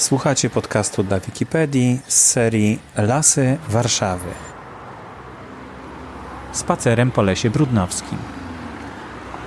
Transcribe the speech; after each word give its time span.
Słuchacie 0.00 0.50
podcastu 0.50 1.02
dla 1.02 1.20
Wikipedii 1.20 2.00
z 2.06 2.24
serii 2.24 2.78
Lasy 2.96 3.58
Warszawy. 3.68 4.28
Spacerem 6.52 7.10
po 7.10 7.22
lesie 7.22 7.50
brudnowskim. 7.50 8.18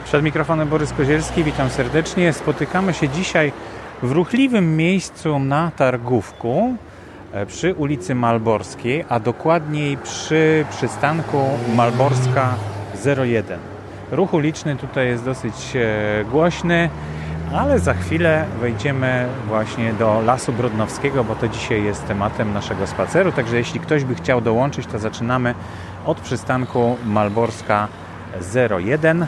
Przed 0.05 0.23
mikrofonem 0.23 0.67
Borys 0.67 0.93
Kozielski, 0.93 1.43
witam 1.43 1.69
serdecznie. 1.69 2.33
Spotykamy 2.33 2.93
się 2.93 3.09
dzisiaj 3.09 3.51
w 4.03 4.11
ruchliwym 4.11 4.77
miejscu 4.77 5.39
na 5.39 5.71
Targówku 5.71 6.75
e, 7.31 7.45
przy 7.45 7.73
ulicy 7.73 8.15
Malborskiej, 8.15 9.05
a 9.09 9.19
dokładniej 9.19 9.97
przy 9.97 10.65
przystanku 10.69 11.49
Malborska 11.75 12.55
01. 13.05 13.59
Ruch 14.11 14.33
uliczny 14.33 14.75
tutaj 14.75 15.07
jest 15.07 15.25
dosyć 15.25 15.75
e, 15.75 16.25
głośny 16.25 16.89
ale 17.57 17.79
za 17.79 17.93
chwilę 17.93 18.45
wejdziemy 18.59 19.27
właśnie 19.47 19.93
do 19.93 20.21
Lasu 20.25 20.53
Brodnowskiego, 20.53 21.23
bo 21.23 21.35
to 21.35 21.47
dzisiaj 21.47 21.83
jest 21.83 22.07
tematem 22.07 22.53
naszego 22.53 22.87
spaceru. 22.87 23.31
Także 23.31 23.57
jeśli 23.57 23.79
ktoś 23.79 24.03
by 24.03 24.15
chciał 24.15 24.41
dołączyć, 24.41 24.87
to 24.87 24.99
zaczynamy 24.99 25.55
od 26.05 26.19
przystanku 26.19 26.97
Malborska 27.05 27.87
01. 28.79 29.27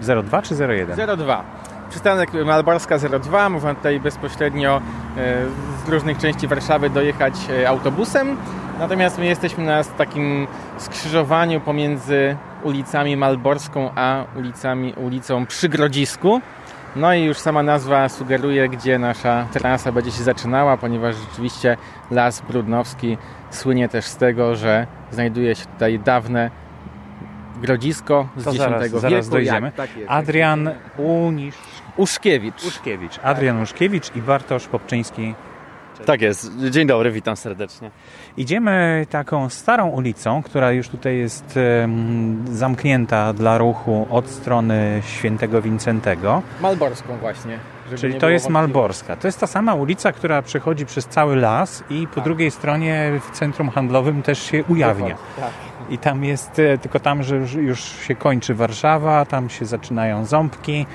02 0.00 0.42
czy 0.42 0.54
01? 0.54 1.18
02. 1.18 1.44
Przystanek 1.90 2.30
Malborska 2.46 2.98
02. 2.98 3.48
Można 3.48 3.74
tutaj 3.74 4.00
bezpośrednio 4.00 4.80
e, 5.16 5.44
z 5.86 5.88
różnych 5.88 6.18
części 6.18 6.48
Warszawy 6.48 6.90
dojechać 6.90 7.34
e, 7.50 7.68
autobusem. 7.68 8.36
Natomiast 8.78 9.18
my 9.18 9.26
jesteśmy 9.26 9.64
na 9.64 9.84
takim 9.84 10.46
skrzyżowaniu 10.78 11.60
pomiędzy 11.60 12.36
ulicami 12.62 13.16
Malborską 13.16 13.90
a 13.94 14.24
ulicami, 14.36 14.94
ulicą 14.94 15.46
Przygrodzisku. 15.46 16.40
No 16.96 17.14
i 17.14 17.24
już 17.24 17.38
sama 17.38 17.62
nazwa 17.62 18.08
sugeruje, 18.08 18.68
gdzie 18.68 18.98
nasza 18.98 19.46
trasa 19.52 19.92
będzie 19.92 20.10
się 20.10 20.22
zaczynała, 20.22 20.76
ponieważ 20.76 21.16
rzeczywiście 21.16 21.76
Las 22.10 22.40
Brudnowski 22.40 23.18
słynie 23.50 23.88
też 23.88 24.04
z 24.04 24.16
tego, 24.16 24.56
że 24.56 24.86
znajduje 25.10 25.54
się 25.54 25.66
tutaj 25.66 25.98
dawne 25.98 26.50
grodzisko 27.62 28.28
z 28.36 28.44
to 28.44 28.50
X 28.50 28.58
zaraz, 28.58 28.82
wieku. 28.82 28.98
Zaraz 28.98 29.28
dojdziemy. 29.28 29.66
Jak, 29.66 29.74
tak 29.74 29.96
jest, 29.96 30.10
Adrian 30.10 30.70
Unisz... 30.96 31.54
Uszkiewicz. 31.96 32.64
Uszkiewicz. 32.64 33.18
Adrian 33.22 33.62
Uszkiewicz 33.62 34.16
i 34.16 34.22
Bartosz 34.22 34.66
Popczyński. 34.66 35.34
Tak 36.06 36.20
jest. 36.20 36.50
Dzień 36.70 36.86
dobry, 36.86 37.12
witam 37.12 37.36
serdecznie. 37.36 37.90
Idziemy 38.36 39.06
taką 39.10 39.48
starą 39.48 39.88
ulicą, 39.88 40.42
która 40.42 40.72
już 40.72 40.88
tutaj 40.88 41.18
jest 41.18 41.58
um, 41.80 42.44
zamknięta 42.56 43.32
dla 43.32 43.58
ruchu 43.58 44.06
od 44.10 44.28
strony 44.28 45.02
Świętego 45.06 45.62
Wincentego. 45.62 46.42
Malborską 46.60 47.16
właśnie. 47.16 47.58
Czyli 47.96 48.14
to 48.14 48.28
jest 48.28 48.48
Malborska. 48.48 49.16
To 49.16 49.28
jest 49.28 49.40
ta 49.40 49.46
sama 49.46 49.74
ulica, 49.74 50.12
która 50.12 50.42
przechodzi 50.42 50.86
przez 50.86 51.06
cały 51.06 51.36
las 51.36 51.84
i 51.90 52.06
po 52.06 52.14
tak. 52.14 52.24
drugiej 52.24 52.50
stronie 52.50 53.20
w 53.28 53.30
centrum 53.30 53.70
handlowym 53.70 54.22
też 54.22 54.42
się 54.42 54.64
ujawnia. 54.64 55.16
Tak. 55.36 55.50
I 55.90 55.98
tam 55.98 56.24
jest, 56.24 56.58
e, 56.58 56.78
tylko 56.78 57.00
tam, 57.00 57.22
że 57.22 57.36
już 57.36 57.80
się 57.80 58.14
kończy 58.14 58.54
Warszawa, 58.54 59.24
tam 59.24 59.50
się 59.50 59.66
zaczynają 59.66 60.24
ząbki 60.24 60.86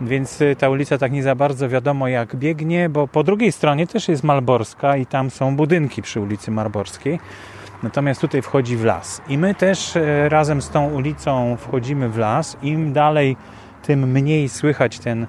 więc 0.00 0.40
y, 0.40 0.56
ta 0.56 0.68
ulica 0.68 0.98
tak 0.98 1.12
nie 1.12 1.22
za 1.22 1.34
bardzo 1.34 1.68
wiadomo 1.68 2.08
jak 2.08 2.36
biegnie, 2.36 2.88
bo 2.88 3.08
po 3.08 3.22
drugiej 3.22 3.52
stronie 3.52 3.86
też 3.86 4.08
jest 4.08 4.24
Malborska 4.24 4.96
i 4.96 5.06
tam 5.06 5.30
są 5.30 5.56
budynki 5.56 6.02
przy 6.02 6.20
ulicy 6.20 6.50
Malborskiej. 6.50 7.20
Natomiast 7.82 8.20
tutaj 8.20 8.42
wchodzi 8.42 8.76
w 8.76 8.84
las. 8.84 9.22
I 9.28 9.38
my 9.38 9.54
też 9.54 9.96
y, 9.96 10.28
razem 10.28 10.62
z 10.62 10.70
tą 10.70 10.90
ulicą 10.90 11.56
wchodzimy 11.56 12.08
w 12.08 12.18
las. 12.18 12.56
Im 12.62 12.92
dalej, 12.92 13.36
tym 13.82 14.10
mniej 14.10 14.48
słychać 14.48 14.98
ten 14.98 15.26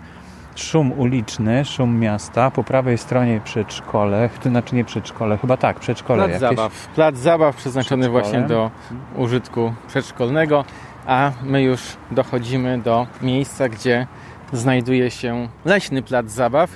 szum 0.56 0.92
uliczny, 0.92 1.66
szum 1.66 2.00
miasta. 2.00 2.52
Po 2.52 2.64
prawej 2.64 2.98
stronie 2.98 3.42
przedszkole, 3.44 4.30
to 4.44 4.50
znaczy 4.50 4.76
nie 4.76 4.86
przedszkole, 4.86 5.38
chyba 5.38 5.58
tak, 5.58 5.80
przedszkole. 5.80 6.28
Plac 6.28 6.42
jakieś. 6.42 6.58
zabaw. 6.58 6.88
Plac 6.96 7.18
zabaw 7.18 7.56
przeznaczony 7.56 8.10
właśnie 8.10 8.42
do 8.42 8.72
użytku 9.16 9.74
przedszkolnego, 9.88 10.66
a 11.08 11.32
my 11.44 11.64
już 11.64 11.82
dochodzimy 12.12 12.78
do 12.78 13.08
miejsca, 13.22 13.70
gdzie 13.70 14.08
znajduje 14.54 15.12
się 15.12 15.48
leśny 15.66 16.02
plac 16.02 16.32
zabaw, 16.32 16.70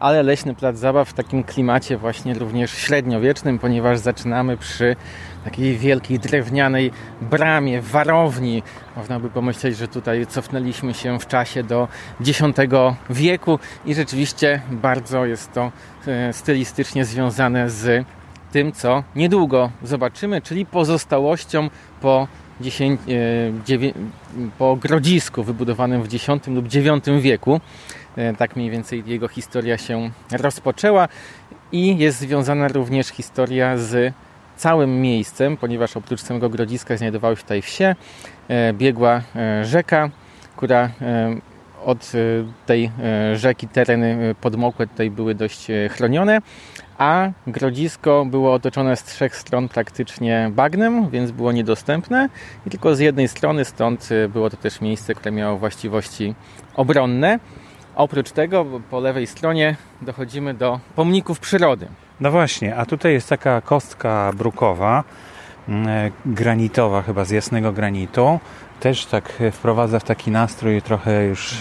ale 0.00 0.22
leśny 0.22 0.54
plac 0.54 0.78
zabaw 0.78 1.08
w 1.08 1.12
takim 1.12 1.44
klimacie 1.44 1.96
właśnie 1.96 2.34
również 2.34 2.70
średniowiecznym, 2.70 3.58
ponieważ 3.58 3.98
zaczynamy 3.98 4.56
przy 4.56 4.96
takiej 5.44 5.76
wielkiej 5.76 6.18
drewnianej 6.18 6.90
bramie, 7.20 7.82
warowni. 7.82 8.62
Można 8.96 9.20
by 9.20 9.30
pomyśleć, 9.30 9.76
że 9.76 9.88
tutaj 9.88 10.26
cofnęliśmy 10.26 10.94
się 10.94 11.18
w 11.18 11.26
czasie 11.26 11.62
do 11.62 11.88
X 12.20 12.42
wieku 13.10 13.58
i 13.84 13.94
rzeczywiście 13.94 14.62
bardzo 14.70 15.26
jest 15.26 15.52
to 15.52 15.72
e, 16.06 16.32
stylistycznie 16.32 17.04
związane 17.04 17.70
z 17.70 18.06
tym, 18.52 18.72
co 18.72 19.04
niedługo 19.16 19.70
zobaczymy, 19.82 20.40
czyli 20.40 20.66
pozostałością 20.66 21.70
po 22.00 22.28
10, 22.60 23.00
e, 23.08 23.92
po 24.58 24.76
grodzisku 24.76 25.42
wybudowanym 25.44 26.02
w 26.02 26.14
X 26.14 26.28
lub 26.46 26.74
IX 26.74 27.08
wieku. 27.20 27.60
E, 28.16 28.34
tak 28.34 28.56
mniej 28.56 28.70
więcej 28.70 29.02
jego 29.06 29.28
historia 29.28 29.78
się 29.78 30.10
rozpoczęła 30.32 31.08
i 31.72 31.98
jest 31.98 32.18
związana 32.18 32.68
również 32.68 33.06
historia 33.06 33.76
z 33.76 34.14
całym 34.56 35.00
miejscem, 35.00 35.56
ponieważ 35.56 35.96
oprócz 35.96 36.20
samego 36.20 36.48
grodziska 36.48 36.96
znajdowały 36.96 37.36
się 37.36 37.42
tutaj 37.42 37.62
wsie, 37.62 37.94
e, 38.48 38.72
biegła 38.72 39.22
rzeka, 39.62 40.10
która 40.56 40.90
od 41.84 42.12
tej 42.66 42.90
rzeki 43.34 43.68
tereny 43.68 44.34
podmokłe 44.40 44.86
tutaj 44.86 45.10
były 45.10 45.34
dość 45.34 45.66
chronione 45.90 46.40
a 47.02 47.30
grodzisko 47.46 48.24
było 48.24 48.52
otoczone 48.52 48.96
z 48.96 49.04
trzech 49.04 49.36
stron 49.36 49.68
praktycznie 49.68 50.50
bagnem, 50.54 51.10
więc 51.10 51.30
było 51.30 51.52
niedostępne 51.52 52.28
i 52.66 52.70
tylko 52.70 52.94
z 52.94 52.98
jednej 52.98 53.28
strony, 53.28 53.64
stąd 53.64 54.08
y, 54.12 54.28
było 54.28 54.50
to 54.50 54.56
też 54.56 54.80
miejsce, 54.80 55.14
które 55.14 55.32
miało 55.32 55.58
właściwości 55.58 56.34
obronne. 56.74 57.38
Oprócz 57.94 58.30
tego 58.30 58.66
po 58.90 59.00
lewej 59.00 59.26
stronie 59.26 59.76
dochodzimy 60.02 60.54
do 60.54 60.80
pomników 60.96 61.40
przyrody. 61.40 61.86
No 62.20 62.30
właśnie, 62.30 62.76
a 62.76 62.86
tutaj 62.86 63.12
jest 63.12 63.28
taka 63.28 63.60
kostka 63.60 64.32
brukowa, 64.36 65.04
mm, 65.68 66.12
granitowa 66.26 67.02
chyba 67.02 67.24
z 67.24 67.30
jasnego 67.30 67.72
granitu, 67.72 68.40
też 68.82 69.06
tak 69.06 69.42
wprowadza 69.52 69.98
w 69.98 70.04
taki 70.04 70.30
nastrój 70.30 70.82
trochę 70.82 71.24
już 71.24 71.56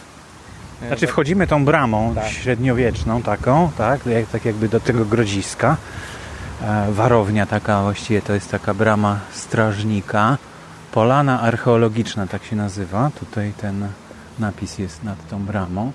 E, 0.83 0.87
znaczy 0.87 1.07
wchodzimy 1.07 1.47
tą 1.47 1.65
bramą 1.65 2.15
tak. 2.15 2.29
średniowieczną 2.29 3.23
taką, 3.23 3.71
tak, 3.79 4.01
tak 4.33 4.45
jakby 4.45 4.69
do 4.69 4.81
tego 4.81 5.05
grodziska. 5.05 5.77
E, 6.63 6.93
warownia 6.93 7.47
taka, 7.47 7.83
właściwie 7.83 8.23
to 8.23 8.33
jest 8.33 8.51
taka 8.51 8.75
brama 8.75 9.21
strażnika. 9.33 10.39
Polana 10.93 11.41
archeologiczna, 11.41 12.27
tak 12.27 12.45
się 12.45 12.57
nazywa. 12.57 13.11
Tutaj 13.21 13.53
ten 13.61 13.89
napis 14.39 14.79
jest 14.79 15.05
nad 15.05 15.29
tą 15.29 15.45
bramą. 15.45 15.93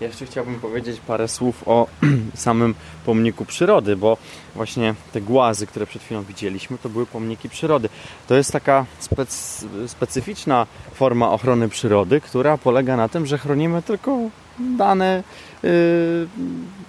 Ja 0.00 0.06
jeszcze 0.06 0.26
chciałbym 0.26 0.60
powiedzieć 0.60 1.00
parę 1.06 1.28
słów 1.28 1.62
o 1.68 1.86
samym 2.34 2.74
pomniku 3.06 3.44
przyrody, 3.44 3.96
bo 3.96 4.16
właśnie 4.54 4.94
te 5.12 5.20
głazy, 5.20 5.66
które 5.66 5.86
przed 5.86 6.02
chwilą 6.02 6.22
widzieliśmy, 6.22 6.78
to 6.78 6.88
były 6.88 7.06
pomniki 7.06 7.48
przyrody. 7.48 7.88
To 8.26 8.34
jest 8.34 8.52
taka 8.52 8.86
spec 8.98 9.64
specyficzna 9.86 10.66
forma 10.94 11.30
ochrony 11.30 11.68
przyrody, 11.68 12.20
która 12.20 12.58
polega 12.58 12.96
na 12.96 13.08
tym, 13.08 13.26
że 13.26 13.38
chronimy 13.38 13.82
tylko 13.82 14.18
dane, 14.58 15.22
yy, 15.62 15.70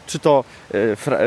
czy 0.07 0.19
to, 0.19 0.43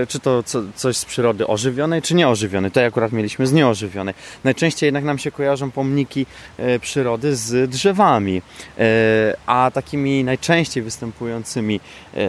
czy 0.08 0.20
to 0.20 0.42
co, 0.42 0.62
coś 0.74 0.96
z 0.96 1.04
przyrody 1.04 1.46
ożywionej, 1.46 2.02
czy 2.02 2.14
nieożywionej. 2.14 2.70
Tutaj 2.70 2.84
akurat 2.84 3.12
mieliśmy 3.12 3.46
z 3.46 3.52
nieożywionej. 3.52 4.14
Najczęściej 4.44 4.86
jednak 4.86 5.04
nam 5.04 5.18
się 5.18 5.30
kojarzą 5.30 5.70
pomniki 5.70 6.26
yy, 6.58 6.78
przyrody 6.78 7.36
z 7.36 7.70
drzewami, 7.70 8.42
a 9.46 9.70
takimi 9.74 10.24
najczęściej 10.24 10.82
występującymi 10.82 11.80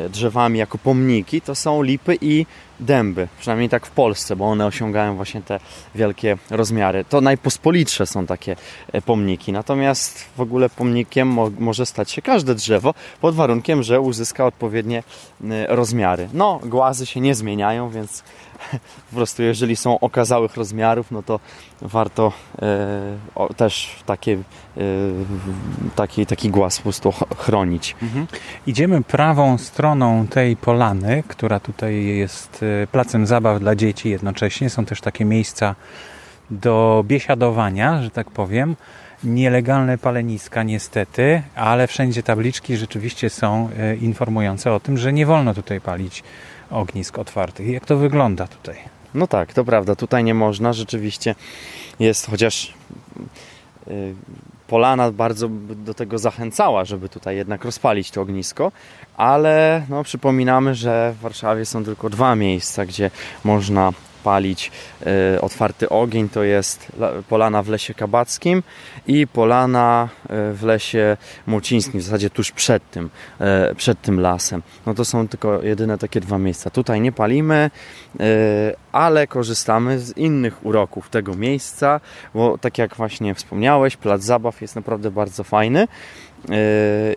drzewami 0.09 0.59
jako 0.59 0.77
pomniki 0.77 1.41
to 1.41 1.55
są 1.55 1.81
lipy 1.81 2.17
i 2.21 2.45
dęby, 2.79 3.27
przynajmniej 3.39 3.69
tak 3.69 3.85
w 3.85 3.91
Polsce, 3.91 4.35
bo 4.35 4.45
one 4.45 4.65
osiągają 4.65 5.15
właśnie 5.15 5.41
te 5.41 5.59
wielkie 5.95 6.37
rozmiary. 6.49 7.05
To 7.09 7.21
najpospolitsze 7.21 8.05
są 8.05 8.25
takie 8.25 8.55
e, 8.91 9.01
pomniki, 9.01 9.51
natomiast 9.51 10.25
w 10.37 10.41
ogóle 10.41 10.69
pomnikiem 10.69 11.27
mo 11.27 11.51
może 11.59 11.85
stać 11.85 12.11
się 12.11 12.21
każde 12.21 12.55
drzewo, 12.55 12.93
pod 13.21 13.35
warunkiem, 13.35 13.83
że 13.83 14.01
uzyska 14.01 14.45
odpowiednie 14.45 15.03
e, 15.43 15.75
rozmiary. 15.75 16.29
No, 16.33 16.59
głazy 16.63 17.05
się 17.09 17.19
nie 17.19 17.35
zmieniają, 17.35 17.89
więc 17.89 18.23
po 19.09 19.15
prostu 19.15 19.43
jeżeli 19.43 19.75
są 19.75 19.99
okazałych 19.99 20.55
rozmiarów, 20.55 21.11
no 21.11 21.23
to 21.23 21.39
warto 21.81 22.31
e, 22.61 23.53
też 23.57 23.95
takie, 24.05 24.33
e, 24.77 24.81
taki, 25.95 26.25
taki 26.25 26.49
głaz 26.49 26.77
po 26.77 26.83
prostu 26.83 27.13
chronić. 27.37 27.95
Mhm. 28.01 28.27
Idziemy 28.67 29.03
prawą 29.03 29.57
stroną 29.57 30.27
tej 30.27 30.55
polany, 30.55 31.23
która 31.27 31.59
tutaj 31.59 32.05
jest 32.05 32.65
e, 32.83 32.87
placem 32.87 33.25
zabaw 33.27 33.59
dla 33.59 33.75
dzieci 33.75 34.09
jednocześnie. 34.09 34.69
Są 34.69 34.85
też 34.85 35.01
takie 35.01 35.25
miejsca 35.25 35.75
do 36.51 37.03
biesiadowania, 37.07 38.01
że 38.01 38.09
tak 38.09 38.31
powiem. 38.31 38.75
Nielegalne 39.23 39.97
paleniska 39.97 40.63
niestety, 40.63 41.41
ale 41.55 41.87
wszędzie 41.87 42.23
tabliczki 42.23 42.77
rzeczywiście 42.77 43.29
są 43.29 43.69
e, 43.77 43.95
informujące 43.95 44.73
o 44.73 44.79
tym, 44.79 44.97
że 44.97 45.13
nie 45.13 45.25
wolno 45.25 45.53
tutaj 45.53 45.81
palić 45.81 46.23
ognisk 46.71 47.19
otwartych. 47.19 47.67
Jak 47.67 47.85
to 47.85 47.97
wygląda 47.97 48.47
tutaj? 48.47 48.75
No 49.13 49.27
tak, 49.27 49.53
to 49.53 49.63
prawda. 49.63 49.95
Tutaj 49.95 50.23
nie 50.23 50.33
można. 50.33 50.73
Rzeczywiście 50.73 51.35
jest, 51.99 52.29
chociaż 52.29 52.73
y, 53.87 54.15
Polana 54.67 55.11
bardzo 55.11 55.49
do 55.75 55.93
tego 55.93 56.17
zachęcała, 56.17 56.85
żeby 56.85 57.09
tutaj 57.09 57.35
jednak 57.35 57.65
rozpalić 57.65 58.11
to 58.11 58.21
ognisko, 58.21 58.71
ale 59.17 59.85
no, 59.89 60.03
przypominamy, 60.03 60.75
że 60.75 61.13
w 61.17 61.21
Warszawie 61.21 61.65
są 61.65 61.85
tylko 61.85 62.09
dwa 62.09 62.35
miejsca, 62.35 62.85
gdzie 62.85 63.11
można 63.43 63.93
palić 64.23 64.71
e, 65.05 65.41
otwarty 65.41 65.89
ogień. 65.89 66.29
To 66.29 66.43
jest 66.43 66.91
polana 67.29 67.63
w 67.63 67.69
lesie 67.69 67.93
kabackim 67.93 68.63
i 69.07 69.27
polana 69.27 70.09
e, 70.23 70.53
w 70.53 70.63
lesie 70.63 71.17
mucińskim, 71.47 71.99
w 71.99 72.03
zasadzie 72.03 72.29
tuż 72.29 72.51
przed 72.51 72.91
tym, 72.91 73.09
e, 73.39 73.75
przed 73.75 74.01
tym 74.01 74.19
lasem. 74.19 74.61
No 74.85 74.93
to 74.93 75.05
są 75.05 75.27
tylko 75.27 75.61
jedyne 75.63 75.97
takie 75.97 76.19
dwa 76.19 76.37
miejsca. 76.37 76.69
Tutaj 76.69 77.01
nie 77.01 77.11
palimy, 77.11 77.71
ale 78.91 79.27
korzystamy 79.27 79.99
z 79.99 80.17
innych 80.17 80.65
uroków 80.65 81.09
tego 81.09 81.35
miejsca, 81.35 81.99
bo 82.33 82.57
tak 82.57 82.77
jak 82.77 82.95
właśnie 82.95 83.35
wspomniałeś, 83.35 83.97
plac 83.97 84.21
zabaw 84.21 84.61
jest 84.61 84.75
naprawdę 84.75 85.11
bardzo 85.11 85.43
fajny. 85.43 85.87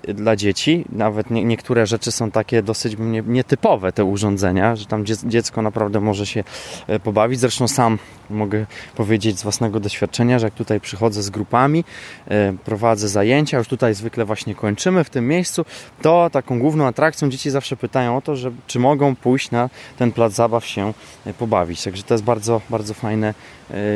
Yy, 0.07 0.15
dla 0.15 0.37
dzieci. 0.37 0.85
Nawet 0.93 1.31
nie, 1.31 1.45
niektóre 1.45 1.87
rzeczy 1.87 2.13
są 2.13 2.31
takie 2.31 2.63
dosyć 2.63 2.97
nie, 2.99 3.23
nietypowe, 3.27 3.93
te 3.93 4.05
urządzenia, 4.05 4.77
że 4.77 4.87
tam 4.87 5.05
dziecko 5.25 5.63
naprawdę 5.63 6.01
może 6.01 6.27
się 6.27 6.45
e, 6.87 7.01
pobawić. 7.01 7.41
Zresztą 7.41 7.69
sam 7.69 7.99
mogę 8.31 8.67
powiedzieć 8.97 9.39
z 9.39 9.43
własnego 9.43 9.81
doświadczenia, 9.81 10.39
że 10.39 10.47
jak 10.47 10.55
tutaj 10.55 10.81
przychodzę 10.81 11.23
z 11.23 11.31
grupami, 11.31 11.85
e, 12.29 12.53
prowadzę 12.65 13.09
zajęcia, 13.09 13.59
już 13.59 13.69
tutaj 13.69 13.95
zwykle 13.95 14.25
właśnie 14.25 14.55
kończymy 14.55 15.05
w 15.05 15.11
tym 15.11 15.29
miejscu, 15.29 15.65
to 16.03 16.31
taką 16.33 16.59
główną 16.59 16.87
atrakcją 16.87 17.31
dzieci 17.31 17.51
zawsze 17.51 17.77
pytają 17.77 18.17
o 18.17 18.21
to, 18.21 18.37
że 18.37 18.53
czy 18.67 18.79
mogą 18.79 19.17
pójść 19.17 19.51
na 19.51 19.71
ten 19.99 20.13
plac 20.13 20.33
zabaw 20.33 20.67
się 20.67 20.93
e, 21.27 21.35
pobawić. 21.35 21.85
Także 21.85 22.03
to 22.03 22.15
jest 22.15 22.25
bardzo, 22.25 22.61
bardzo 22.71 22.95
fajne 22.95 23.35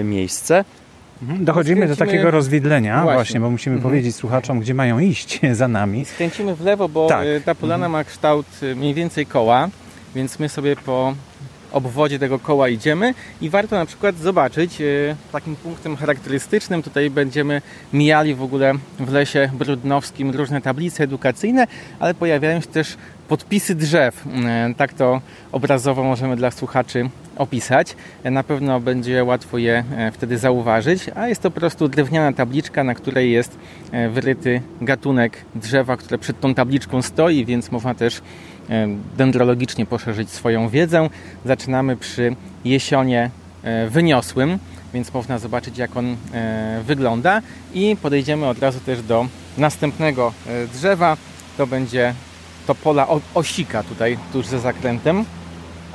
miejsce. 0.05 0.65
Mhm. 1.23 1.45
Dochodzimy 1.45 1.89
do 1.89 1.97
takiego 1.97 2.31
rozwidlenia, 2.31 3.03
właśnie, 3.03 3.15
właśnie 3.15 3.41
bo 3.41 3.51
musimy 3.51 3.77
mhm. 3.77 3.91
powiedzieć 3.91 4.17
słuchaczom, 4.17 4.61
gdzie 4.61 4.75
mają 4.75 4.99
iść 4.99 5.41
za 5.53 5.69
nami. 5.69 6.05
Skręcimy 6.05 6.55
w 6.55 6.61
lewo, 6.61 6.89
bo 6.89 7.09
tak. 7.09 7.27
Y, 7.27 7.41
ta 7.45 7.55
polana 7.55 7.87
mhm. 7.87 7.93
ma 7.93 8.05
kształt 8.05 8.47
y, 8.63 8.77
mniej 8.77 8.95
więcej 8.95 9.27
koła, 9.27 9.69
więc 10.15 10.39
my 10.39 10.49
sobie 10.49 10.77
po 10.77 11.15
obwodzie 11.73 12.19
tego 12.19 12.39
koła 12.39 12.69
idziemy 12.69 13.15
i 13.41 13.51
warto 13.51 13.77
na 13.77 13.87
przykład 13.87 14.17
zobaczyć 14.17 14.81
y, 14.81 15.17
takim 15.33 15.57
punktem 15.57 15.97
charakterystycznym, 15.97 16.83
tutaj 16.83 17.11
będziemy 17.11 17.63
mijali 17.93 18.35
w 18.35 18.43
ogóle 18.43 18.73
w 19.01 19.13
lesie 19.13 19.51
brudnowskim 19.59 20.31
różne 20.31 20.61
tablice 20.61 21.05
edukacyjne, 21.05 21.67
ale 22.01 22.15
pojawiają 22.15 22.61
się 22.61 22.67
też 22.67 22.97
podpisy 23.29 23.75
drzew. 23.75 24.25
Tak 24.77 24.93
to 24.93 25.21
obrazowo 25.53 26.05
możemy 26.05 26.37
dla 26.37 26.51
słuchaczy 26.51 27.11
opisać. 27.37 27.97
Na 28.25 28.43
pewno 28.43 28.81
będzie 28.81 29.25
łatwo 29.25 29.59
je 29.59 29.85
e, 29.97 30.13
wtedy 30.13 30.39
zauważyć, 30.39 31.01
a 31.15 31.29
jest 31.29 31.43
to 31.43 31.51
po 31.51 31.61
prostu 31.61 31.89
drewniana 31.89 32.33
tabliczka, 32.33 32.85
na 32.85 32.95
której 32.95 33.33
jest 33.33 33.59
e, 33.93 34.09
wyryty 34.09 34.61
gatunek 34.81 35.45
drzewa, 35.55 35.97
które 35.97 36.19
przed 36.19 36.41
tą 36.41 36.55
tabliczką 36.55 37.03
stoi, 37.03 37.45
więc 37.45 37.71
można 37.71 37.95
też 37.95 38.23
e, 38.71 38.89
dendrologicznie 39.17 39.87
poszerzyć 39.87 40.31
swoją 40.31 40.69
wiedzę. 40.69 41.09
Zaczynamy 41.45 41.97
przy 41.97 42.37
jesionie 42.65 43.31
wyniosłym, 43.91 44.59
więc 44.95 45.15
można 45.15 45.39
zobaczyć 45.39 45.79
jak 45.79 45.97
on 45.97 46.17
wygląda 46.85 47.43
i 47.75 47.97
podejdziemy 48.03 48.47
od 48.47 48.59
razu 48.59 48.81
też 48.81 49.03
do 49.03 49.27
następnego 49.59 50.33
drzewa. 50.73 51.17
To 51.57 51.67
będzie 51.67 52.15
topola 52.67 53.07
osika 53.35 53.83
tutaj 53.83 54.19
tuż 54.33 54.47
ze 54.47 54.61
zakrętem. 54.61 55.25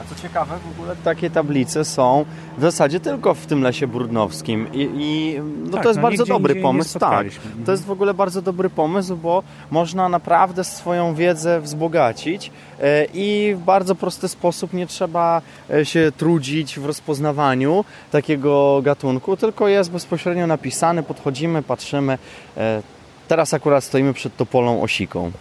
A 0.01 0.15
co 0.15 0.21
ciekawe, 0.21 0.57
w 0.57 0.79
ogóle 0.79 0.95
takie 0.95 1.29
tablice 1.29 1.85
są 1.85 2.25
w 2.57 2.61
zasadzie 2.61 2.99
tylko 2.99 3.33
w 3.33 3.45
tym 3.45 3.61
lesie 3.61 3.87
brudnowskim 3.87 4.67
i, 4.73 4.89
i 4.95 5.39
no 5.65 5.71
tak, 5.71 5.83
to 5.83 5.89
jest 5.89 5.97
no, 5.97 6.01
bardzo 6.01 6.25
dobry 6.25 6.55
pomysł. 6.55 6.99
Tak, 6.99 7.27
to 7.65 7.71
jest 7.71 7.85
w 7.85 7.91
ogóle 7.91 8.13
bardzo 8.13 8.41
dobry 8.41 8.69
pomysł, 8.69 9.15
bo 9.15 9.43
można 9.71 10.09
naprawdę 10.09 10.63
swoją 10.63 11.15
wiedzę 11.15 11.61
wzbogacić 11.61 12.51
e, 12.79 13.05
i 13.13 13.55
w 13.55 13.59
bardzo 13.59 13.95
prosty 13.95 14.27
sposób 14.27 14.73
nie 14.73 14.87
trzeba 14.87 15.41
e, 15.69 15.85
się 15.85 16.11
trudzić 16.17 16.79
w 16.79 16.85
rozpoznawaniu 16.85 17.85
takiego 18.11 18.81
gatunku, 18.81 19.37
tylko 19.37 19.67
jest 19.67 19.91
bezpośrednio 19.91 20.47
napisany, 20.47 21.03
podchodzimy, 21.03 21.63
patrzymy. 21.63 22.17
E, 22.57 22.81
teraz 23.27 23.53
akurat 23.53 23.83
stoimy 23.83 24.13
przed 24.13 24.37
topolą 24.37 24.81
osiką. 24.81 25.31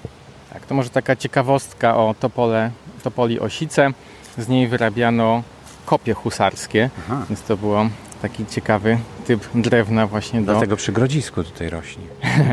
Tak, 0.53 0.67
to 0.67 0.75
może 0.75 0.91
taka 0.91 1.17
ciekawostka 1.17 1.97
o 1.97 2.15
topole, 2.21 2.71
topoli 3.03 3.41
osice 3.41 3.93
z 4.41 4.49
niej 4.49 4.69
wyrabiano 4.69 5.43
kopie 5.87 6.15
husarskie, 6.15 6.91
Aha. 6.99 7.25
więc 7.29 7.43
to 7.43 7.57
było 7.57 7.87
taki 8.23 8.47
ciekawy 8.47 8.99
typ 9.27 9.49
drewna 9.55 10.07
właśnie 10.07 10.41
do... 10.41 10.53
Dlatego 10.53 10.77
przy 10.77 10.93
grodzisku 10.93 11.45
tutaj 11.45 11.71
rośnie. 11.71 12.03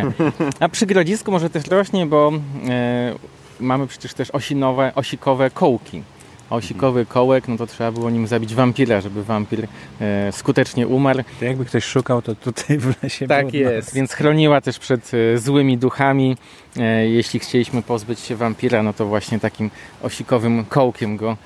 A 0.59 0.69
przy 0.69 0.85
grodzisku 0.85 1.31
może 1.31 1.49
też 1.49 1.67
rośnie, 1.67 2.05
bo 2.05 2.31
e, 2.69 3.13
mamy 3.59 3.87
przecież 3.87 4.13
też 4.13 4.31
osinowe, 4.31 4.91
osikowe 4.95 5.49
kołki. 5.49 6.03
A 6.49 6.55
osikowy 6.55 7.05
kołek, 7.05 7.47
no 7.47 7.57
to 7.57 7.67
trzeba 7.67 7.91
było 7.91 8.09
nim 8.09 8.27
zabić 8.27 8.55
wampira, 8.55 9.01
żeby 9.01 9.23
wampir 9.23 9.67
e, 10.01 10.31
skutecznie 10.31 10.87
umarł. 10.87 11.23
To 11.39 11.45
jakby 11.45 11.65
ktoś 11.65 11.83
szukał, 11.83 12.21
to 12.21 12.35
tutaj 12.35 12.77
w 12.77 13.03
lesie 13.03 13.27
Tak 13.27 13.53
jest, 13.53 13.93
więc 13.93 14.13
chroniła 14.13 14.61
też 14.61 14.79
przed 14.79 15.11
e, 15.13 15.37
złymi 15.37 15.77
duchami. 15.77 16.37
E, 16.77 17.07
jeśli 17.07 17.39
chcieliśmy 17.39 17.81
pozbyć 17.81 18.19
się 18.19 18.35
wampira, 18.35 18.83
no 18.83 18.93
to 18.93 19.05
właśnie 19.05 19.39
takim 19.39 19.71
osikowym 20.03 20.65
kołkiem 20.65 21.17
go 21.17 21.37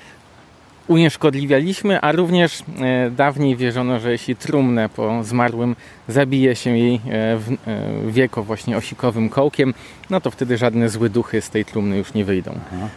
unieszkodliwialiśmy, 0.88 2.00
a 2.00 2.12
również 2.12 2.60
e, 2.60 3.10
dawniej 3.10 3.56
wierzono, 3.56 4.00
że 4.00 4.12
jeśli 4.12 4.36
trumnę 4.36 4.88
po 4.88 5.24
zmarłym 5.24 5.76
zabije 6.08 6.56
się 6.56 6.78
jej 6.78 6.94
e, 6.94 7.00
w 7.36 7.48
e, 7.50 8.10
wieko 8.10 8.42
właśnie 8.42 8.76
osikowym 8.76 9.28
kołkiem, 9.28 9.74
no 10.10 10.20
to 10.20 10.30
wtedy 10.30 10.58
żadne 10.58 10.88
złe 10.88 11.08
duchy 11.08 11.40
z 11.40 11.50
tej 11.50 11.64
trumny 11.64 11.98
już 11.98 12.14
nie 12.14 12.24
wyjdą. 12.24 12.58
Aha. 12.74 12.88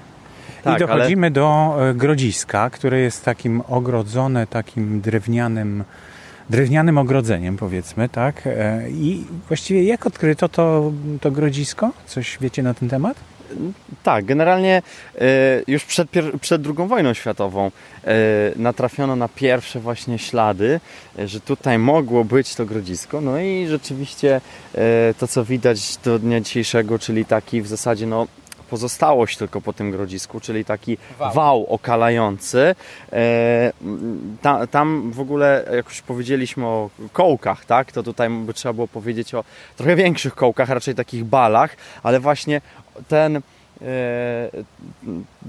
Tak, 0.64 0.76
I 0.76 0.80
dochodzimy 0.80 1.28
ale... 1.28 1.32
do 1.32 1.76
grodziska, 1.96 2.70
które 2.70 3.00
jest 3.00 3.26
takim 3.26 3.62
ogrodzone 3.68 4.48
takim 4.48 5.02
drewnianym 5.02 5.84
drewnianym 6.50 6.98
ogrodzeniem, 6.98 7.58
powiedzmy, 7.58 8.10
tak? 8.10 8.42
I 8.90 9.24
właściwie 9.48 9.84
jak 9.84 10.06
odkryto 10.06 10.50
to, 10.50 10.92
to 11.22 11.32
grodzisko? 11.32 11.92
Coś 12.06 12.38
wiecie 12.42 12.64
na 12.64 12.74
ten 12.74 12.90
temat? 12.90 13.18
Tak, 14.04 14.26
generalnie 14.26 14.82
e, 15.16 15.22
już 15.68 15.86
przed, 15.86 16.08
przed 16.42 16.66
II 16.66 16.88
wojną 16.88 17.14
światową 17.14 17.72
e, 18.04 18.12
natrafiono 18.56 19.16
na 19.16 19.28
pierwsze 19.28 19.80
właśnie 19.80 20.20
ślady, 20.20 20.80
e, 21.20 21.28
że 21.28 21.40
tutaj 21.40 21.80
mogło 21.80 22.24
być 22.24 22.56
to 22.56 22.66
grodzisko. 22.66 23.22
No 23.22 23.40
i 23.40 23.68
rzeczywiście 23.68 24.42
to, 25.20 25.28
co 25.28 25.46
widać 25.46 25.98
do 25.98 26.20
dnia 26.20 26.42
dzisiejszego, 26.42 27.00
czyli 27.00 27.26
taki 27.26 27.62
w 27.62 27.68
zasadzie 27.68 28.08
no, 28.08 28.28
pozostałość 28.70 29.38
tylko 29.38 29.62
po 29.62 29.74
tym 29.74 29.92
grodzisku, 29.92 30.40
czyli 30.40 30.66
taki 30.66 30.98
wał, 31.20 31.34
wał 31.34 31.66
okalający. 31.66 32.76
E, 33.14 33.74
ta, 34.42 34.68
tam 34.68 35.12
w 35.12 35.20
ogóle, 35.20 35.66
jak 35.76 35.86
już 35.86 36.02
powiedzieliśmy 36.02 36.66
o 36.66 36.90
kołkach, 37.14 37.66
tak, 37.66 37.92
to 37.92 38.04
tutaj 38.04 38.30
by 38.30 38.54
trzeba 38.54 38.74
było 38.74 38.88
powiedzieć 38.88 39.34
o 39.34 39.44
trochę 39.78 39.96
większych 39.96 40.36
kołkach, 40.36 40.70
raczej 40.70 40.96
takich 40.96 41.24
balach, 41.24 41.78
ale 42.04 42.20
właśnie 42.20 42.62
ten 43.08 43.42
E, 43.82 44.50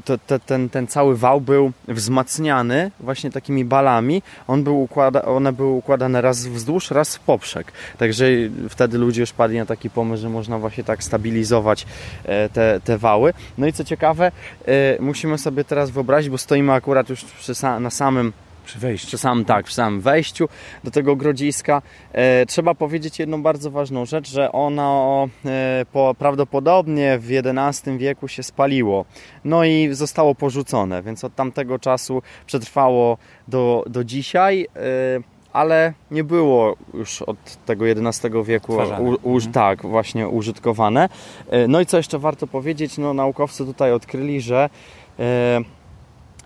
to, 0.04 0.18
to, 0.18 0.38
ten, 0.38 0.68
ten 0.68 0.86
cały 0.86 1.16
wał 1.16 1.40
był 1.40 1.72
wzmacniany 1.88 2.90
właśnie 3.00 3.30
takimi 3.30 3.64
balami. 3.64 4.22
On 4.48 4.64
był 4.64 4.82
układa, 4.82 5.22
one 5.22 5.52
były 5.52 5.70
układane 5.70 6.20
raz 6.20 6.46
wzdłuż, 6.46 6.90
raz 6.90 7.16
w 7.16 7.20
poprzek. 7.20 7.72
Także 7.98 8.26
wtedy 8.68 8.98
ludzie 8.98 9.20
już 9.20 9.32
padli 9.32 9.58
na 9.58 9.66
taki 9.66 9.90
pomysł, 9.90 10.22
że 10.22 10.28
można 10.28 10.58
właśnie 10.58 10.84
tak 10.84 11.04
stabilizować 11.04 11.86
e, 12.24 12.48
te, 12.48 12.80
te 12.84 12.98
wały. 12.98 13.32
No 13.58 13.66
i 13.66 13.72
co 13.72 13.84
ciekawe, 13.84 14.32
e, 14.66 15.02
musimy 15.02 15.38
sobie 15.38 15.64
teraz 15.64 15.90
wyobrazić, 15.90 16.30
bo 16.30 16.38
stoimy 16.38 16.72
akurat 16.72 17.08
już 17.08 17.24
przy, 17.24 17.52
na 17.80 17.90
samym 17.90 18.32
przy 18.66 18.78
wejściu. 18.78 19.06
Przy 19.06 19.18
samym, 19.18 19.44
tak, 19.44 19.64
przy 19.64 19.74
samym 19.74 20.00
wejściu 20.00 20.48
do 20.84 20.90
tego 20.90 21.16
grodziska. 21.16 21.82
E, 22.12 22.46
trzeba 22.46 22.74
powiedzieć 22.74 23.18
jedną 23.18 23.42
bardzo 23.42 23.70
ważną 23.70 24.04
rzecz, 24.04 24.30
że 24.30 24.52
ono 24.52 25.28
e, 25.44 25.86
po, 25.92 26.14
prawdopodobnie 26.18 27.18
w 27.18 27.28
XI 27.30 27.98
wieku 27.98 28.28
się 28.28 28.42
spaliło. 28.42 29.04
No 29.44 29.64
i 29.64 29.88
zostało 29.92 30.34
porzucone, 30.34 31.02
więc 31.02 31.24
od 31.24 31.34
tamtego 31.34 31.78
czasu 31.78 32.22
przetrwało 32.46 33.18
do, 33.48 33.84
do 33.86 34.04
dzisiaj. 34.04 34.66
E, 34.76 35.36
ale 35.56 35.92
nie 36.10 36.24
było 36.24 36.76
już 36.94 37.22
od 37.22 37.36
tego 37.66 37.84
XI 37.88 38.28
wieku 38.44 38.72
u, 38.72 39.30
u, 39.30 39.34
mhm. 39.34 39.52
tak 39.52 39.82
właśnie 39.82 40.28
użytkowane. 40.28 41.08
E, 41.50 41.68
no 41.68 41.80
i 41.80 41.86
co 41.86 41.96
jeszcze 41.96 42.18
warto 42.18 42.46
powiedzieć, 42.46 42.98
no 42.98 43.14
naukowcy 43.14 43.64
tutaj 43.66 43.92
odkryli, 43.92 44.40
że 44.40 44.70
e, 45.18 45.60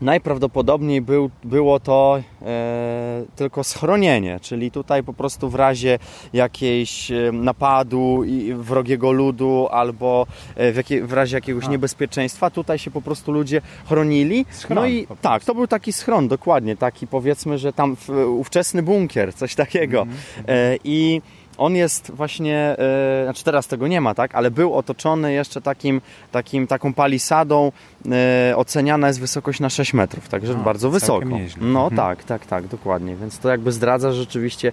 najprawdopodobniej 0.00 1.00
był, 1.00 1.30
było 1.45 1.80
to 1.80 2.23
e, 2.42 3.25
tylko 3.37 3.64
schronienie, 3.64 4.40
czyli 4.40 4.71
tutaj 4.71 5.02
po 5.02 5.12
prostu 5.12 5.50
w 5.50 5.54
razie 5.54 5.99
jakiejś 6.33 7.11
e, 7.11 7.33
napadu 7.33 8.25
i 8.25 8.54
wrogiego 8.54 9.12
ludu 9.12 9.69
albo 9.71 10.26
e, 10.57 10.73
w, 10.73 10.76
jakie, 10.76 11.04
w 11.04 11.12
razie 11.12 11.37
jakiegoś 11.37 11.64
A. 11.64 11.71
niebezpieczeństwa, 11.71 12.50
tutaj 12.50 12.78
się 12.78 12.90
po 12.90 13.02
prostu 13.02 13.33
ludzie 13.33 13.61
chronili. 13.87 14.47
Schron, 14.50 14.78
no 14.78 14.87
i 14.87 15.07
tak, 15.23 15.45
to 15.45 15.54
był 15.54 15.66
taki 15.66 15.92
schron, 15.92 16.28
dokładnie, 16.28 16.76
taki 16.76 17.07
powiedzmy, 17.07 17.59
że 17.59 17.73
tam 17.73 17.97
w, 17.97 18.09
ówczesny 18.26 18.83
bunkier, 18.83 19.35
coś 19.35 19.54
takiego. 19.54 20.02
Mm 20.02 20.14
-hmm. 20.14 20.42
e, 20.49 20.76
I 20.85 21.23
on 21.61 21.76
jest 21.76 22.11
właśnie, 22.11 22.76
yy, 23.19 23.25
znaczy 23.25 23.45
teraz 23.45 23.67
tego 23.67 23.88
nie 23.88 24.00
ma, 24.00 24.14
tak, 24.14 24.35
ale 24.35 24.50
był 24.50 24.75
otoczony 24.75 25.33
jeszcze 25.33 25.61
takim, 25.61 26.00
takim 26.33 26.67
taką 26.67 26.95
palisadą, 26.95 27.73
yy, 28.05 28.12
oceniana 28.57 29.07
jest 29.07 29.21
wysokość 29.21 29.61
na 29.61 29.71
6 29.71 29.95
metrów, 29.95 30.29
także 30.29 30.55
no, 30.55 30.64
bardzo 30.64 30.90
wysoko. 30.90 31.25
Nieźle. 31.25 31.62
No 31.67 31.83
mhm. 31.83 31.97
tak, 31.97 32.25
tak, 32.25 32.47
tak, 32.47 32.67
dokładnie, 32.67 33.17
więc 33.17 33.38
to 33.38 33.49
jakby 33.49 33.73
zdradza, 33.73 34.12
że 34.12 34.21
rzeczywiście 34.21 34.73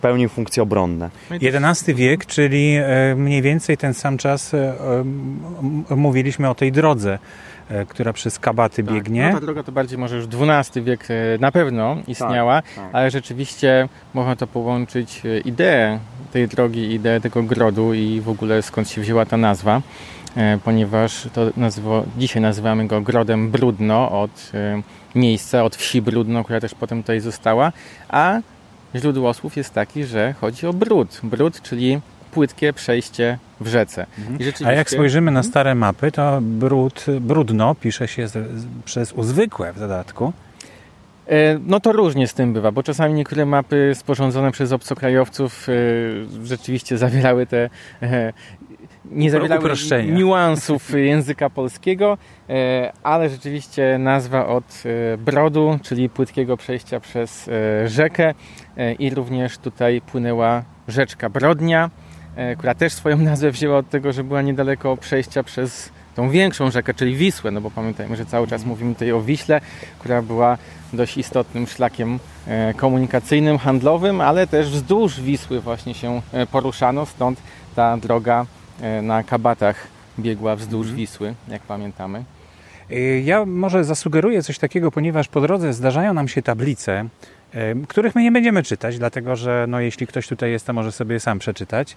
pełnił 0.00 0.28
funkcje 0.28 0.62
obronne. 0.62 1.10
XI 1.30 1.94
wiek, 1.94 2.26
czyli 2.26 2.76
e, 2.76 3.14
mniej 3.16 3.42
więcej 3.42 3.76
ten 3.76 3.94
sam 3.94 4.18
czas 4.18 4.52
mówiliśmy 5.90 6.50
o 6.50 6.54
tej 6.54 6.72
drodze 6.72 7.18
która 7.88 8.12
przez 8.12 8.38
Kabaty 8.38 8.84
tak, 8.84 8.94
biegnie. 8.94 9.28
No 9.28 9.40
ta 9.40 9.46
droga 9.46 9.62
to 9.62 9.72
bardziej 9.72 9.98
może 9.98 10.16
już 10.16 10.26
XII 10.26 10.82
wiek 10.82 11.08
e, 11.10 11.14
na 11.40 11.52
pewno 11.52 11.96
istniała, 12.06 12.62
tak, 12.62 12.74
tak. 12.74 12.84
ale 12.92 13.10
rzeczywiście 13.10 13.88
można 14.14 14.36
to 14.36 14.46
połączyć 14.46 15.22
e, 15.26 15.38
ideę 15.40 15.98
tej 16.32 16.48
drogi, 16.48 16.92
ideę 16.92 17.20
tego 17.20 17.42
grodu 17.42 17.94
i 17.94 18.20
w 18.20 18.28
ogóle 18.28 18.62
skąd 18.62 18.88
się 18.88 19.00
wzięła 19.00 19.26
ta 19.26 19.36
nazwa, 19.36 19.82
ponieważ 20.64 21.28
to 21.32 21.50
nazwo, 21.56 22.04
dzisiaj 22.18 22.42
nazywamy 22.42 22.86
go 22.86 23.00
Grodem 23.00 23.50
Brudno 23.50 24.20
od 24.20 24.52
miejsca, 25.14 25.64
od 25.64 25.76
wsi 25.76 26.02
Brudno, 26.02 26.44
która 26.44 26.60
też 26.60 26.74
potem 26.74 27.02
tutaj 27.02 27.20
została, 27.20 27.72
a 28.08 28.40
źródło 28.96 29.34
słów 29.34 29.56
jest 29.56 29.74
taki, 29.74 30.04
że 30.04 30.34
chodzi 30.40 30.66
o 30.66 30.72
brud. 30.72 31.20
Brud, 31.22 31.62
czyli 31.62 32.00
płytkie 32.32 32.72
przejście 32.72 33.38
w 33.60 33.66
rzece. 33.66 34.06
Mhm. 34.18 34.38
Rzeczywiście... 34.38 34.66
A 34.66 34.72
jak 34.72 34.90
spojrzymy 34.90 35.30
na 35.30 35.42
stare 35.42 35.74
mapy, 35.74 36.12
to 36.12 36.38
brud, 36.40 37.06
brudno 37.20 37.74
pisze 37.74 38.08
się 38.08 38.28
z, 38.28 38.64
przez 38.84 39.12
uzwykłe 39.12 39.72
w 39.72 39.78
dodatku. 39.78 40.32
E, 41.26 41.58
no 41.66 41.80
to 41.80 41.92
różnie 41.92 42.28
z 42.28 42.34
tym 42.34 42.52
bywa, 42.52 42.72
bo 42.72 42.82
czasami 42.82 43.14
niektóre 43.14 43.46
mapy 43.46 43.92
sporządzone 43.94 44.52
przez 44.52 44.72
obcokrajowców 44.72 45.68
e, 45.68 45.72
rzeczywiście 46.46 46.98
zawierały 46.98 47.46
te 47.46 47.70
e, 48.02 48.32
nie 49.04 49.30
zawierały 49.30 49.70
niuansów 50.12 50.90
języka 51.10 51.50
polskiego, 51.50 52.18
ale 53.02 53.28
rzeczywiście 53.28 53.98
nazwa 53.98 54.46
od 54.46 54.82
brodu, 55.18 55.78
czyli 55.82 56.08
płytkiego 56.08 56.56
przejścia 56.56 57.00
przez 57.00 57.50
rzekę 57.86 58.34
i 58.98 59.10
również 59.10 59.58
tutaj 59.58 60.00
płynęła 60.00 60.62
rzeczka 60.88 61.28
Brodnia, 61.28 61.90
która 62.58 62.74
też 62.74 62.92
swoją 62.92 63.18
nazwę 63.18 63.50
wzięła 63.50 63.78
od 63.78 63.90
tego, 63.90 64.12
że 64.12 64.24
była 64.24 64.42
niedaleko 64.42 64.96
przejścia 64.96 65.42
przez 65.42 65.90
tą 66.14 66.30
większą 66.30 66.70
rzekę, 66.70 66.94
czyli 66.94 67.16
Wisłę, 67.16 67.50
no 67.50 67.60
bo 67.60 67.70
pamiętajmy, 67.70 68.16
że 68.16 68.26
cały 68.26 68.46
czas 68.46 68.64
mówimy 68.64 68.94
tutaj 68.94 69.12
o 69.12 69.22
Wiśle, 69.22 69.60
która 69.98 70.22
była 70.22 70.58
dość 70.92 71.16
istotnym 71.16 71.66
szlakiem 71.66 72.18
e, 72.46 72.74
komunikacyjnym, 72.74 73.58
handlowym, 73.58 74.20
ale 74.20 74.46
też 74.46 74.70
wzdłuż 74.70 75.20
Wisły 75.20 75.60
właśnie 75.60 75.94
się 75.94 76.22
e, 76.32 76.46
poruszano, 76.46 77.06
stąd 77.06 77.40
ta 77.76 77.96
droga 77.96 78.46
na 79.02 79.22
kabatach 79.22 79.86
biegła 80.18 80.56
wzdłuż 80.56 80.86
mhm. 80.86 80.96
Wisły, 80.96 81.34
jak 81.48 81.62
pamiętamy. 81.62 82.24
Ja 83.24 83.44
może 83.44 83.84
zasugeruję 83.84 84.42
coś 84.42 84.58
takiego, 84.58 84.90
ponieważ 84.90 85.28
po 85.28 85.40
drodze 85.40 85.72
zdarzają 85.72 86.14
nam 86.14 86.28
się 86.28 86.42
tablice, 86.42 87.04
których 87.88 88.14
my 88.14 88.22
nie 88.22 88.32
będziemy 88.32 88.62
czytać, 88.62 88.98
dlatego 88.98 89.36
że 89.36 89.66
no, 89.68 89.80
jeśli 89.80 90.06
ktoś 90.06 90.28
tutaj 90.28 90.50
jest, 90.50 90.66
to 90.66 90.72
może 90.72 90.92
sobie 90.92 91.20
sam 91.20 91.38
przeczytać. 91.38 91.96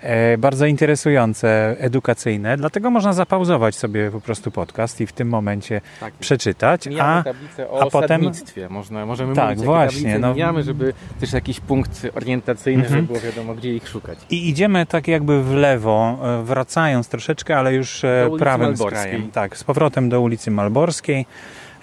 E, 0.00 0.38
bardzo 0.38 0.66
interesujące, 0.66 1.76
edukacyjne, 1.78 2.56
dlatego 2.56 2.90
można 2.90 3.12
zapauzować 3.12 3.74
sobie 3.74 4.10
po 4.10 4.20
prostu 4.20 4.50
podcast 4.50 5.00
i 5.00 5.06
w 5.06 5.12
tym 5.12 5.28
momencie 5.28 5.80
tak, 6.00 6.14
przeczytać. 6.14 6.88
A, 7.00 7.24
o 7.70 7.82
a 7.82 7.90
potem 7.90 8.30
można, 8.70 9.06
możemy 9.06 9.34
tak, 9.34 9.48
mówić, 9.48 9.64
właśnie, 9.64 10.18
no, 10.18 10.34
mijamy, 10.34 10.62
żeby 10.62 10.92
też 11.20 11.32
jakiś 11.32 11.60
punkt 11.60 12.06
orientacyjny, 12.14 12.82
mhm. 12.82 13.00
żeby 13.00 13.12
było 13.12 13.20
wiadomo, 13.20 13.54
gdzie 13.54 13.76
ich 13.76 13.88
szukać. 13.88 14.18
I 14.30 14.48
idziemy 14.48 14.86
tak 14.86 15.08
jakby 15.08 15.42
w 15.42 15.54
lewo, 15.54 16.18
e, 16.22 16.42
wracając 16.42 17.08
troszeczkę, 17.08 17.56
ale 17.56 17.74
już 17.74 18.04
e, 18.04 18.30
prawym 18.38 18.76
skrajem. 18.76 19.30
Tak, 19.30 19.56
z 19.56 19.64
powrotem 19.64 20.08
do 20.08 20.20
ulicy 20.20 20.50
Malborskiej. 20.50 21.26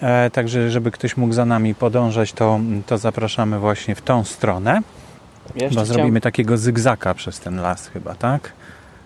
E, 0.01 0.29
także, 0.29 0.71
żeby 0.71 0.91
ktoś 0.91 1.17
mógł 1.17 1.33
za 1.33 1.45
nami 1.45 1.75
podążać, 1.75 2.33
to, 2.33 2.59
to 2.85 2.97
zapraszamy 2.97 3.59
właśnie 3.59 3.95
w 3.95 4.01
tą 4.01 4.23
stronę. 4.23 4.81
Jeszcze 5.55 5.79
bo 5.79 5.85
zrobimy 5.85 6.07
chciałem... 6.07 6.21
takiego 6.21 6.57
zygzaka 6.57 7.13
przez 7.13 7.39
ten 7.39 7.61
las 7.61 7.87
chyba, 7.87 8.15
tak? 8.15 8.53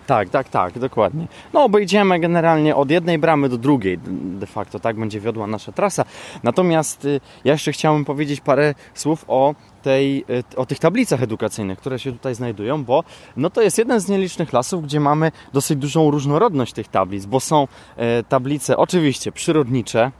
Tak, 0.06 0.28
tak, 0.28 0.48
tak, 0.48 0.78
dokładnie. 0.78 1.26
No, 1.52 1.64
obejdziemy 1.64 2.20
generalnie 2.20 2.76
od 2.76 2.90
jednej 2.90 3.18
bramy 3.18 3.48
do 3.48 3.58
drugiej, 3.58 3.98
de 4.38 4.46
facto, 4.46 4.80
tak 4.80 4.96
będzie 4.96 5.20
wiodła 5.20 5.46
nasza 5.46 5.72
trasa. 5.72 6.04
Natomiast 6.42 7.04
y, 7.04 7.20
ja 7.44 7.52
jeszcze 7.52 7.72
chciałbym 7.72 8.04
powiedzieć 8.04 8.40
parę 8.40 8.74
słów 8.94 9.24
o, 9.28 9.54
tej, 9.82 10.24
y, 10.30 10.56
o 10.56 10.66
tych 10.66 10.78
tablicach 10.78 11.22
edukacyjnych, 11.22 11.78
które 11.78 11.98
się 11.98 12.12
tutaj 12.12 12.34
znajdują, 12.34 12.84
bo 12.84 13.04
no, 13.36 13.50
to 13.50 13.62
jest 13.62 13.78
jeden 13.78 14.00
z 14.00 14.08
nielicznych 14.08 14.52
lasów, 14.52 14.84
gdzie 14.84 15.00
mamy 15.00 15.32
dosyć 15.52 15.78
dużą 15.78 16.10
różnorodność 16.10 16.72
tych 16.72 16.88
tablic, 16.88 17.26
bo 17.26 17.40
są 17.40 17.68
e, 17.96 18.22
tablice 18.22 18.76
oczywiście 18.76 19.32
przyrodnicze, 19.32 20.10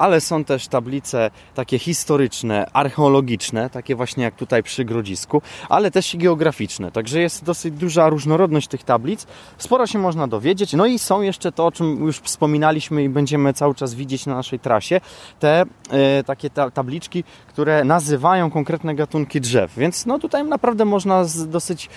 ale 0.00 0.20
są 0.20 0.44
też 0.44 0.68
tablice 0.68 1.30
takie 1.54 1.78
historyczne, 1.78 2.66
archeologiczne, 2.72 3.70
takie 3.70 3.94
właśnie 3.94 4.24
jak 4.24 4.34
tutaj 4.34 4.62
przy 4.62 4.84
Grodzisku, 4.84 5.42
ale 5.68 5.90
też 5.90 6.14
i 6.14 6.18
geograficzne. 6.18 6.92
Także 6.92 7.20
jest 7.20 7.44
dosyć 7.44 7.74
duża 7.74 8.08
różnorodność 8.08 8.68
tych 8.68 8.84
tablic. 8.84 9.26
Sporo 9.58 9.86
się 9.86 9.98
można 9.98 10.26
dowiedzieć. 10.26 10.72
No 10.72 10.86
i 10.86 10.98
są 10.98 11.22
jeszcze 11.22 11.52
to, 11.52 11.66
o 11.66 11.72
czym 11.72 12.06
już 12.06 12.18
wspominaliśmy 12.18 13.04
i 13.04 13.08
będziemy 13.08 13.54
cały 13.54 13.74
czas 13.74 13.94
widzieć 13.94 14.26
na 14.26 14.34
naszej 14.34 14.58
trasie, 14.58 15.00
te 15.40 15.64
e, 15.90 16.24
takie 16.24 16.50
ta, 16.50 16.70
tabliczki, 16.70 17.24
które 17.48 17.84
nazywają 17.84 18.50
konkretne 18.50 18.94
gatunki 18.94 19.40
drzew. 19.40 19.74
Więc 19.76 20.06
no 20.06 20.18
tutaj 20.18 20.44
naprawdę 20.44 20.84
można 20.84 21.24
z, 21.24 21.48
dosyć 21.48 21.88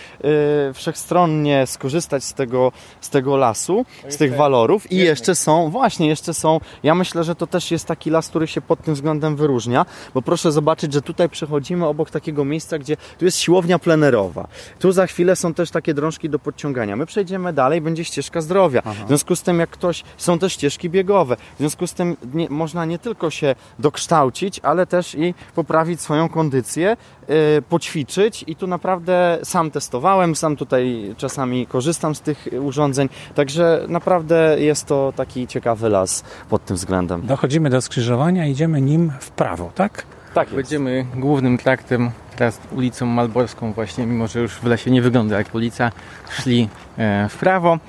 e, 0.69 0.73
wszechstronnie 0.73 1.67
skorzystać 1.67 2.23
z 2.23 2.33
tego, 2.33 2.71
z 3.01 3.09
tego 3.09 3.37
lasu, 3.37 3.85
z 4.09 4.17
tych 4.17 4.35
walorów 4.35 4.91
i 4.91 4.97
jeszcze 4.97 5.35
są, 5.35 5.69
właśnie, 5.69 6.07
jeszcze 6.07 6.33
są, 6.33 6.59
ja 6.83 6.95
myślę, 6.95 7.23
że 7.23 7.35
to 7.35 7.47
też 7.47 7.63
też 7.63 7.71
jest 7.71 7.87
taki 7.93 8.09
las, 8.09 8.29
który 8.29 8.47
się 8.47 8.61
pod 8.61 8.81
tym 8.81 8.93
względem 8.93 9.35
wyróżnia, 9.35 9.85
bo 10.13 10.21
proszę 10.21 10.51
zobaczyć, 10.51 10.93
że 10.93 11.01
tutaj 11.01 11.29
przechodzimy 11.29 11.85
obok 11.85 12.09
takiego 12.09 12.45
miejsca, 12.45 12.77
gdzie 12.79 12.97
tu 13.17 13.25
jest 13.25 13.37
siłownia 13.37 13.79
plenerowa. 13.79 14.47
Tu 14.79 14.91
za 14.91 15.07
chwilę 15.07 15.35
są 15.35 15.53
też 15.53 15.71
takie 15.71 15.93
drążki 15.93 16.29
do 16.29 16.39
podciągania. 16.39 16.95
My 16.95 17.05
przejdziemy 17.05 17.53
dalej, 17.53 17.81
będzie 17.81 18.03
ścieżka 18.05 18.41
zdrowia. 18.41 18.81
Aha. 18.85 19.03
W 19.05 19.07
związku 19.07 19.35
z 19.35 19.41
tym, 19.41 19.59
jak 19.59 19.69
ktoś, 19.69 20.03
są 20.17 20.39
też 20.39 20.53
ścieżki 20.53 20.89
biegowe. 20.89 21.35
W 21.35 21.59
związku 21.59 21.87
z 21.87 21.93
tym 21.93 22.17
nie, 22.33 22.49
można 22.49 22.85
nie 22.85 22.99
tylko 22.99 23.29
się 23.29 23.55
dokształcić, 23.79 24.59
ale 24.63 24.85
też 24.85 25.15
i 25.15 25.33
poprawić 25.55 26.01
swoją 26.01 26.29
kondycję, 26.29 26.97
yy, 27.27 27.35
poćwiczyć 27.69 28.43
i 28.47 28.55
tu 28.55 28.67
naprawdę 28.67 29.39
sam 29.43 29.71
testowałem, 29.71 30.35
sam 30.35 30.55
tutaj 30.55 31.15
czasami 31.17 31.67
korzystam 31.67 32.15
z 32.15 32.21
tych 32.21 32.47
urządzeń, 32.61 33.09
także 33.35 33.85
naprawdę 33.87 34.55
jest 34.59 34.85
to 34.85 35.13
taki 35.15 35.47
ciekawy 35.47 35.89
las 35.89 36.23
pod 36.49 36.65
tym 36.65 36.75
względem. 36.75 37.21
Dochodzimy 37.27 37.69
do 37.69 37.81
skrzyżowania, 37.83 38.45
idziemy 38.45 38.81
nim 38.81 39.11
w 39.19 39.31
prawo, 39.31 39.71
tak? 39.75 40.05
Tak, 40.33 40.47
jest. 40.47 40.55
będziemy 40.55 41.05
głównym 41.15 41.57
traktem, 41.57 42.11
teraz 42.35 42.61
ulicą 42.71 43.05
Malborską 43.05 43.73
właśnie, 43.73 44.05
mimo 44.05 44.27
że 44.27 44.39
już 44.39 44.53
w 44.53 44.63
lesie 44.63 44.91
nie 44.91 45.01
wygląda 45.01 45.37
jak 45.37 45.55
ulica, 45.55 45.91
szli 46.29 46.69
e, 46.97 47.29
w 47.29 47.37
prawo. 47.37 47.79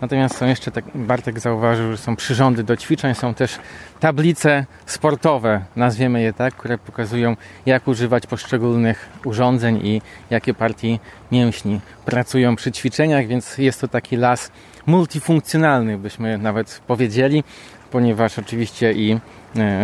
Natomiast 0.00 0.36
są 0.36 0.46
jeszcze, 0.46 0.70
tak 0.70 0.84
Bartek 0.94 1.40
zauważył, 1.40 1.90
że 1.90 1.98
są 1.98 2.16
przyrządy 2.16 2.64
do 2.64 2.76
ćwiczeń, 2.76 3.14
są 3.14 3.34
też 3.34 3.58
tablice 4.00 4.66
sportowe, 4.86 5.64
nazwiemy 5.76 6.22
je 6.22 6.32
tak, 6.32 6.54
które 6.54 6.78
pokazują 6.78 7.36
jak 7.66 7.88
używać 7.88 8.26
poszczególnych 8.26 9.08
urządzeń 9.24 9.80
i 9.86 10.02
jakie 10.30 10.54
partie 10.54 10.98
mięśni 11.32 11.80
pracują 12.04 12.56
przy 12.56 12.72
ćwiczeniach, 12.72 13.26
więc 13.26 13.58
jest 13.58 13.80
to 13.80 13.88
taki 13.88 14.16
las 14.16 14.50
multifunkcjonalny, 14.86 15.98
byśmy 15.98 16.38
nawet 16.38 16.80
powiedzieli, 16.86 17.44
ponieważ 17.90 18.38
oczywiście 18.38 18.92
i 18.92 19.18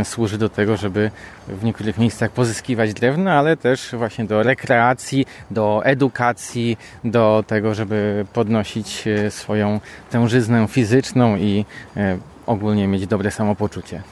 służy 0.04 0.38
do 0.38 0.48
tego, 0.48 0.76
żeby 0.76 1.10
w 1.48 1.64
niektórych 1.64 1.98
miejscach 1.98 2.30
pozyskiwać 2.30 2.94
drewno, 2.94 3.30
ale 3.30 3.56
też 3.56 3.94
właśnie 3.94 4.24
do 4.24 4.42
rekreacji, 4.42 5.26
do 5.50 5.80
edukacji, 5.84 6.78
do 7.04 7.44
tego, 7.46 7.74
żeby 7.74 8.26
podnosić 8.32 9.04
e, 9.06 9.30
swoją 9.30 9.80
tężyznę 10.10 10.66
fizyczną 10.68 11.36
i 11.36 11.64
e, 11.96 12.18
ogólnie 12.46 12.88
mieć 12.88 13.06
dobre 13.06 13.30
samopoczucie. 13.30 14.02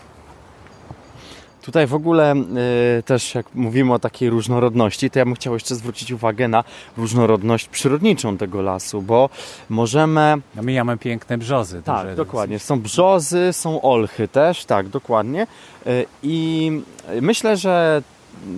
Tutaj 1.67 1.87
w 1.87 1.95
ogóle 1.95 2.35
y, 2.99 3.03
też 3.03 3.35
jak 3.35 3.55
mówimy 3.55 3.93
o 3.93 3.99
takiej 3.99 4.31
różnorodności, 4.31 5.11
to 5.11 5.19
ja 5.19 5.25
bym 5.25 5.35
chciał 5.35 5.55
jeszcze 5.55 5.75
zwrócić 5.75 6.13
uwagę 6.13 6.49
na 6.49 6.65
różnorodność 6.97 7.69
przyrodniczą 7.69 8.37
tego 8.37 8.63
lasu, 8.63 9.03
bo 9.03 9.31
możemy... 9.69 10.37
No 10.55 10.63
my 10.63 10.75
mamy 10.75 10.97
piękne 10.99 11.39
brzozy. 11.39 11.83
Tak, 11.83 12.15
dokładnie. 12.15 12.59
Są 12.59 12.81
brzozy, 12.81 13.49
są 13.53 13.83
olchy 13.83 14.29
też, 14.29 14.65
tak, 14.65 14.89
dokładnie. 14.89 15.47
Y, 15.87 16.07
I 16.23 16.71
myślę, 17.21 17.57
że 17.57 18.03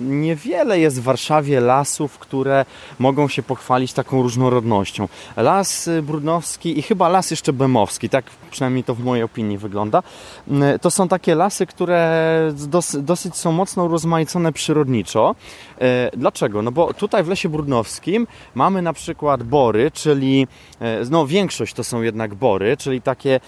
niewiele 0.00 0.80
jest 0.80 1.00
w 1.00 1.02
Warszawie 1.02 1.61
lasów, 1.61 2.18
które 2.18 2.64
mogą 2.99 3.28
się 3.28 3.42
pochwalić 3.42 3.92
taką 3.92 4.23
różnorodnością. 4.23 5.08
Las 5.37 5.90
Brudnowski 6.02 6.78
i 6.78 6.82
chyba 6.82 7.08
las 7.08 7.30
jeszcze 7.30 7.52
Bemowski, 7.52 8.08
tak 8.08 8.25
przynajmniej 8.50 8.85
to 8.85 8.94
w 8.94 9.04
mojej 9.04 9.25
opinii 9.25 9.58
wygląda. 9.58 10.02
To 10.80 10.90
są 10.90 11.08
takie 11.08 11.35
lasy, 11.35 11.66
które 11.66 12.52
dosyć 13.00 13.37
są 13.37 13.52
mocno 13.52 13.85
urozmaicone 13.85 14.52
przyrodniczo. 14.52 15.35
E, 15.80 16.11
dlaczego? 16.16 16.62
No 16.62 16.73
bo 16.73 16.94
tutaj 16.94 17.25
w 17.25 17.28
Lesie 17.28 17.49
Brudnowskim 17.49 18.26
mamy 18.54 18.82
na 18.82 18.92
przykład 18.92 19.42
bory, 19.42 19.90
czyli 19.90 20.47
no 21.11 21.26
większość 21.26 21.75
to 21.75 21.85
są 21.85 22.02
jednak 22.02 22.35
bory, 22.35 22.76
czyli 22.76 23.02
takie 23.02 23.40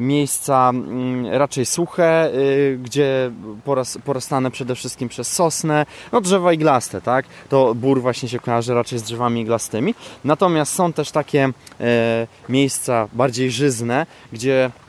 miejsca 0.00 0.70
mm, 0.70 1.26
raczej 1.26 1.66
suche, 1.66 2.30
gdzie 2.82 3.30
porastane 4.04 4.50
przede 4.50 4.74
wszystkim 4.74 5.08
przez 5.08 5.32
sosnę, 5.32 5.75
no 6.12 6.20
drzewa 6.20 6.52
iglaste, 6.52 7.00
tak? 7.00 7.26
To 7.48 7.74
bór 7.74 8.00
właśnie 8.00 8.28
się 8.28 8.38
kojarzy 8.38 8.74
raczej 8.74 8.98
z 8.98 9.02
drzewami 9.02 9.40
iglastymi. 9.40 9.94
Natomiast 10.24 10.74
są 10.74 10.92
też 10.92 11.10
takie 11.10 11.48
miejsca 12.48 13.08
bardziej 13.12 13.50
żyzne, 13.50 14.06
gdzie 14.32 14.56
E, 14.56 14.85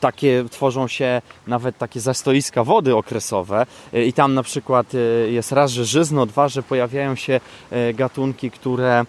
takie 0.00 0.44
tworzą 0.50 0.88
się 0.88 1.22
nawet 1.46 1.78
takie 1.78 2.00
zastoiska 2.00 2.64
wody 2.64 2.96
okresowe 2.96 3.66
e, 3.92 4.04
i 4.04 4.12
tam 4.12 4.34
na 4.34 4.42
przykład 4.42 4.86
e, 4.94 4.98
jest 5.30 5.52
raz, 5.52 5.70
że 5.70 5.84
żyzno, 5.84 6.26
dwa, 6.26 6.48
że 6.48 6.62
pojawiają 6.62 7.14
się 7.14 7.40
gatunki, 7.94 8.50
które 8.50 9.04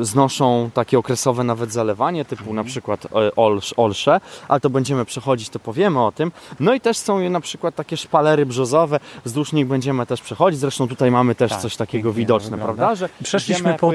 znoszą 0.00 0.70
takie 0.74 0.98
okresowe 0.98 1.44
nawet 1.44 1.72
zalewanie, 1.72 2.24
typu 2.24 2.44
na 2.44 2.50
mhm. 2.50 2.66
przykład 2.66 3.06
olsz, 3.36 3.74
olsze, 3.76 4.20
ale 4.48 4.60
to 4.60 4.70
będziemy 4.70 5.04
przechodzić, 5.04 5.48
to 5.48 5.58
powiemy 5.58 6.04
o 6.04 6.12
tym. 6.12 6.32
No 6.60 6.74
i 6.74 6.80
też 6.80 6.96
są 6.96 7.30
na 7.30 7.40
przykład 7.40 7.74
takie 7.74 7.96
szpalery 7.96 8.46
brzozowe, 8.46 9.00
wzdłuż 9.24 9.52
nich 9.52 9.66
będziemy 9.66 10.06
też 10.06 10.20
przechodzić, 10.20 10.60
zresztą 10.60 10.88
tutaj 10.88 11.10
mamy 11.10 11.34
też 11.34 11.50
tak, 11.50 11.60
coś 11.60 11.76
takiego 11.76 12.12
widoczne, 12.12 12.58
prawda? 12.58 12.94
Że 12.94 13.08
Przeszliśmy 13.22 13.74
pod, 13.74 13.94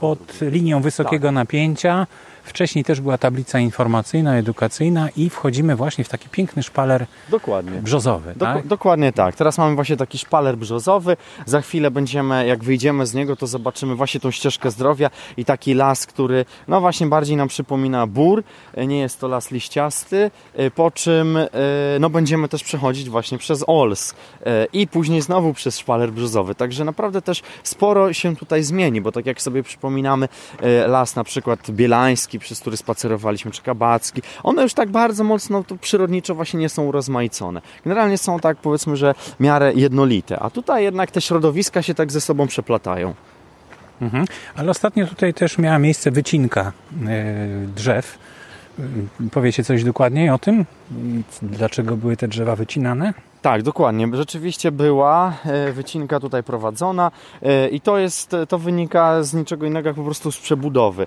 pod 0.00 0.18
linią 0.40 0.82
wysokiego 0.82 1.28
tak. 1.28 1.34
napięcia, 1.34 2.06
Wcześniej 2.42 2.84
też 2.84 3.00
była 3.00 3.18
tablica 3.18 3.58
informacyjna, 3.58 4.36
edukacyjna 4.36 5.08
i 5.16 5.30
wchodzimy 5.30 5.76
właśnie 5.76 6.04
w 6.04 6.08
taki 6.08 6.28
piękny 6.28 6.62
szpaler 6.62 7.06
dokładnie. 7.28 7.82
brzozowy. 7.82 8.34
Dok 8.36 8.48
tak? 8.48 8.66
Dokładnie 8.66 9.12
tak. 9.12 9.36
Teraz 9.36 9.58
mamy 9.58 9.74
właśnie 9.74 9.96
taki 9.96 10.18
szpaler 10.18 10.56
brzozowy. 10.56 11.16
Za 11.46 11.60
chwilę 11.60 11.90
będziemy, 11.90 12.46
jak 12.46 12.64
wyjdziemy 12.64 13.06
z 13.06 13.14
niego, 13.14 13.36
to 13.36 13.46
zobaczymy 13.46 13.94
właśnie 13.94 14.20
tą 14.20 14.30
ścieżkę 14.30 14.70
zdrowia 14.70 15.10
i 15.36 15.44
taki 15.44 15.74
las, 15.74 16.06
który 16.06 16.44
no 16.68 16.80
właśnie 16.80 17.06
bardziej 17.06 17.36
nam 17.36 17.48
przypomina 17.48 18.06
bór. 18.06 18.44
Nie 18.86 18.98
jest 18.98 19.20
to 19.20 19.28
las 19.28 19.50
liściasty, 19.50 20.30
e, 20.54 20.70
po 20.70 20.90
czym 20.90 21.36
e, 21.36 21.48
no 22.00 22.10
będziemy 22.10 22.48
też 22.48 22.64
przechodzić 22.64 23.10
właśnie 23.10 23.38
przez 23.38 23.64
Ols 23.66 24.14
e, 24.46 24.66
i 24.72 24.86
później 24.86 25.22
znowu 25.22 25.54
przez 25.54 25.78
szpaler 25.78 26.12
brzozowy. 26.12 26.54
Także 26.54 26.84
naprawdę 26.84 27.22
też 27.22 27.42
sporo 27.62 28.12
się 28.12 28.36
tutaj 28.36 28.62
zmieni, 28.62 29.00
bo 29.00 29.12
tak 29.12 29.26
jak 29.26 29.42
sobie 29.42 29.62
przypominamy 29.62 30.28
las 30.86 31.16
na 31.16 31.24
przykład 31.24 31.70
bielański, 31.70 32.31
przez 32.38 32.60
który 32.60 32.76
spacerowaliśmy, 32.76 33.50
czy 33.50 33.62
kabacki, 33.62 34.22
one 34.42 34.62
już 34.62 34.74
tak 34.74 34.90
bardzo 34.90 35.24
mocno 35.24 35.64
to 35.64 35.76
przyrodniczo 35.76 36.34
właśnie 36.34 36.60
nie 36.60 36.68
są 36.68 36.84
urozmaicone. 36.84 37.62
Generalnie 37.84 38.18
są 38.18 38.40
tak 38.40 38.56
powiedzmy, 38.56 38.96
że 38.96 39.14
w 39.14 39.40
miarę 39.40 39.72
jednolite, 39.74 40.40
a 40.40 40.50
tutaj 40.50 40.84
jednak 40.84 41.10
te 41.10 41.20
środowiska 41.20 41.82
się 41.82 41.94
tak 41.94 42.12
ze 42.12 42.20
sobą 42.20 42.46
przeplatają. 42.46 43.14
Mhm. 44.00 44.24
Ale 44.56 44.70
ostatnio 44.70 45.06
tutaj 45.06 45.34
też 45.34 45.58
miała 45.58 45.78
miejsce 45.78 46.10
wycinka 46.10 46.72
yy, 47.00 47.08
drzew. 47.76 48.18
Yy, 48.78 49.30
powiecie 49.30 49.64
coś 49.64 49.84
dokładniej 49.84 50.30
o 50.30 50.38
tym? 50.38 50.66
Dlaczego 51.42 51.96
były 51.96 52.16
te 52.16 52.28
drzewa 52.28 52.56
wycinane? 52.56 53.14
Tak, 53.42 53.62
dokładnie. 53.62 54.08
Rzeczywiście 54.12 54.72
była 54.72 55.32
e, 55.44 55.72
wycinka 55.72 56.20
tutaj 56.20 56.42
prowadzona 56.42 57.10
e, 57.42 57.68
i 57.68 57.80
to 57.80 57.98
jest, 57.98 58.36
to 58.48 58.58
wynika 58.58 59.22
z 59.22 59.34
niczego 59.34 59.66
innego 59.66 59.88
jak 59.88 59.96
po 59.96 60.04
prostu 60.04 60.32
z 60.32 60.38
przebudowy. 60.38 61.06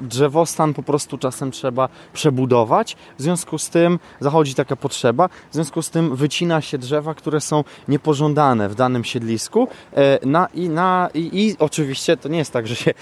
Drzewostan 0.00 0.74
po 0.74 0.82
prostu 0.82 1.18
czasem 1.18 1.50
trzeba 1.50 1.88
przebudować, 2.12 2.96
w 3.18 3.22
związku 3.22 3.58
z 3.58 3.70
tym 3.70 3.98
zachodzi 4.20 4.54
taka 4.54 4.76
potrzeba, 4.76 5.28
w 5.28 5.54
związku 5.54 5.82
z 5.82 5.90
tym 5.90 6.16
wycina 6.16 6.60
się 6.60 6.78
drzewa, 6.78 7.14
które 7.14 7.40
są 7.40 7.64
niepożądane 7.88 8.68
w 8.68 8.74
danym 8.74 9.04
siedlisku 9.04 9.68
e, 9.92 10.26
na, 10.26 10.48
i, 10.54 10.68
na, 10.68 11.08
i, 11.14 11.46
i 11.46 11.56
oczywiście 11.58 12.16
to 12.16 12.28
nie 12.28 12.38
jest 12.38 12.52
tak, 12.52 12.66
że 12.66 12.76
się 12.76 12.94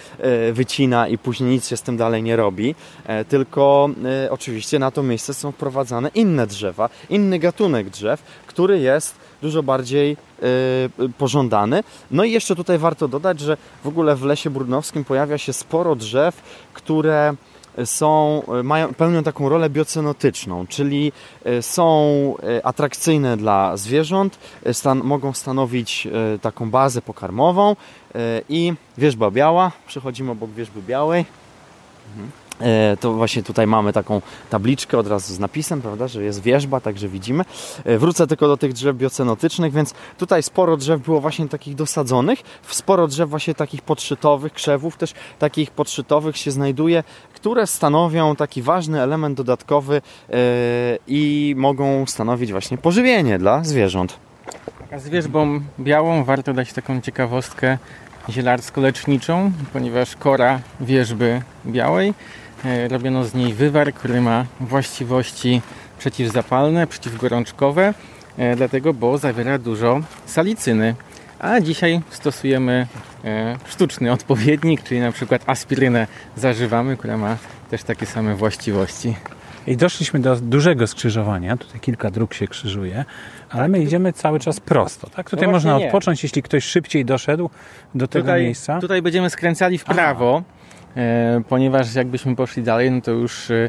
wycina 0.53 1.09
i 1.09 1.19
później 1.19 1.51
nic 1.51 1.69
się 1.69 1.77
z 1.77 1.83
tym 1.83 1.97
dalej 1.97 2.23
nie 2.23 2.37
robi, 2.37 2.75
tylko 3.29 3.89
oczywiście 4.31 4.79
na 4.79 4.91
to 4.91 5.03
miejsce 5.03 5.35
są 5.35 5.53
wprowadzane 5.53 6.11
inne 6.15 6.47
drzewa, 6.47 6.89
inny 7.11 7.39
gatunek 7.39 7.91
drzew, 7.91 8.23
który 8.51 8.79
jest 8.79 9.15
dużo 9.43 9.63
bardziej 9.63 10.17
yy, 10.99 11.09
pożądany. 11.19 11.85
No 12.11 12.25
i 12.25 12.33
jeszcze 12.33 12.57
tutaj 12.57 12.79
warto 12.79 13.09
dodać, 13.09 13.41
że 13.41 13.57
w 13.85 13.89
ogóle 13.89 14.17
w 14.17 14.23
lesie 14.23 14.51
brudnowskim 14.51 15.05
pojawia 15.05 15.39
się 15.39 15.53
sporo 15.53 15.97
drzew, 15.97 16.43
które 16.75 17.35
są, 17.85 18.43
mają, 18.65 18.95
pełnią 18.95 19.23
taką 19.23 19.49
rolę 19.49 19.71
biocenotyczną, 19.71 20.67
czyli 20.67 21.13
y, 21.47 21.63
są 21.63 22.35
y, 22.59 22.65
atrakcyjne 22.65 23.37
dla 23.37 23.77
zwierząt, 23.77 24.39
y, 24.67 24.75
stan, 24.75 25.01
mogą 25.05 25.33
stanowić 25.33 26.09
taką 26.43 26.71
bazę 26.71 27.03
pokarmową 27.03 27.77
i 28.49 28.75
wierzba 28.99 29.31
biała, 29.31 29.73
przechodzimy 29.87 30.31
obok 30.31 30.51
wierzby 30.51 30.83
białej. 30.83 31.25
E, 32.61 32.97
to 32.97 33.13
właśnie 33.13 33.43
tutaj 33.43 33.67
mamy 33.67 33.93
taką 33.93 34.23
tabliczkę 34.51 34.99
od 34.99 35.07
razu 35.07 35.35
z 35.35 35.39
napisem, 35.39 35.83
prawda, 35.83 36.09
że 36.09 36.25
jest 36.25 36.43
wierzba, 36.43 36.81
także 36.81 37.09
widzimy. 37.09 37.45
E, 37.85 37.99
wrócę 37.99 38.27
tylko 38.27 38.49
do 38.49 38.57
tych 38.57 38.73
drzew 38.73 38.97
biocenotycznych, 38.97 39.73
więc 39.73 39.95
tutaj 40.19 40.43
sporo 40.43 40.77
drzew 40.77 41.01
było 41.01 41.21
właśnie 41.21 41.49
takich 41.49 41.75
dosadzonych, 41.75 42.43
sporo 42.69 43.09
drzew 43.09 43.31
właśnie 43.31 43.55
takich 43.55 43.83
podszytowych, 43.83 44.53
krzewów 44.53 44.97
też 44.97 45.15
takich 45.39 45.71
podszytowych 45.71 46.37
się 46.37 46.51
znajduje, 46.51 47.05
które 47.35 47.67
stanowią 47.67 48.37
taki 48.37 48.63
ważny 48.63 49.03
element 49.03 49.37
dodatkowy 49.37 49.97
e, 49.97 50.33
i 51.09 51.55
mogą 51.57 52.07
stanowić 52.07 52.53
właśnie 52.53 52.79
pożywienie 52.79 53.39
dla 53.39 53.65
zwierząt. 53.65 54.19
A 54.93 54.99
z 54.99 55.09
wierzbą 55.09 55.61
białą 55.81 56.25
warto 56.25 56.53
dać 56.53 56.73
taką 56.73 57.01
ciekawostkę 57.01 57.79
zielarsko-leczniczą, 58.29 59.51
ponieważ 59.73 60.17
kora 60.17 60.61
wierzby 60.81 61.43
białej 61.67 62.15
robiono 62.89 63.25
z 63.25 63.35
niej 63.35 63.55
wywar, 63.55 63.95
który 63.95 64.21
ma 64.21 64.45
właściwości 64.61 65.63
przeciwzapalne, 65.99 66.87
przeciwgorączkowe, 66.87 67.95
e, 68.39 68.57
dlatego, 68.57 68.95
bo 68.95 69.19
zawiera 69.19 69.59
dużo 69.59 70.01
salicyny. 70.27 70.95
A 71.39 71.61
dzisiaj 71.61 72.01
stosujemy 72.11 72.87
e, 73.25 73.57
sztuczny 73.67 74.13
odpowiednik, 74.13 74.83
czyli 74.83 75.01
na 75.01 75.13
przykład 75.13 75.43
aspirynę 75.47 76.07
zażywamy, 76.37 76.97
która 76.97 77.17
ma 77.17 77.37
też 77.71 77.83
takie 77.83 78.07
same 78.07 78.35
właściwości. 78.35 79.15
I 79.67 79.77
doszliśmy 79.77 80.21
do 80.21 80.37
dużego 80.37 80.87
skrzyżowania. 80.87 81.57
Tutaj 81.57 81.81
kilka 81.81 82.11
dróg 82.11 82.35
się 82.35 82.49
krzyżuje, 82.49 83.05
ale 83.51 83.69
my 83.69 83.83
idziemy 83.83 84.13
cały 84.13 84.41
czas 84.41 84.61
prosto. 84.61 85.11
Tak? 85.11 85.31
Tutaj 85.31 85.47
No 85.49 85.53
można 85.53 85.71
właśnie 85.71 85.85
nie. 85.85 85.91
odpocząć, 85.93 86.23
jeśli 86.23 86.43
ktoś 86.43 86.65
szybciej 86.65 87.05
doszedł 87.05 87.51
do 87.95 88.09
tego 88.09 88.25
Tutaj, 88.25 88.43
miejsca. 88.43 88.79
tutaj 88.81 89.03
będziemy 89.03 89.31
skręcali 89.31 89.79
w 89.79 89.85
prawo, 89.85 90.43
e, 90.47 90.60
ponieważ 91.49 91.95
jakbyśmy 91.95 92.37
poszli 92.37 92.63
dalej, 92.63 92.91
no 92.91 93.01
to 93.01 93.11
już 93.11 93.51
e, 93.51 93.69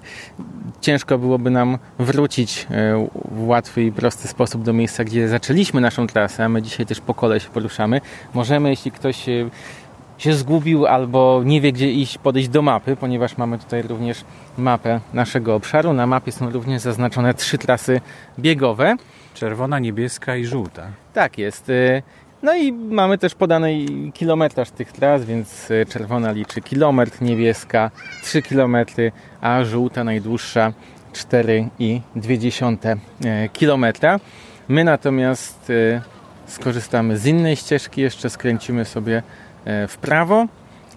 ciężko 0.82 1.18
byłoby 1.18 1.50
nam 1.50 1.78
wrócić 2.00 2.68
e, 2.72 3.08
w 3.32 3.48
łatwy 3.48 3.84
i 3.84 3.92
prosty 3.92 4.28
sposób 4.28 4.64
do 4.64 4.74
miejsca, 4.74 5.04
gdzie 5.04 5.28
zaczęliśmy 5.28 5.82
naszą 5.82 6.08
trasę. 6.08 6.46
a 6.46 6.50
My 6.50 6.62
dzisiaj 6.62 6.86
też 6.86 7.02
po 7.02 7.14
kole 7.14 7.40
się 7.40 7.50
poruszamy. 7.50 8.02
Możemy, 8.34 8.70
jeśli 8.70 8.92
ktoś 8.92 9.30
e, 9.30 9.50
się 10.18 10.34
zgubił 10.34 10.86
albo 10.86 11.42
nie 11.46 11.62
wie, 11.62 11.72
gdzie 11.72 11.92
iść, 11.92 12.18
podejść 12.18 12.50
do 12.50 12.62
mapy, 12.62 12.96
ponieważ 12.96 13.38
mamy 13.38 13.60
tutaj 13.60 13.82
również 13.82 14.24
mapę 14.58 15.00
naszego 15.14 15.56
obszaru. 15.56 15.94
Na 15.94 16.08
mapie 16.08 16.32
są 16.32 16.50
również 16.50 16.82
zaznaczone 16.82 17.34
trzy 17.34 17.58
trasy 17.58 18.02
biegowe. 18.40 18.96
Czerwona, 19.34 19.80
niebieska 19.80 20.36
i 20.36 20.46
żółta. 20.46 20.88
Tak 21.14 21.38
jest. 21.38 21.72
No 22.44 22.56
i 22.56 22.72
mamy 22.72 23.18
też 23.18 23.36
podany 23.36 23.86
kilometraż 24.14 24.72
tych 24.72 24.92
tras, 24.92 25.26
więc 25.26 25.72
y, 25.72 25.86
czerwona 25.90 26.32
liczy 26.32 26.62
kilometr, 26.62 27.22
niebieska 27.22 27.92
3 28.24 28.42
km, 28.42 28.78
a 29.42 29.64
żółta 29.64 30.04
najdłuższa 30.04 30.74
4,2 31.14 33.50
km. 33.60 33.86
My 34.68 34.84
natomiast 34.84 35.70
y, 35.70 36.02
skorzystamy 36.52 37.18
z 37.18 37.26
innej 37.26 37.56
ścieżki, 37.56 38.02
jeszcze 38.02 38.30
skręcimy 38.30 38.86
sobie 38.86 39.24
e, 39.66 39.88
w 39.88 39.98
prawo 39.98 40.48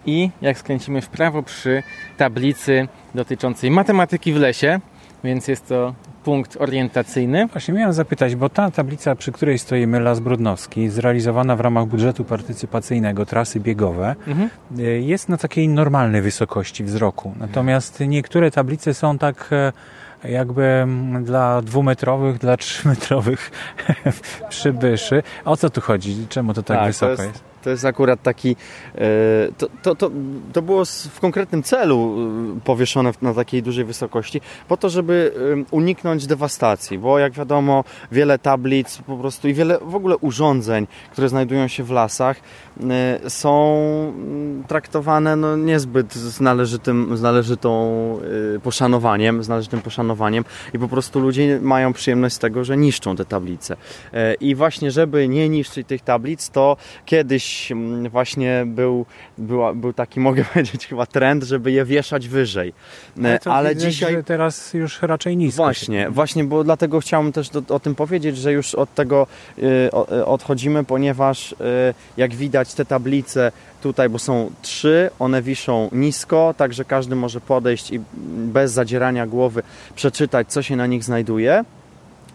i 0.07 0.31
jak 0.43 0.59
skręcimy 0.59 1.03
w 1.03 1.09
prawo 1.09 1.43
przy 1.43 1.83
tablicy 2.17 2.89
dotyczącej 3.15 3.71
matematyki 3.71 4.33
w 4.33 4.37
lesie, 4.37 4.81
więc 5.25 5.49
jest 5.49 5.69
to 5.69 5.95
punkt 6.25 6.57
orientacyjny. 6.61 7.47
Właśnie 7.47 7.75
miałem 7.75 7.93
zapytać, 7.93 8.35
bo 8.37 8.49
ta 8.49 8.71
tablica, 8.71 9.15
przy 9.15 9.33
której 9.33 9.59
stoimy, 9.59 10.01
Las 10.01 10.21
Brudnowski, 10.21 10.89
zrealizowana 10.89 11.57
w 11.57 11.61
ramach 11.61 11.87
budżetu 11.87 12.25
partycypacyjnego, 12.25 13.27
trasy 13.27 13.61
biegowe, 13.61 14.15
Mhm. 14.27 14.51
y, 14.79 14.83
jest 15.01 15.29
na 15.29 15.37
takiej 15.37 15.69
normalnej 15.69 16.23
wysokości 16.23 16.85
wzroku. 16.85 17.33
Natomiast 17.41 18.01
niektóre 18.01 18.51
tablice 18.51 18.95
są 18.95 19.19
tak 19.19 19.49
e, 19.53 19.73
jakby 20.31 20.87
dla 21.23 21.63
dwumetrowych, 21.63 22.39
dla 22.39 22.57
trzymetrowych 22.57 23.51
przybyszy. 24.49 25.23
O 25.45 25.57
co 25.57 25.71
tu 25.71 25.81
chodzi? 25.81 26.27
Czemu 26.29 26.55
to 26.55 26.63
tak, 26.63 26.79
Tak, 26.79 26.87
wysoko 26.87 27.17
to 27.17 27.23
jest? 27.23 27.35
jest, 27.35 27.45
To 27.65 27.71
jest 27.71 27.85
akurat 27.85 28.23
taki. 28.23 28.57
e, 28.95 28.99
To, 29.59 29.67
to, 29.83 29.95
to, 29.95 30.11
to 30.53 30.63
było 30.63 30.85
w 30.85 31.21
konkretnym 31.21 31.63
celu 31.63 32.17
e, 32.57 32.61
powieszone 32.61 33.13
na 33.23 33.35
takiej 33.35 33.63
dużej 33.63 33.85
wysokości, 33.85 34.41
po 34.69 34.77
to, 34.77 34.91
żeby 34.91 35.33
em, 35.53 35.67
uniknąć 35.71 36.27
dewastacji, 36.27 36.99
bo 36.99 37.19
jak 37.19 37.33
wiadomo, 37.33 37.85
wiele 38.13 38.39
tablic 38.39 38.99
po 39.07 39.17
prostu 39.17 39.49
i 39.49 39.55
wiele 39.55 39.79
w 39.83 39.95
ogóle 39.95 40.17
urządzeń, 40.17 40.87
które 41.13 41.29
znajdują 41.29 41.69
się 41.69 41.85
w 41.85 41.91
lasach, 41.91 42.37
e, 42.37 42.74
są 43.29 43.77
mm, 44.17 44.65
traktowane 44.65 45.37
no, 45.37 45.57
niezbyt 45.57 46.15
z 46.15 46.41
należytym, 46.41 47.17
z 47.17 47.23
należytą 47.23 47.71
e, 48.57 48.61
poszanowaniem, 48.61 49.43
z 49.43 49.49
należytym 49.49 49.81
poszanowaniem 49.81 50.45
i 50.75 50.79
po 50.79 50.89
prostu 50.89 51.21
ludzie 51.21 51.59
mają 51.63 51.93
przyjemność 51.93 52.35
z 52.35 52.39
tego, 52.39 52.65
że 52.65 52.77
niszczą 52.77 53.17
te 53.17 53.25
tablice. 53.25 53.77
E, 54.13 54.35
I 54.35 54.55
właśnie, 54.55 54.91
żeby 54.91 55.29
nie 55.29 55.49
niszczyć 55.49 55.89
tych 55.89 56.03
tablic, 56.03 56.51
to 56.51 56.77
kiedyś 57.05 57.73
mm, 57.73 58.09
właśnie 58.09 58.65
był, 58.67 59.07
była, 59.39 59.75
był 59.75 59.93
taki, 59.93 60.21
mogę 60.29 60.45
powiedzieć, 60.45 60.87
chyba 60.87 61.07
trend, 61.07 61.45
żeby 61.45 61.73
je 61.73 61.85
wieszać 61.85 62.29
wyżej. 62.29 62.73
E, 63.23 63.39
to 63.39 63.55
Ale 63.55 63.75
widać, 63.75 63.93
dzisiaj. 63.93 64.25
teraz 64.25 64.75
już 64.75 65.03
raczej 65.03 65.37
nisko. 65.37 65.63
Właśnie, 65.63 66.11
właśnie, 66.11 66.45
bo 66.45 66.65
dlatego 66.65 67.01
chciałem 67.01 67.33
też 67.33 67.49
do, 67.51 67.63
o 67.69 67.81
tym 67.81 67.95
powiedzieć, 67.95 68.37
że 68.37 68.53
już 68.53 68.75
od 68.75 68.95
tego 68.95 69.27
y, 69.59 69.63
y, 70.13 70.25
odchodzimy, 70.25 70.85
ponieważ 70.85 71.53
y, 71.53 71.57
jak 72.17 72.35
widać 72.35 72.64
te 72.73 72.85
tablice 72.85 73.53
tutaj, 73.83 74.09
bo 74.09 74.19
są 74.19 74.51
trzy, 74.63 75.11
one 75.19 75.43
wiszą 75.43 75.89
nisko, 75.93 76.55
także 76.57 76.85
każdy 76.85 77.17
może 77.17 77.41
podejść 77.41 77.91
i 77.91 78.01
bez 78.53 78.73
zadzierania 78.73 79.27
głowy 79.27 79.63
przeczytać, 79.95 80.49
co 80.49 80.63
się 80.63 80.77
na 80.77 80.87
nich 80.87 81.05
znajduje. 81.05 81.65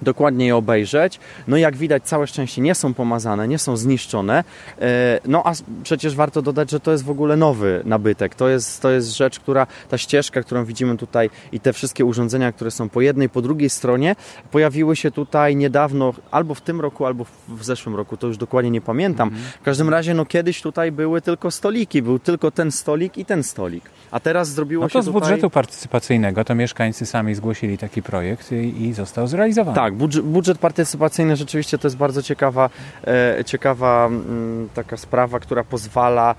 Dokładnie 0.02 0.46
je 0.46 0.56
obejrzeć. 0.56 1.20
No 1.48 1.58
jak 1.58 1.76
widać, 1.78 2.04
całe 2.04 2.28
szczęście 2.28 2.62
nie 2.62 2.76
są 2.76 2.94
pomazane, 2.94 3.48
nie 3.48 3.58
są 3.60 3.78
zniszczone. 3.78 4.44
E, 4.82 5.20
No 5.26 5.42
a 5.46 5.54
przecież 5.84 6.16
warto 6.16 6.42
dodać, 6.42 6.72
że 6.72 6.80
to 6.80 6.92
jest 6.92 7.04
w 7.04 7.10
ogóle 7.10 7.38
nowy 7.38 7.82
nabytek. 7.86 8.36
To 8.36 8.50
jest, 8.50 8.82
to 8.82 8.90
jest 8.92 9.16
rzecz, 9.18 9.40
która, 9.40 9.68
ta 9.90 9.98
ścieżka, 9.98 10.42
którą 10.44 10.66
widzimy 10.66 10.98
tutaj 10.98 11.30
i 11.52 11.60
te 11.60 11.74
wszystkie 11.74 12.06
urządzenia, 12.06 12.52
które 12.52 12.72
są 12.72 12.90
po 12.90 13.02
jednej, 13.02 13.30
po 13.30 13.42
drugiej 13.42 13.70
stronie, 13.70 14.16
pojawiły 14.52 14.96
się 14.96 15.12
tutaj 15.12 15.56
niedawno, 15.56 16.14
albo 16.32 16.56
w 16.56 16.62
tym 16.62 16.82
roku, 16.82 17.06
albo 17.06 17.24
w- 17.48 17.64
zeszłym 17.64 17.96
roku, 17.96 18.18
to 18.18 18.28
już 18.28 18.38
dokładnie 18.38 18.72
nie 18.72 18.82
pamiętam. 18.82 19.32
W 19.62 19.64
każdym 19.64 19.90
razie, 19.90 20.14
no 20.14 20.26
kiedyś 20.26 20.62
tutaj 20.62 20.92
były 20.92 21.22
tylko 21.22 21.52
stoliki, 21.52 22.02
był 22.02 22.20
tylko 22.20 22.52
ten 22.52 22.72
stolik 22.72 23.18
i 23.18 23.26
ten 23.26 23.44
stolik. 23.44 23.84
A 24.12 24.20
teraz 24.20 24.50
zrobiło 24.50 24.84
No 24.86 24.90
się 24.90 24.94
to 24.94 25.02
z 25.02 25.06
tutaj... 25.06 25.22
budżetu 25.22 25.50
partycypacyjnego 25.50 26.44
to 26.46 26.56
mieszkańcy 26.56 27.06
sami 27.06 27.36
zgłosili 27.36 27.78
taki 27.78 28.02
projekt 28.04 28.52
i, 28.52 28.56
i 28.84 28.94
został 28.94 29.28
zrealizowany. 29.28 29.76
Tak, 29.76 29.89
budżet, 29.92 30.26
budżet 30.26 30.58
partycypacyjny 30.58 31.36
rzeczywiście 31.36 31.78
to 31.78 31.88
jest 31.88 31.98
bardzo 31.98 32.24
ciekawa, 32.24 32.70
e, 33.08 33.44
ciekawa 33.46 34.06
mm, 34.06 34.70
taka 34.74 34.98
sprawa, 34.98 35.40
która 35.40 35.64
pozwala 35.64 36.36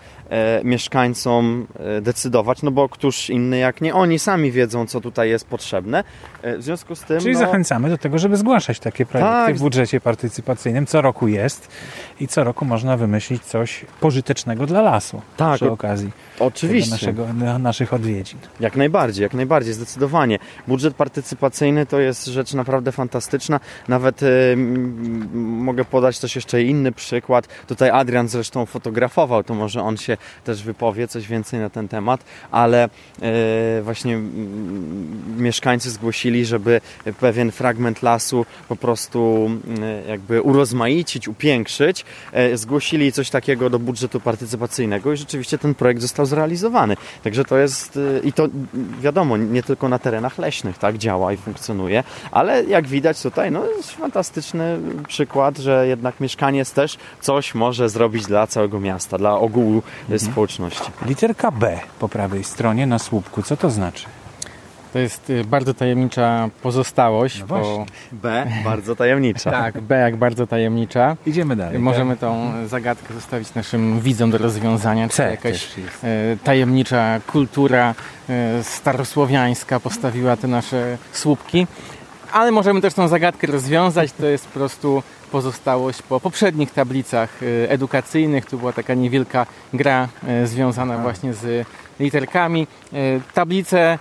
mieszkańcom 0.64 1.66
e, 1.78 2.00
decydować, 2.00 2.62
no 2.62 2.70
bo 2.70 2.88
któż 2.88 3.30
inny 3.30 3.58
jak 3.58 3.80
nie 3.80 3.94
oni 3.94 4.18
sami 4.18 4.52
wiedzą, 4.52 4.86
co 4.86 5.00
tutaj 5.00 5.28
jest 5.30 5.46
potrzebne. 5.46 6.04
E, 6.42 6.58
w 6.58 6.62
związku 6.62 6.94
z 6.94 7.00
tym. 7.00 7.20
Czyli 7.20 7.32
no, 7.34 7.38
zachęcamy 7.40 7.88
do 7.88 7.98
tego, 7.98 8.18
żeby 8.18 8.36
zgłaszać 8.36 8.78
takie 8.78 9.06
projekty 9.06 9.32
Tak. 9.32 9.56
w 9.56 9.58
budżecie 9.58 10.00
partycypacyjnym. 10.00 10.86
Co 10.86 11.00
roku 11.02 11.28
jest 11.28 11.68
i 12.20 12.28
co 12.28 12.44
roku 12.44 12.64
można 12.64 12.96
wymyślić 12.96 13.42
coś 13.42 13.84
pożytecznego 14.00 14.66
dla 14.66 14.82
lasu 14.82 15.22
Tak, 15.36 15.56
przy 15.56 15.70
okazji 15.70 16.10
Oczywiście. 16.40 16.90
naszego, 16.90 17.32
na- 17.32 17.58
naszych 17.58 17.92
odwiedzin. 17.92 18.38
Jak 18.60 18.76
najbardziej, 18.76 19.22
jak 19.22 19.34
najbardziej, 19.34 19.74
zdecydowanie. 19.74 20.38
Budżet 20.68 20.94
partycypacyjny 20.94 21.86
to 21.86 22.00
jest 22.00 22.26
rzecz 22.26 22.54
naprawdę 22.54 22.92
fantastyczna. 22.92 23.60
Nawet 23.88 24.22
e, 24.22 24.26
m, 24.52 25.28
mogę 25.64 25.84
podać 25.84 26.18
też 26.18 26.36
jeszcze 26.36 26.62
inny 26.62 26.92
przykład. 26.92 27.48
Tutaj 27.66 27.90
Adrian 27.90 28.28
zresztą 28.28 28.66
fotografował, 28.66 29.44
to 29.44 29.54
może 29.54 29.82
on 29.82 29.96
się 29.96 30.16
też 30.44 30.62
wypowie 30.62 31.08
coś 31.08 31.26
więcej 31.26 31.60
na 31.60 31.70
ten 31.70 31.88
temat, 31.88 32.24
ale 32.50 32.84
e, 32.84 33.82
właśnie 33.82 34.14
m, 34.14 35.42
mieszkańcy 35.42 35.90
zgłosili, 35.90 36.46
żeby 36.46 36.80
pewien 37.20 37.50
fragment 37.50 38.02
lasu 38.02 38.46
po 38.68 38.76
prostu 38.76 39.46
m, 39.46 39.60
jakby 40.08 40.42
urozmaicić, 40.42 41.28
upiększyć. 41.28 42.04
E, 42.32 42.56
zgłosili 42.56 43.12
coś 43.12 43.30
takiego 43.30 43.70
do 43.70 43.78
budżetu 43.78 44.20
partycypacyjnego 44.20 45.12
i 45.12 45.16
rzeczywiście 45.16 45.58
ten 45.58 45.74
projekt 45.74 46.00
został 46.00 46.26
zrealizowany. 46.26 46.96
Także 47.24 47.44
to 47.44 47.58
jest 47.58 47.96
y, 47.96 48.20
i 48.24 48.32
to 48.32 48.46
y, 48.46 48.50
wiadomo, 49.00 49.36
nie 49.36 49.62
tylko 49.62 49.88
na 49.88 49.98
terenach 49.98 50.38
leśnych 50.38 50.78
tak 50.78 50.98
działa 50.98 51.32
i 51.32 51.36
funkcjonuje, 51.36 52.04
ale 52.30 52.64
jak 52.64 52.86
widać 52.86 53.22
tutaj, 53.22 53.50
no 53.50 53.66
jest 53.66 53.90
fantastyczny 53.90 54.78
przykład, 55.08 55.58
że 55.58 55.86
jednak 55.86 56.20
mieszkaniec 56.20 56.72
też 56.72 56.96
coś 57.20 57.54
może 57.54 57.88
zrobić 57.88 58.26
dla 58.26 58.46
całego 58.46 58.80
miasta, 58.80 59.18
dla 59.18 59.38
ogółu 59.38 59.82
y, 60.10 60.18
społeczności. 60.18 60.90
Literka 61.06 61.50
B 61.50 61.78
po 61.98 62.08
prawej 62.08 62.44
stronie 62.44 62.86
na 62.86 62.98
słupku. 62.98 63.42
Co 63.42 63.56
to 63.56 63.70
znaczy? 63.70 64.04
To 64.92 64.98
jest 64.98 65.30
y, 65.30 65.44
bardzo 65.44 65.74
tajemnicza 65.74 66.48
pozostałość. 66.62 67.40
No 67.40 67.46
bo. 67.46 67.86
B, 68.12 68.46
bardzo 68.64 68.96
tajemnicza. 68.96 69.50
tak, 69.62 69.80
B 69.80 69.98
jak 69.98 70.16
bardzo 70.16 70.46
tajemnicza. 70.46 71.16
Idziemy 71.26 71.56
dalej. 71.56 71.78
Możemy 71.78 72.16
tą 72.16 72.52
zagadkę 72.66 73.14
zostawić 73.14 73.54
naszym 73.54 74.00
widzom 74.00 74.30
do 74.30 74.38
rozwiązania. 74.38 75.08
Czy 75.08 75.16
C 75.16 75.30
jakaś 75.30 75.42
też 75.42 75.78
jest. 75.78 76.04
e, 76.04 76.36
tajemnicza 76.44 77.20
kultura 77.26 77.94
starosłowiańska 78.62 79.80
postawiła 79.80 80.36
te 80.36 80.48
nasze 80.48 80.98
słupki. 81.12 81.66
Ale 82.32 82.52
możemy 82.52 82.80
też 82.80 82.94
tą 82.94 83.08
zagadkę 83.08 83.46
rozwiązać. 83.46 84.12
To 84.12 84.26
jest 84.26 84.46
po 84.46 84.52
prostu 84.52 85.02
pozostałość 85.32 86.02
po 86.02 86.20
poprzednich 86.20 86.70
tablicach 86.70 87.42
e, 87.42 87.70
edukacyjnych. 87.70 88.46
Tu 88.46 88.58
była 88.58 88.72
taka 88.72 88.94
niewielka 88.94 89.46
gra 89.72 90.08
e, 90.26 90.46
związana 90.46 90.98
właśnie 90.98 91.34
z 91.34 91.66
literkami. 92.00 92.66
E, 92.92 92.96
Tablice 93.34 93.98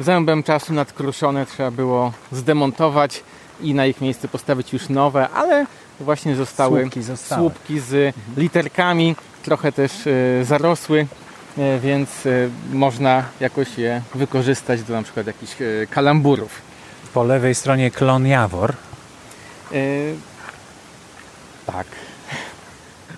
zębem 0.00 0.42
czasu 0.42 0.72
nadkruszone 0.72 1.46
trzeba 1.46 1.70
było 1.70 2.12
zdemontować 2.32 3.24
i 3.60 3.74
na 3.74 3.86
ich 3.86 4.00
miejsce 4.00 4.28
postawić 4.28 4.72
już 4.72 4.88
nowe, 4.88 5.28
ale 5.28 5.66
właśnie 6.00 6.36
zostały 6.36 6.80
Słupki 6.80 7.02
zostały. 7.02 7.40
słupki 7.40 7.80
z 7.80 8.14
literkami, 8.36 9.16
trochę 9.42 9.72
też 9.72 9.92
zarosły, 10.42 11.06
więc 11.80 12.08
można 12.72 13.24
jakoś 13.40 13.78
je 13.78 14.02
wykorzystać 14.14 14.82
do 14.82 14.94
na 14.94 15.02
przykład 15.02 15.26
jakichś 15.26 15.56
kalamburów. 15.90 16.71
Po 17.14 17.24
lewej 17.24 17.54
stronie 17.54 17.90
klon 17.90 18.26
Jawor. 18.26 18.72
Yy, 19.72 20.16
tak. 21.66 21.86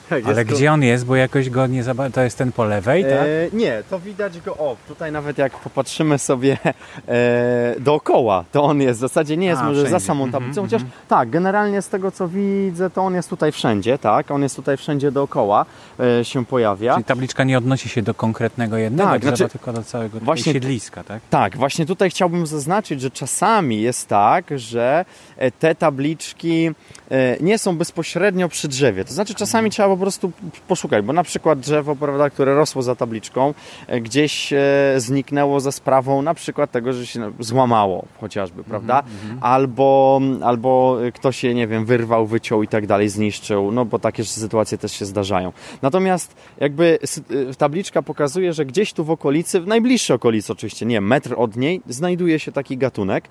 Tak, 0.14 0.26
Ale 0.26 0.44
gdzie 0.44 0.72
on 0.72 0.82
jest, 0.82 1.06
bo 1.06 1.16
jakoś 1.16 1.50
go 1.50 1.66
nie 1.66 1.84
zobaczyłem. 1.84 2.12
To 2.12 2.20
jest 2.20 2.38
ten 2.38 2.52
po 2.52 2.64
lewej, 2.64 3.02
tak? 3.02 3.12
E, 3.12 3.26
nie, 3.52 3.82
to 3.90 4.00
widać 4.00 4.40
go, 4.40 4.56
o, 4.56 4.76
tutaj 4.88 5.12
nawet 5.12 5.38
jak 5.38 5.58
popatrzymy 5.58 6.18
sobie 6.18 6.58
e, 7.08 7.74
dookoła, 7.80 8.44
to 8.52 8.62
on 8.62 8.80
jest 8.80 8.98
w 8.98 9.00
zasadzie, 9.00 9.36
nie 9.36 9.46
jest 9.46 9.62
A, 9.62 9.64
może 9.64 9.80
wszędzie. 9.80 10.00
za 10.00 10.06
samą 10.06 10.30
tablicą, 10.30 10.60
mm 10.60 10.70
-hmm. 10.70 10.72
chociaż 10.72 10.90
tak, 11.08 11.30
generalnie 11.30 11.82
z 11.82 11.88
tego 11.88 12.10
co 12.10 12.28
widzę, 12.28 12.90
to 12.90 13.02
on 13.02 13.14
jest 13.14 13.30
tutaj 13.30 13.52
wszędzie, 13.52 13.98
tak? 13.98 14.30
On 14.30 14.42
jest 14.42 14.56
tutaj 14.56 14.76
wszędzie 14.76 15.12
dookoła 15.12 15.66
e, 16.00 16.24
się 16.24 16.46
pojawia. 16.46 16.94
Czyli 16.94 17.04
tabliczka 17.04 17.44
nie 17.44 17.58
odnosi 17.58 17.88
się 17.88 18.02
do 18.02 18.14
konkretnego 18.14 18.76
jednego 18.76 19.10
tak, 19.10 19.20
drzewa, 19.20 19.36
znaczy, 19.36 19.52
tylko 19.52 19.72
do 19.72 19.82
całego 19.82 20.20
właśnie, 20.20 20.52
siedliska, 20.52 21.04
tak? 21.04 21.22
Tak, 21.30 21.56
właśnie 21.56 21.86
tutaj 21.86 22.10
chciałbym 22.10 22.46
zaznaczyć, 22.46 23.00
że 23.00 23.10
czasami 23.10 23.80
jest 23.80 24.08
tak, 24.08 24.44
że 24.56 25.04
e, 25.36 25.50
te 25.50 25.74
tabliczki 25.74 26.70
e, 27.10 27.36
nie 27.40 27.58
są 27.58 27.76
bezpośrednio 27.76 28.48
przy 28.48 28.68
drzewie. 28.68 29.04
To 29.04 29.12
znaczy 29.12 29.34
czasami 29.34 29.70
trzeba 29.70 29.93
po 29.94 30.00
prostu 30.00 30.32
poszukać, 30.68 31.04
bo 31.04 31.12
na 31.12 31.22
przykład 31.22 31.60
drzewo, 31.60 31.96
prawda, 31.96 32.30
które 32.30 32.54
rosło 32.54 32.82
za 32.82 32.94
tabliczką, 32.94 33.54
e, 33.86 34.00
gdzieś 34.00 34.52
e, 34.52 34.58
zniknęło 34.96 35.60
za 35.60 35.72
sprawą 35.72 36.22
na 36.22 36.34
przykład 36.34 36.70
tego, 36.70 36.92
że 36.92 37.06
się 37.06 37.32
złamało 37.40 38.04
chociażby, 38.20 38.58
mhm, 38.58 38.70
prawda? 38.70 39.00
Mm 39.00 39.38
-hmm. 39.38 39.38
Albo, 39.40 40.20
albo 40.42 40.98
ktoś 41.14 41.36
się, 41.36 41.54
nie 41.54 41.66
wiem, 41.66 41.84
wyrwał, 41.84 42.26
wyciął 42.26 42.62
i 42.62 42.68
tak 42.68 42.86
dalej, 42.86 43.08
zniszczył, 43.08 43.72
no 43.72 43.84
bo 43.84 43.98
takie 43.98 44.24
sytuacje 44.24 44.78
też 44.78 44.92
się 44.92 45.04
zdarzają. 45.04 45.52
Natomiast 45.82 46.34
jakby 46.60 46.98
e, 47.50 47.54
tabliczka 47.54 48.02
pokazuje, 48.02 48.52
że 48.52 48.64
gdzieś 48.66 48.92
tu 48.92 49.04
w 49.04 49.10
okolicy, 49.10 49.60
w 49.60 49.66
najbliższej 49.66 50.16
okolicy 50.16 50.52
oczywiście, 50.52 50.86
nie 50.86 51.00
metr 51.00 51.34
od 51.36 51.56
niej, 51.56 51.80
znajduje 51.88 52.38
się 52.38 52.52
taki 52.52 52.78
gatunek. 52.78 53.28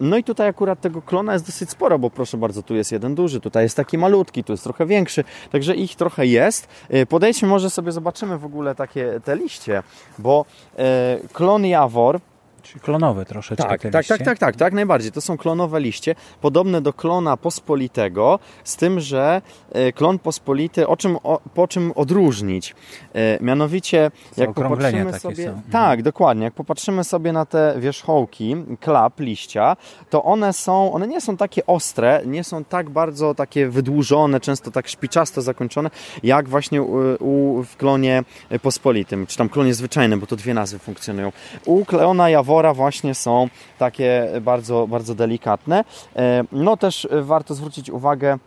No 0.00 0.16
i 0.16 0.24
tutaj 0.24 0.48
akurat 0.48 0.80
tego 0.80 1.02
klona 1.02 1.32
jest 1.32 1.46
dosyć 1.46 1.70
sporo, 1.70 1.98
bo 1.98 2.10
proszę 2.10 2.36
bardzo, 2.36 2.62
tu 2.62 2.74
jest 2.74 2.92
jeden 2.92 3.14
duży, 3.14 3.40
tutaj 3.40 3.62
jest 3.62 3.76
taki 3.76 3.98
malutki, 3.98 4.44
tu 4.44 4.52
jest 4.52 4.64
trochę 4.64 4.86
większy, 4.86 5.24
także 5.50 5.74
ich 5.82 5.96
trochę 5.96 6.26
jest. 6.26 6.68
E, 6.88 7.06
podejdźmy, 7.06 7.48
może 7.48 7.70
sobie 7.70 7.92
zobaczymy 7.92 8.38
w 8.38 8.44
ogóle 8.44 8.74
takie 8.74 9.20
te 9.24 9.36
liście, 9.36 9.82
bo 10.18 10.44
e, 10.78 11.18
klon 11.32 11.66
Jawor 11.66 12.20
Czyli 12.62 12.80
klonowe 12.80 13.24
troszeczkę 13.24 13.64
tak, 13.68 13.82
tak, 13.82 14.06
tak, 14.06 14.18
tak, 14.24 14.38
tak, 14.38 14.56
tak, 14.56 14.72
najbardziej. 14.72 15.12
To 15.12 15.20
są 15.20 15.36
klonowe 15.36 15.80
liście, 15.80 16.14
podobne 16.40 16.80
do 16.80 16.92
klona 16.92 17.36
pospolitego, 17.36 18.38
z 18.64 18.76
tym, 18.76 19.00
że 19.00 19.42
e, 19.72 19.92
klon 19.92 20.18
pospolity, 20.18 20.88
o 20.88 20.96
czym, 20.96 21.16
o, 21.22 21.40
po 21.54 21.68
czym 21.68 21.92
odróżnić? 21.94 22.74
E, 23.14 23.44
mianowicie, 23.44 24.10
jak 24.36 24.52
popatrzymy 24.52 25.18
sobie... 25.18 25.44
Są. 25.46 25.52
Tak, 25.72 25.98
mhm. 25.98 26.02
dokładnie. 26.02 26.44
Jak 26.44 26.54
popatrzymy 26.54 27.04
sobie 27.04 27.32
na 27.32 27.46
te 27.46 27.74
wierzchołki, 27.78 28.56
klap, 28.80 29.20
liścia, 29.20 29.76
to 30.10 30.22
one 30.22 30.52
są, 30.52 30.92
one 30.92 31.08
nie 31.08 31.20
są 31.20 31.36
takie 31.36 31.66
ostre, 31.66 32.22
nie 32.26 32.44
są 32.44 32.64
tak 32.64 32.90
bardzo 32.90 33.34
takie 33.34 33.68
wydłużone, 33.68 34.40
często 34.40 34.70
tak 34.70 34.88
szpiczasto 34.88 35.42
zakończone, 35.42 35.90
jak 36.22 36.48
właśnie 36.48 36.82
u, 36.82 37.16
u 37.20 37.62
w 37.62 37.76
klonie 37.76 38.24
pospolitym, 38.62 39.26
czy 39.26 39.38
tam 39.38 39.48
klonie 39.48 39.74
zwyczajnym, 39.74 40.20
bo 40.20 40.26
to 40.26 40.36
dwie 40.36 40.54
nazwy 40.54 40.78
funkcjonują. 40.78 41.32
U 41.64 41.84
klona 41.84 42.30
Jawora 42.30 42.51
wora 42.52 42.74
właśnie 42.74 43.14
są 43.14 43.48
takie 43.78 44.28
bardzo, 44.40 44.86
bardzo 44.86 45.14
delikatne. 45.14 45.84
E, 46.16 46.44
no 46.52 46.76
też 46.76 47.08
warto 47.22 47.54
zwrócić 47.54 47.90
uwagę 47.90 48.38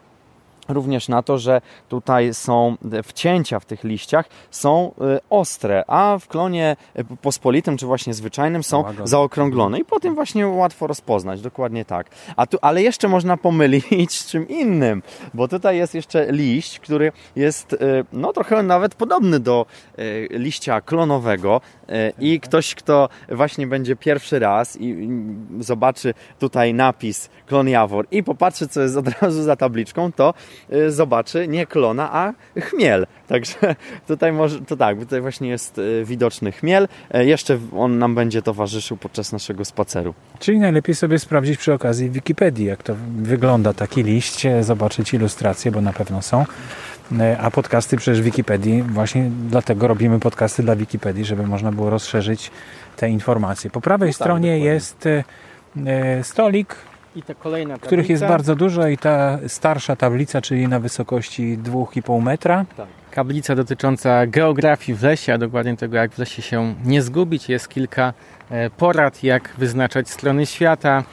również 0.67 1.07
na 1.07 1.23
to, 1.23 1.37
że 1.37 1.61
tutaj 1.89 2.33
są 2.33 2.75
wcięcia 3.03 3.59
w 3.59 3.65
tych 3.65 3.83
liściach 3.83 4.25
są 4.51 4.91
y, 5.17 5.19
ostre, 5.29 5.83
a 5.87 6.17
w 6.21 6.27
klonie 6.27 6.75
pospolitym 7.21 7.77
czy 7.77 7.85
właśnie 7.85 8.13
zwyczajnym 8.13 8.63
są 8.63 8.83
zaokrąglone 9.03 9.79
i 9.79 9.85
po 9.85 9.99
tym 9.99 10.15
właśnie 10.15 10.47
łatwo 10.47 10.87
rozpoznać, 10.87 11.41
dokładnie 11.41 11.85
tak. 11.85 12.07
A 12.35 12.47
tu, 12.47 12.57
ale 12.61 12.83
jeszcze 12.83 13.07
można 13.07 13.37
pomylić 13.37 14.19
z 14.19 14.27
czym 14.31 14.47
innym, 14.47 15.03
bo 15.33 15.47
tutaj 15.47 15.77
jest 15.77 15.95
jeszcze 15.95 16.31
liść, 16.31 16.79
który 16.79 17.11
jest 17.35 17.73
y, 17.73 17.77
no 18.13 18.33
trochę 18.33 18.63
nawet 18.63 18.95
podobny 18.95 19.39
do 19.39 19.65
liścia 20.29 20.81
klonowego 20.81 21.61
i 22.19 22.39
ktoś, 22.39 22.75
kto 22.75 23.09
właśnie 23.29 23.67
będzie 23.67 23.95
pierwszy 23.95 24.39
raz 24.39 24.77
i 24.81 25.09
zobaczy 25.59 26.13
tutaj 26.39 26.73
napis 26.73 27.29
klon 27.47 27.69
Jawor 27.69 28.07
i 28.11 28.23
popatrzy, 28.23 28.67
co 28.67 28.81
jest 28.81 28.97
od 28.97 29.21
razu 29.21 29.43
za 29.43 29.55
tabliczką, 29.55 30.11
to 30.11 30.33
Y, 30.73 30.91
zobaczy 30.91 31.47
nie 31.47 31.65
klona, 31.65 32.09
a 32.13 32.33
chmiel. 32.59 33.07
Także 33.27 33.75
tutaj 34.07 34.31
może, 34.31 34.61
to 34.61 34.77
tak, 34.77 34.99
tutaj 34.99 35.21
właśnie 35.21 35.49
jest 35.49 35.77
y, 35.77 36.03
widoczny 36.05 36.51
chmiel. 36.51 36.87
E, 37.11 37.25
jeszcze 37.25 37.59
on 37.77 37.97
nam 37.97 38.15
będzie 38.15 38.41
towarzyszył 38.41 38.97
podczas 38.97 39.31
naszego 39.31 39.65
spaceru. 39.65 40.13
Czyli 40.39 40.59
najlepiej 40.59 40.95
sobie 40.95 41.19
sprawdzić 41.19 41.57
przy 41.57 41.73
okazji 41.73 42.09
Wikipedii, 42.09 42.65
jak 42.65 42.83
to 42.83 42.95
wygląda 43.17 43.73
taki 43.73 44.03
liść, 44.03 44.45
e, 44.45 44.63
zobaczyć 44.63 45.13
ilustracje, 45.13 45.71
bo 45.71 45.81
na 45.81 45.93
pewno 45.93 46.21
są. 46.21 46.45
E, 47.19 47.37
a 47.37 47.51
podcasty 47.51 47.97
przecież 47.97 48.21
w 48.21 48.23
Wikipedii, 48.23 48.81
właśnie 48.83 49.29
dlatego 49.49 49.87
robimy 49.87 50.19
podcasty 50.19 50.63
dla 50.63 50.75
Wikipedii, 50.75 51.25
żeby 51.25 51.47
można 51.47 51.71
było 51.71 51.89
rozszerzyć 51.89 52.51
te 52.95 53.09
informacje. 53.09 53.69
Po 53.69 53.81
prawej 53.81 54.09
no 54.09 54.13
tak, 54.13 54.15
stronie 54.15 54.51
dokładnie. 54.51 54.73
jest 54.73 55.07
stolik 56.23 56.75
i 57.15 57.21
ta 57.23 57.35
kolejna 57.35 57.73
tablica. 57.73 57.87
Których 57.87 58.09
jest 58.09 58.25
bardzo 58.25 58.55
dużo 58.55 58.87
i 58.87 58.97
ta 58.97 59.39
starsza 59.47 59.95
tablica, 59.95 60.41
czyli 60.41 60.67
na 60.67 60.79
wysokości 60.79 61.57
2,5 61.63 62.21
metra. 62.21 62.65
Tak. 62.77 62.87
Tablica 63.13 63.55
dotycząca 63.55 64.27
geografii 64.27 64.97
w 64.97 65.03
lesie, 65.03 65.33
a 65.33 65.37
dokładnie 65.37 65.77
tego, 65.77 65.97
jak 65.97 66.11
w 66.11 66.19
lesie 66.19 66.41
się 66.41 66.75
nie 66.85 67.01
zgubić. 67.01 67.49
Jest 67.49 67.69
kilka 67.69 68.13
e, 68.49 68.69
porad, 68.69 69.23
jak 69.23 69.53
wyznaczać 69.57 70.09
strony 70.09 70.45
świata, 70.45 71.03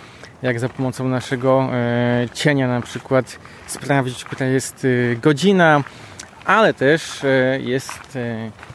jak 0.42 0.60
za 0.60 0.68
pomocą 0.68 1.08
naszego 1.08 1.68
e, 1.72 2.26
cienia 2.34 2.68
na 2.68 2.80
przykład 2.80 3.38
sprawdzić, 3.66 4.24
która 4.24 4.46
jest 4.46 4.84
e, 4.84 4.88
godzina, 5.16 5.82
ale 6.44 6.74
też 6.74 7.20
jest 7.60 8.18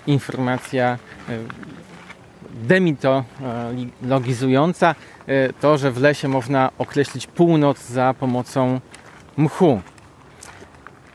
informacja 0.08 0.97
demitologizująca 2.63 4.95
e, 5.27 5.53
to, 5.53 5.77
że 5.77 5.91
w 5.91 6.01
lesie 6.01 6.27
można 6.27 6.71
określić 6.77 7.27
północ 7.27 7.86
za 7.86 8.15
pomocą 8.19 8.80
mchu. 9.38 9.82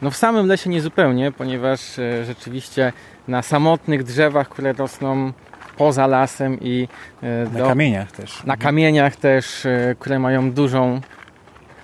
No 0.02 0.10
w 0.10 0.16
samym 0.16 0.46
lesie 0.46 0.70
niezupełnie, 0.70 1.32
ponieważ 1.32 1.98
e, 1.98 2.24
rzeczywiście 2.24 2.92
na 3.28 3.42
samotnych 3.42 4.04
drzewach, 4.04 4.48
które 4.48 4.72
rosną 4.72 5.32
poza 5.76 6.06
lasem 6.06 6.58
i 6.60 6.88
e, 7.22 7.46
do, 7.46 7.58
na 7.58 7.68
kamieniach 7.68 8.12
też. 8.12 8.44
Na 8.44 8.56
kamieniach 8.56 9.16
też, 9.16 9.66
które 9.98 10.18
mają 10.18 10.52
dużą 10.52 11.00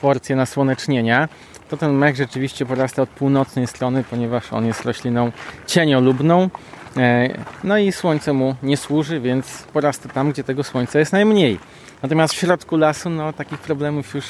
porcję 0.01 0.37
nasłonecznienia, 0.37 1.29
to 1.69 1.77
ten 1.77 1.93
mech 1.93 2.17
rzeczywiście 2.17 2.67
porasta 2.67 3.03
od 3.03 3.09
północnej 3.09 3.67
strony, 3.67 4.05
ponieważ 4.11 4.53
on 4.53 4.67
jest 4.67 4.85
rośliną 4.85 5.33
cieniolubną 5.67 6.49
E, 6.97 7.29
no 7.65 7.79
i 7.79 7.93
słońce 7.93 8.33
mu 8.33 8.55
nie 8.63 8.77
służy, 8.77 9.21
więc 9.21 9.63
porasta 9.73 10.09
tam, 10.09 10.33
gdzie 10.33 10.45
tego 10.45 10.65
słońca 10.65 10.99
jest 10.99 11.13
najmniej. 11.13 11.59
Natomiast 12.03 12.35
w 12.35 12.37
środku 12.37 12.77
lasu 12.77 13.11
no, 13.11 13.33
takich 13.33 13.59
problemów 13.59 14.15
już 14.15 14.25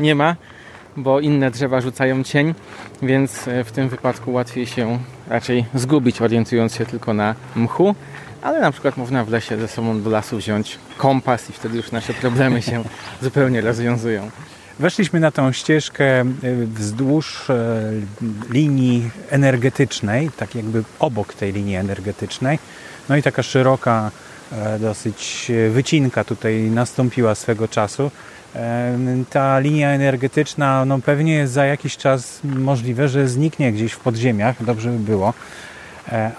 nie 0.00 0.14
ma, 0.14 0.36
bo 0.96 1.20
inne 1.20 1.50
drzewa 1.50 1.80
rzucają 1.80 2.22
cień, 2.22 2.54
więc 3.02 3.48
e, 3.48 3.64
w 3.64 3.72
tym 3.72 3.88
wypadku 3.88 4.32
łatwiej 4.32 4.66
się 4.66 4.98
raczej 5.28 5.64
zgubić, 5.74 6.20
orientując 6.20 6.74
się 6.74 6.86
tylko 6.86 7.14
na 7.14 7.34
mchu. 7.56 7.94
Ale 8.42 8.60
na 8.60 8.72
przykład 8.72 8.96
można 8.96 9.24
w 9.24 9.28
lesie 9.28 9.58
ze 9.58 9.68
sobą 9.68 10.02
do 10.02 10.10
lasu 10.10 10.36
wziąć 10.36 10.78
kompas 10.96 11.50
i 11.50 11.52
wtedy 11.52 11.76
już 11.76 11.92
nasze 11.92 12.14
problemy 12.14 12.62
się 12.62 12.84
zupełnie 13.22 13.60
rozwiązują. 13.60 14.30
Weszliśmy 14.78 15.20
na 15.20 15.30
tą 15.30 15.52
ścieżkę 15.52 16.04
e, 16.04 16.24
wzdłuż 16.66 17.50
e, 17.50 17.92
linii 18.50 19.10
energetycznej, 19.30 20.30
tak 20.36 20.54
jakby 20.54 20.84
obok 20.98 21.34
tej 21.34 21.52
linii 21.52 21.76
energetycznej. 21.76 22.58
No 23.08 23.16
i 23.16 23.22
taka 23.22 23.42
szeroka 23.42 24.10
e, 24.52 24.78
dosyć 24.78 25.52
wycinka 25.70 26.24
tutaj 26.24 26.62
nastąpiła 26.62 27.34
swego 27.34 27.68
czasu. 27.68 28.10
Ta 29.30 29.58
linia 29.58 29.90
energetyczna 29.90 30.84
no 30.84 30.98
pewnie 30.98 31.34
jest 31.34 31.52
za 31.52 31.66
jakiś 31.66 31.96
czas 31.96 32.40
możliwe, 32.44 33.08
że 33.08 33.28
zniknie 33.28 33.72
gdzieś 33.72 33.92
w 33.92 33.98
podziemiach, 33.98 34.64
dobrze 34.64 34.90
by 34.90 34.98
było. 34.98 35.34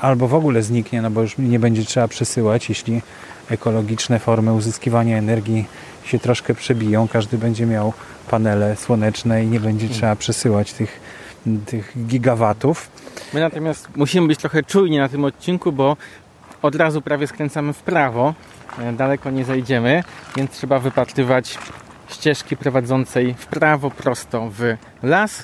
Albo 0.02 0.28
w 0.28 0.34
ogóle 0.34 0.64
zniknie, 0.64 1.02
no 1.02 1.12
bo 1.12 1.22
już 1.22 1.38
nie 1.38 1.60
będzie 1.60 1.86
trzeba 1.86 2.08
przesyłać, 2.08 2.70
jeśli 2.70 3.02
ekologiczne 3.50 4.20
formy 4.20 4.54
uzyskiwania 4.54 5.18
energii 5.18 5.66
się 6.06 6.20
troszkę 6.20 6.54
przebiją. 6.54 7.08
Każdy 7.08 7.38
będzie 7.38 7.66
miał 7.66 7.94
panele 8.30 8.76
słoneczne 8.76 9.44
i 9.44 9.48
nie 9.48 9.60
będzie 9.60 9.86
hmm. 9.86 10.00
trzeba 10.00 10.16
przesyłać 10.16 10.74
tych, 10.74 11.00
tych 11.66 11.94
gigawatów. 12.06 12.90
My 13.34 13.40
natomiast 13.40 13.88
musimy 13.96 14.28
być 14.28 14.40
trochę 14.40 14.64
czujni 14.64 14.98
na 14.98 15.10
tym 15.10 15.26
odcinku, 15.26 15.72
bo 15.72 15.98
od 16.62 16.76
razu 16.76 17.02
prawie 17.02 17.28
skręcamy 17.28 17.74
w 17.74 17.80
prawo. 17.80 18.34
E, 18.80 18.94
daleko 18.94 19.32
nie 19.32 19.46
zajdziemy, 19.46 20.04
więc 20.36 20.52
trzeba 20.52 20.80
wypatrywać 20.80 21.58
ścieżki 22.10 22.58
prowadzącej 22.58 23.36
w 23.38 23.46
prawo 23.46 23.92
prosto 23.92 24.50
w 24.50 24.76
las. 25.04 25.44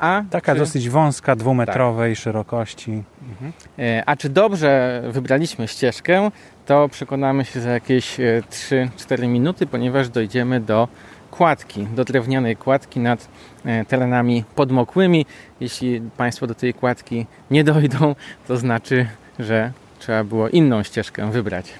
A 0.00 0.22
Taka 0.30 0.52
czy... 0.52 0.58
dosyć 0.58 0.88
wąska, 0.88 1.36
dwumetrowej 1.36 2.14
tak. 2.14 2.22
szerokości. 2.22 3.02
Mhm. 3.30 3.52
E, 3.78 4.02
a 4.06 4.16
czy 4.16 4.28
dobrze 4.28 5.02
wybraliśmy 5.10 5.68
ścieżkę, 5.68 6.30
to 6.66 6.88
przekonamy 6.88 7.44
się 7.44 7.60
za 7.60 7.70
jakieś 7.70 8.16
3-4 8.16 9.24
e, 9.24 9.26
minuty, 9.26 9.66
ponieważ 9.66 10.08
dojdziemy 10.08 10.60
do 10.60 10.88
kładki, 11.30 11.86
do 11.86 12.04
drewnianej 12.04 12.56
kładki 12.56 13.00
nad 13.00 13.28
e, 13.64 13.84
terenami 13.84 14.44
podmokłymi. 14.54 15.26
Jeśli 15.60 16.00
Państwo 16.16 16.46
do 16.46 16.54
tej 16.54 16.74
kładki 16.74 17.26
nie 17.50 17.64
dojdą, 17.64 18.14
to 18.48 18.56
znaczy, 18.56 19.06
że 19.38 19.72
trzeba 19.98 20.24
było 20.24 20.48
inną 20.48 20.82
ścieżkę 20.82 21.30
wybrać. 21.30 21.72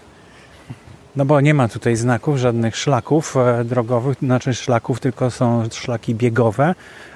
No 1.16 1.24
bo 1.24 1.40
nie 1.40 1.54
ma 1.54 1.68
tutaj 1.68 1.96
znaków, 1.96 2.36
żadnych 2.36 2.76
szlaków 2.76 3.36
drogowych, 3.64 4.18
znaczy 4.18 4.54
szlaków, 4.54 5.00
tylko 5.00 5.30
są 5.30 5.68
szlaki 5.72 6.14
biegowe. 6.14 6.74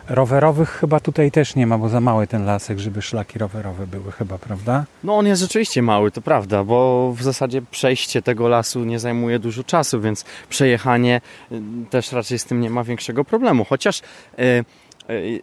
Rowerowych 0.09 0.71
chyba 0.71 1.01
tutaj 1.01 1.31
też 1.31 1.55
nie 1.55 1.67
ma, 1.67 1.79
bo 1.79 1.89
za 1.89 2.01
mały 2.01 2.27
ten 2.27 2.45
lasek, 2.45 2.79
żeby 2.79 3.03
szlaki 3.03 3.39
rowerowe 3.39 3.87
były 3.87 4.13
chyba, 4.13 4.39
prawda? 4.39 4.85
No 5.05 5.17
on 5.17 5.27
jest 5.27 5.43
rzeczywiście 5.43 5.83
mały, 5.83 6.11
to 6.11 6.21
prawda, 6.21 6.65
bo 6.65 7.13
w 7.17 7.23
zasadzie 7.23 7.63
przejście 7.63 8.23
tego 8.23 8.49
lasu 8.49 8.85
nie 8.85 8.99
zajmuje 8.99 9.39
dużo 9.39 9.65
czasu, 9.65 10.01
więc 10.01 10.25
przejechanie 10.49 11.21
y, 11.53 11.61
też 11.91 12.13
raczej 12.13 12.39
z 12.39 12.45
tym 12.45 12.61
nie 12.61 12.71
ma 12.71 12.85
większego 12.85 13.25
problemu. 13.25 13.65
Chociaż 13.65 14.01
y, 14.01 14.03
E, 14.39 14.65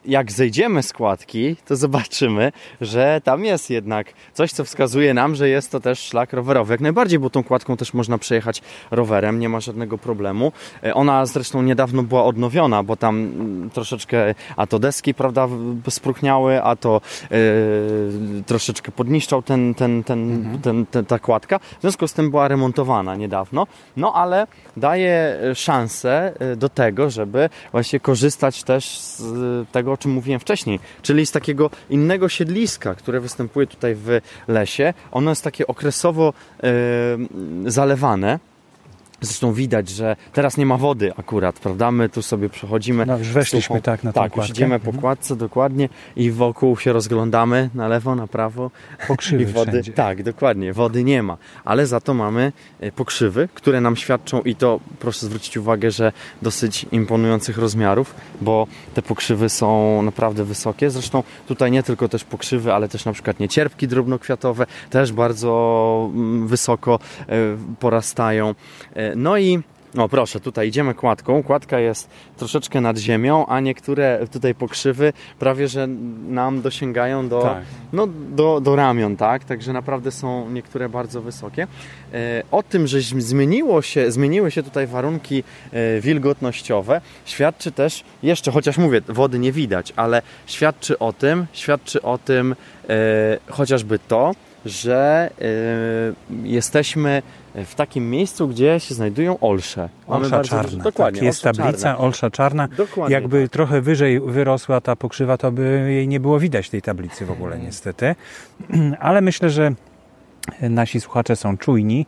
jak 0.05 0.31
zejdziemy 0.31 0.83
z 0.83 0.93
kładki, 0.93 1.55
to 1.65 1.75
zobaczymy, 1.75 2.51
że 2.81 3.21
tam 3.23 3.45
jest 3.45 3.69
jednak 3.69 4.13
coś, 4.33 4.51
co 4.51 4.63
wskazuje 4.63 5.13
nam, 5.13 5.35
że 5.35 5.49
jest 5.49 5.71
to 5.71 5.79
też 5.79 5.99
szlak 5.99 6.33
rowerowy. 6.33 6.73
Jak 6.73 6.81
najbardziej, 6.81 7.19
bo 7.19 7.29
tą 7.29 7.43
kładką 7.43 7.77
też 7.77 7.93
można 7.93 8.17
przejechać 8.17 8.61
rowerem, 8.91 9.39
nie 9.39 9.49
ma 9.49 9.59
żadnego 9.59 9.97
problemu. 9.97 10.51
E, 10.83 10.93
ona 10.93 11.25
zresztą 11.25 11.61
niedawno 11.61 12.03
była 12.03 12.23
odnowiona, 12.23 12.83
bo 12.83 12.95
tam 12.95 13.15
mm, 13.15 13.69
troszeczkę 13.69 14.35
a 14.55 14.67
to 14.67 14.79
deski, 14.79 15.13
prawda, 15.13 15.47
spróchniały, 15.89 16.63
a 16.63 16.75
to 16.75 17.01
yy, 17.31 18.43
troszeczkę 18.45 18.91
podniszczał 18.91 19.41
ten, 19.41 19.73
ten, 19.73 20.03
ten, 20.03 20.33
mhm. 20.33 20.61
ten, 20.61 20.85
ten, 20.85 21.05
ta 21.05 21.19
kładka. 21.19 21.59
W 21.59 21.81
związku 21.81 22.07
z 22.07 22.13
tym 22.13 22.29
była 22.29 22.47
remontowana 22.47 23.15
niedawno. 23.15 23.67
No 23.97 24.13
ale 24.13 24.47
daje 24.77 25.39
szansę 25.55 26.33
do 26.57 26.69
tego, 26.69 27.09
żeby 27.09 27.49
właśnie 27.71 27.99
korzystać 27.99 28.63
też 28.63 28.99
z 28.99 29.50
tego, 29.71 29.91
o 29.91 29.97
czym 29.97 30.11
mówiłem 30.11 30.39
wcześniej, 30.39 30.79
czyli 31.01 31.25
z 31.25 31.31
takiego 31.31 31.69
innego 31.89 32.29
siedliska, 32.29 32.95
które 32.95 33.19
występuje 33.19 33.67
tutaj 33.67 33.95
w 33.95 34.21
lesie. 34.47 34.93
Ono 35.11 35.31
jest 35.31 35.43
takie 35.43 35.67
okresowo 35.67 36.33
yy, 36.63 37.71
zalewane 37.71 38.39
Zresztą 39.21 39.53
widać, 39.53 39.89
że 39.89 40.15
teraz 40.33 40.57
nie 40.57 40.65
ma 40.65 40.77
wody 40.77 41.13
akurat, 41.17 41.59
prawda? 41.59 41.91
My 41.91 42.09
tu 42.09 42.21
sobie 42.21 42.49
przechodzimy. 42.49 43.05
No, 43.05 43.17
już 43.17 43.27
weszliśmy 43.27 43.81
tak 43.81 44.03
na 44.03 44.13
Tak, 44.13 44.35
już 44.35 44.49
idziemy 44.49 44.79
po 44.79 44.85
mhm. 44.85 45.01
kładce 45.01 45.35
dokładnie 45.35 45.89
i 46.15 46.31
wokół 46.31 46.77
się 46.77 46.93
rozglądamy 46.93 47.69
na 47.75 47.87
lewo, 47.87 48.15
na 48.15 48.27
prawo. 48.27 48.71
Pokrzywy 49.07 49.43
I 49.43 49.45
wody, 49.45 49.71
wszędzie. 49.71 49.93
Tak, 49.93 50.23
dokładnie. 50.23 50.73
Wody 50.73 51.03
nie 51.03 51.23
ma, 51.23 51.37
ale 51.65 51.87
za 51.87 51.99
to 51.99 52.13
mamy 52.13 52.51
e, 52.79 52.91
pokrzywy, 52.91 53.49
które 53.53 53.81
nam 53.81 53.95
świadczą 53.95 54.41
i 54.41 54.55
to 54.55 54.79
proszę 54.99 55.25
zwrócić 55.25 55.57
uwagę, 55.57 55.91
że 55.91 56.11
dosyć 56.41 56.85
imponujących 56.91 57.57
rozmiarów, 57.57 58.15
bo 58.41 58.67
te 58.93 59.01
pokrzywy 59.01 59.49
są 59.49 60.01
naprawdę 60.01 60.43
wysokie. 60.43 60.89
Zresztą 60.89 61.23
tutaj 61.47 61.71
nie 61.71 61.83
tylko 61.83 62.09
też 62.09 62.23
pokrzywy, 62.23 62.73
ale 62.73 62.89
też 62.89 63.05
na 63.05 63.13
przykład 63.13 63.39
niecierpki 63.39 63.87
drobnokwiatowe 63.87 64.65
też 64.89 65.11
bardzo 65.13 66.09
mm, 66.13 66.47
wysoko 66.47 66.99
e, 67.19 67.35
porastają 67.79 68.55
e, 68.93 69.10
no 69.15 69.37
i 69.37 69.61
o 69.97 70.09
proszę, 70.09 70.39
tutaj 70.39 70.67
idziemy 70.67 70.93
kładką. 70.93 71.43
Kładka 71.43 71.79
jest 71.79 72.09
troszeczkę 72.37 72.81
nad 72.81 72.97
ziemią, 72.97 73.45
a 73.45 73.59
niektóre 73.59 74.27
tutaj 74.31 74.55
pokrzywy 74.55 75.13
prawie 75.39 75.67
że 75.67 75.87
nam 76.27 76.61
dosięgają 76.61 77.29
do, 77.29 77.41
tak. 77.41 77.63
no, 77.93 78.07
do, 78.29 78.61
do 78.61 78.75
ramion, 78.75 79.17
tak? 79.17 79.43
Także 79.43 79.73
naprawdę 79.73 80.11
są 80.11 80.49
niektóre 80.49 80.89
bardzo 80.89 81.21
wysokie. 81.21 81.67
E, 82.13 82.43
o 82.51 82.63
tym, 82.63 82.87
że 82.87 83.01
zmieniło 83.01 83.81
się, 83.81 84.11
zmieniły 84.11 84.51
się 84.51 84.63
tutaj 84.63 84.87
warunki 84.87 85.43
e, 85.71 86.01
wilgotnościowe, 86.01 87.01
świadczy 87.25 87.71
też 87.71 88.03
jeszcze, 88.23 88.51
chociaż 88.51 88.77
mówię, 88.77 89.01
wody 89.07 89.39
nie 89.39 89.51
widać, 89.51 89.93
ale 89.95 90.21
świadczy 90.45 90.99
o 90.99 91.13
tym, 91.13 91.45
świadczy 91.53 92.01
o 92.01 92.17
tym 92.17 92.55
e, 92.89 93.37
chociażby 93.49 93.99
to, 93.99 94.31
że 94.65 95.29
jesteśmy 96.43 97.21
w 97.55 97.75
takim 97.75 98.09
miejscu, 98.09 98.47
gdzie 98.47 98.79
się 98.79 98.95
znajdują 98.95 99.39
olsze. 99.39 99.89
Olsza 100.07 100.29
bardzo, 100.29 100.49
czarna. 100.49 100.83
Dokładnie. 100.83 101.19
Tak, 101.19 101.25
jest 101.25 101.43
tablica 101.43 101.71
czarna. 101.71 101.97
olsza 101.97 102.29
czarna. 102.29 102.67
Dokładnie, 102.67 103.13
Jakby 103.13 103.41
tak. 103.43 103.51
trochę 103.51 103.81
wyżej 103.81 104.19
wyrosła 104.19 104.81
ta 104.81 104.95
pokrzywa, 104.95 105.37
to 105.37 105.51
by 105.51 105.87
jej 105.91 106.07
nie 106.07 106.19
było 106.19 106.39
widać 106.39 106.69
tej 106.69 106.81
tablicy 106.81 107.25
w 107.25 107.31
ogóle 107.31 107.59
niestety. 107.59 108.15
Ale 108.99 109.21
myślę, 109.21 109.49
że 109.49 109.71
nasi 110.61 111.01
słuchacze 111.01 111.35
są 111.35 111.57
czujni. 111.57 112.05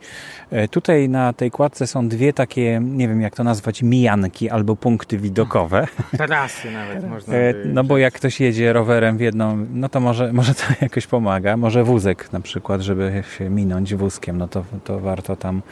E, 0.50 0.68
tutaj 0.68 1.08
na 1.08 1.32
tej 1.32 1.50
kładce 1.50 1.86
są 1.86 2.08
dwie 2.08 2.32
takie, 2.32 2.80
nie 2.82 3.08
wiem 3.08 3.20
jak 3.20 3.34
to 3.34 3.44
nazwać, 3.44 3.82
mijanki 3.82 4.50
albo 4.50 4.76
punkty 4.76 5.18
widokowe. 5.18 5.86
Tarasy 6.18 6.70
nawet 6.70 7.08
można. 7.08 7.34
E, 7.34 7.54
no 7.64 7.84
bo 7.84 7.98
jak 7.98 8.14
ktoś 8.14 8.40
jedzie 8.40 8.72
rowerem 8.72 9.16
w 9.16 9.20
jedną, 9.20 9.66
no 9.74 9.88
to 9.88 10.00
może, 10.00 10.32
może 10.32 10.54
to 10.54 10.62
jakoś 10.80 11.06
pomaga. 11.06 11.56
Może 11.56 11.84
wózek 11.84 12.32
na 12.32 12.40
przykład, 12.40 12.80
żeby 12.80 13.22
się 13.38 13.50
minąć 13.50 13.94
wózkiem, 13.94 14.38
no 14.38 14.48
to, 14.48 14.64
to 14.84 15.00
warto 15.00 15.36
tam 15.36 15.62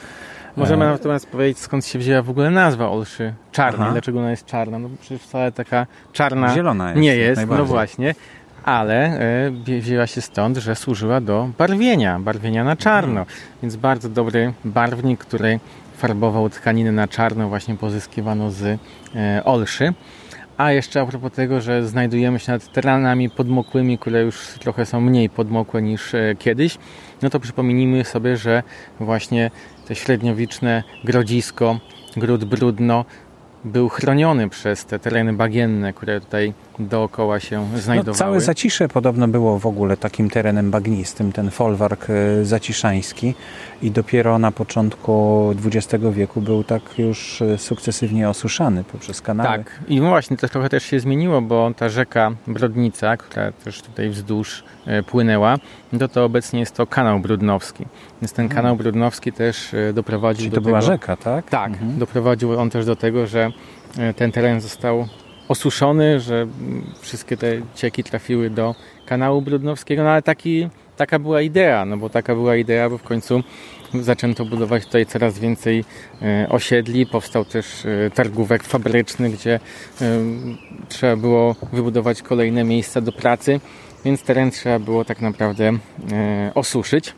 Możemy 0.56 0.85
e, 0.85 0.88
natomiast 0.88 1.26
powiedzieć, 1.26 1.58
skąd 1.58 1.87
się 1.87 1.98
wzięła 1.98 2.22
w 2.22 2.30
ogóle 2.30 2.50
nazwa 2.50 2.90
Olszy 2.90 3.35
czarnej. 3.52 3.92
Dlaczego 3.92 4.18
ona 4.18 4.30
jest 4.30 4.46
czarna? 4.46 4.78
No 4.78 4.88
przecież 5.00 5.22
wcale 5.22 5.52
taka 5.52 5.87
czarna 6.12 6.54
Zielona 6.54 6.88
jest, 6.88 7.00
nie 7.00 7.16
jest. 7.16 7.42
No 7.48 7.64
właśnie 7.64 8.14
ale 8.64 9.20
e, 9.68 9.81
wzięła 9.81 10.07
się 10.07 10.20
stąd, 10.20 10.57
że 10.57 10.75
służyła 10.75 11.20
do 11.20 11.48
barwienia, 11.59 12.20
barwienia 12.20 12.64
na 12.64 12.77
czarno. 12.77 13.20
Mhm. 13.20 13.38
Więc 13.62 13.77
bardzo 13.77 14.09
dobry 14.09 14.53
barwnik, 14.64 15.20
który 15.20 15.61
farbował 15.96 16.51
tkaniny 16.51 16.92
na 16.92 17.09
czarno, 17.09 17.48
właśnie 17.48 17.77
pozyskiwano 17.77 18.51
z 18.51 18.79
e, 19.14 19.44
olszy. 19.44 19.94
A 20.57 20.72
jeszcze 20.72 21.01
a 21.01 21.07
propos 21.07 21.33
tego, 21.33 21.61
że 21.61 21.88
znajdujemy 21.88 22.38
się 22.38 22.53
nad 22.53 22.72
terenami 22.72 23.31
podmokłymi, 23.31 23.98
które 23.98 24.22
już 24.22 24.46
trochę 24.61 24.87
są 24.87 25.01
mniej 25.01 25.31
podmokłe 25.31 25.83
niż 25.83 26.14
e, 26.14 26.35
kiedyś, 26.38 26.79
no 27.22 27.31
to 27.31 27.40
przypomnijmy 27.40 28.05
sobie, 28.05 28.37
że 28.37 28.62
właśnie 29.01 29.51
te 29.88 29.94
średniowiczne 29.94 30.83
grodzisko, 31.05 31.79
gród 32.16 32.44
brudno 32.44 33.05
był 33.64 33.88
chroniony 33.88 34.48
przez 34.48 34.85
te 34.85 34.98
tereny 34.98 35.33
bagienne, 35.33 35.92
które 35.92 36.20
tutaj 36.20 36.53
dookoła 36.79 37.40
się 37.40 37.68
no, 37.72 37.79
znajdowały. 37.79 38.12
No, 38.12 38.18
całe 38.18 38.40
Zacisze 38.40 38.88
podobno 38.88 39.29
było 39.29 39.59
w 39.59 39.66
ogóle 39.66 39.96
takim 39.96 40.31
terenem 40.31 40.70
bagnistym, 40.70 41.33
ten 41.33 41.51
folwark 41.51 42.07
e, 42.11 42.44
zaciszański 42.44 43.35
i 43.83 43.90
dopiero 43.90 44.38
na 44.38 44.53
początku 44.53 45.55
XX 45.64 46.05
wieku 46.12 46.40
był 46.40 46.64
tak 46.64 46.83
już 46.98 47.42
e, 47.42 47.59
sukcesywnie 47.59 48.29
osuszany 48.29 48.85
poprzez 48.85 49.20
kanały. 49.20 49.48
Tak 49.48 49.81
i 49.88 50.01
no 50.01 50.09
właśnie 50.09 50.37
to 50.37 50.48
trochę 50.48 50.68
też 50.68 50.83
się 50.85 51.01
zmieniło, 51.01 51.42
bo 51.42 51.70
ta 51.77 51.88
rzeka 51.88 52.33
Brodnica, 52.46 53.16
która 53.16 53.53
też 53.53 53.83
tutaj 53.83 54.09
wzdłuż 54.09 54.64
e, 54.87 55.03
płynęła, 55.03 55.57
to 55.98 56.09
to 56.09 56.25
obecnie 56.25 56.61
jest 56.61 56.77
to 56.77 56.87
kanał 56.87 57.20
brudnowski. 57.20 57.85
Więc 58.22 58.33
ten 58.33 58.48
kanał 58.48 58.77
brudnowski 58.77 59.33
też 59.33 59.75
doprowadził 59.94 60.38
Czyli 60.40 60.51
do 60.51 60.55
to 60.55 60.61
tego... 60.61 60.68
była 60.68 60.81
rzeka, 60.81 61.16
tak? 61.16 61.51
Tak, 61.51 61.72
mhm. 61.72 61.98
doprowadził 61.98 62.61
on 62.61 62.70
też 62.70 62.87
do 62.87 62.96
tego, 62.96 63.27
że 63.27 63.51
ten 64.16 64.32
teren 64.32 64.60
został 64.60 65.08
osuszony, 65.48 66.20
że 66.20 66.46
wszystkie 67.00 67.36
te 67.36 67.46
cieki 67.74 68.04
trafiły 68.04 68.50
do 68.50 68.74
kanału 69.06 69.42
Brudnowskiego, 69.42 70.04
no 70.04 70.10
ale 70.10 70.22
taki, 70.22 70.68
taka 70.96 71.18
była 71.18 71.42
idea, 71.42 71.84
no 71.84 71.96
bo 71.96 72.08
taka 72.08 72.34
była 72.34 72.56
idea, 72.56 72.90
bo 72.90 72.98
w 72.98 73.02
końcu 73.02 73.42
zaczęto 74.00 74.44
budować 74.44 74.86
tutaj 74.86 75.06
coraz 75.06 75.38
więcej 75.38 75.84
e, 76.22 76.46
osiedli, 76.48 77.06
powstał 77.06 77.44
też 77.44 77.86
e, 77.86 78.10
targówek 78.10 78.62
fabryczny, 78.64 79.30
gdzie 79.30 79.54
e, 79.54 79.60
trzeba 80.88 81.16
było 81.16 81.56
wybudować 81.72 82.22
kolejne 82.22 82.64
miejsca 82.64 83.00
do 83.00 83.12
pracy, 83.12 83.60
więc 84.04 84.22
teren 84.22 84.50
trzeba 84.50 84.78
było 84.78 85.04
tak 85.04 85.20
naprawdę 85.20 85.72
osuszyć. 86.54 87.14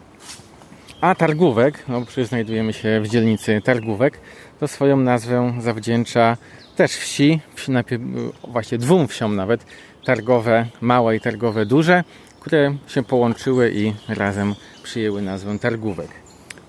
A 1.00 1.14
targówek, 1.14 1.84
no 1.88 2.04
przecież 2.04 2.28
znajdujemy 2.28 2.72
się 2.72 3.00
w 3.00 3.08
dzielnicy 3.08 3.60
targówek, 3.64 4.20
to 4.60 4.68
swoją 4.68 4.96
nazwę 4.96 5.54
zawdzięcza 5.60 6.36
też 6.76 6.92
wsi, 6.92 7.40
wsi 7.54 7.72
właśnie 8.48 8.78
dwóm 8.78 9.08
wsiom 9.08 9.36
nawet, 9.36 9.66
targowe 10.04 10.66
małe 10.80 11.16
i 11.16 11.20
targowe 11.20 11.66
duże, 11.66 12.04
które 12.40 12.74
się 12.86 13.02
połączyły 13.02 13.72
i 13.74 13.92
razem 14.08 14.54
przyjęły 14.82 15.22
nazwę 15.22 15.58
targówek. 15.58 16.08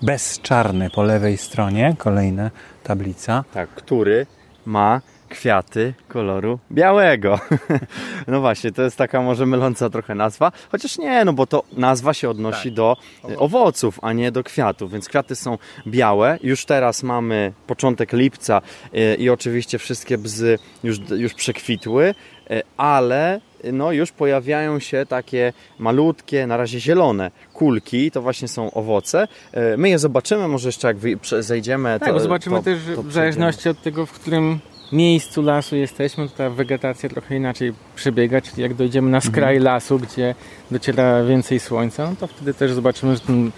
Bezczarny 0.02 0.90
po 0.90 1.02
lewej 1.02 1.36
stronie, 1.36 1.94
kolejna 1.98 2.50
tablica. 2.82 3.44
Tak, 3.54 3.68
który 3.68 4.26
ma 4.66 5.00
kwiaty 5.28 5.94
koloru 6.08 6.58
białego. 6.72 7.40
no 8.28 8.40
właśnie, 8.40 8.72
to 8.72 8.82
jest 8.82 8.96
taka 8.96 9.22
może 9.22 9.46
myląca 9.46 9.90
trochę 9.90 10.14
nazwa, 10.14 10.52
chociaż 10.72 10.98
nie, 10.98 11.24
no 11.24 11.32
bo 11.32 11.46
to 11.46 11.62
nazwa 11.72 12.14
się 12.14 12.30
odnosi 12.30 12.68
tak. 12.68 12.74
do 12.74 12.96
owoców, 13.38 13.98
a 14.02 14.12
nie 14.12 14.32
do 14.32 14.44
kwiatów, 14.44 14.92
więc 14.92 15.08
kwiaty 15.08 15.36
są 15.36 15.58
białe. 15.86 16.38
Już 16.42 16.64
teraz 16.64 17.02
mamy 17.02 17.52
początek 17.66 18.12
lipca 18.12 18.62
y, 18.94 19.14
i 19.14 19.30
oczywiście 19.30 19.78
wszystkie 19.78 20.18
bzy 20.18 20.58
już, 20.84 20.98
już 21.10 21.34
przekwitły, 21.34 22.14
y, 22.50 22.62
ale 22.76 23.40
no 23.72 23.92
już 23.92 24.12
pojawiają 24.12 24.78
się 24.78 25.06
takie 25.08 25.52
malutkie, 25.78 26.46
na 26.46 26.56
razie 26.56 26.80
zielone 26.80 27.30
kulki, 27.52 28.10
to 28.10 28.22
właśnie 28.22 28.48
są 28.48 28.70
owoce. 28.70 29.28
My 29.76 29.88
je 29.88 29.98
zobaczymy, 29.98 30.48
może 30.48 30.68
jeszcze 30.68 30.88
jak 30.88 30.96
zejdziemy. 31.40 31.98
Tak, 32.00 32.08
to, 32.08 32.20
zobaczymy 32.20 32.56
to, 32.56 32.62
też 32.62 32.78
to 32.94 33.02
w 33.02 33.12
zależności 33.12 33.68
od 33.68 33.82
tego, 33.82 34.06
w 34.06 34.12
którym 34.12 34.60
miejscu 34.92 35.42
lasu 35.42 35.76
jesteśmy, 35.76 36.28
to 36.28 36.36
ta 36.36 36.50
wegetacja 36.50 37.08
trochę 37.08 37.36
inaczej 37.36 37.72
przebiega, 37.94 38.40
czyli 38.40 38.62
jak 38.62 38.74
dojdziemy 38.74 39.10
na 39.10 39.20
skraj 39.20 39.56
mhm. 39.56 39.64
lasu, 39.64 39.98
gdzie 39.98 40.34
dociera 40.70 41.24
więcej 41.24 41.60
słońca, 41.60 42.10
no 42.10 42.16
to 42.16 42.26
wtedy 42.26 42.54
też 42.54 42.72
zobaczymy, 42.72 43.14
że 43.14 43.20
ten, 43.20 43.50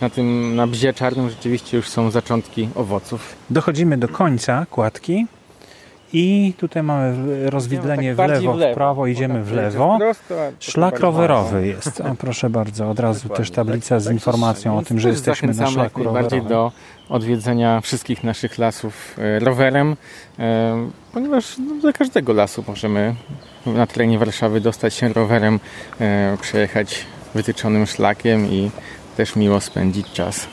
na 0.00 0.10
tym 0.10 0.56
na 0.56 0.66
bzie 0.66 0.92
czarnym 0.92 1.30
rzeczywiście 1.30 1.76
już 1.76 1.88
są 1.88 2.10
zaczątki 2.10 2.68
owoców. 2.74 3.36
Dochodzimy 3.50 3.98
do 3.98 4.08
końca 4.08 4.66
kładki. 4.70 5.26
I 6.14 6.54
tutaj 6.58 6.82
mamy 6.82 7.50
rozwidlenie 7.50 8.14
tak 8.16 8.26
w 8.26 8.30
lewo, 8.30 8.52
w, 8.52 8.56
lewo. 8.56 8.72
w 8.72 8.74
prawo, 8.74 9.06
idziemy 9.06 9.34
tak, 9.34 9.44
w 9.44 9.52
lewo. 9.52 9.96
Prosto, 9.98 10.34
Szlak 10.60 11.00
rowerowy 11.00 11.66
jest. 11.66 12.00
O, 12.00 12.14
proszę 12.18 12.50
bardzo, 12.50 12.90
od 12.90 13.00
razu 13.00 13.22
Dokładnie. 13.22 13.44
też 13.44 13.54
tablica 13.54 14.00
z 14.00 14.10
informacją 14.10 14.78
o 14.78 14.82
tym, 14.82 15.00
że 15.00 15.08
jesteśmy 15.08 15.54
na 15.54 15.66
szlaku 15.66 16.02
rowerowym. 16.02 16.46
do 16.46 16.72
odwiedzenia 17.12 17.80
wszystkich 17.80 18.24
naszych 18.24 18.58
lasów 18.58 19.16
e, 19.18 19.38
rowerem, 19.38 19.96
e, 20.38 20.90
ponieważ 21.12 21.58
no, 21.58 21.74
do 21.82 21.92
każdego 21.92 22.32
lasu 22.32 22.64
możemy 22.68 23.14
na 23.66 23.86
terenie 23.86 24.18
Warszawy 24.18 24.60
dostać 24.60 24.94
się 24.94 25.12
rowerem, 25.12 25.60
e, 26.00 26.36
przejechać 26.40 27.06
wytyczonym 27.34 27.86
szlakiem 27.86 28.46
i 28.46 28.70
też 29.16 29.36
miło 29.36 29.60
spędzić 29.60 30.12
czas. 30.12 30.46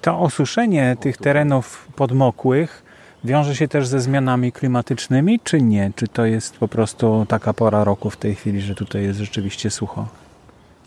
To 0.00 0.20
osuszenie 0.20 0.96
tych 1.00 1.16
terenów 1.16 1.88
podmokłych 1.96 2.82
wiąże 3.24 3.56
się 3.56 3.68
też 3.68 3.86
ze 3.86 4.00
zmianami 4.00 4.52
klimatycznymi, 4.52 5.40
czy 5.44 5.62
nie? 5.62 5.90
Czy 5.96 6.08
to 6.08 6.24
jest 6.24 6.56
po 6.56 6.68
prostu 6.68 7.26
taka 7.28 7.52
pora 7.52 7.84
roku 7.84 8.10
w 8.10 8.16
tej 8.16 8.34
chwili, 8.34 8.60
że 8.60 8.74
tutaj 8.74 9.02
jest 9.02 9.18
rzeczywiście 9.18 9.70
sucho? 9.70 10.25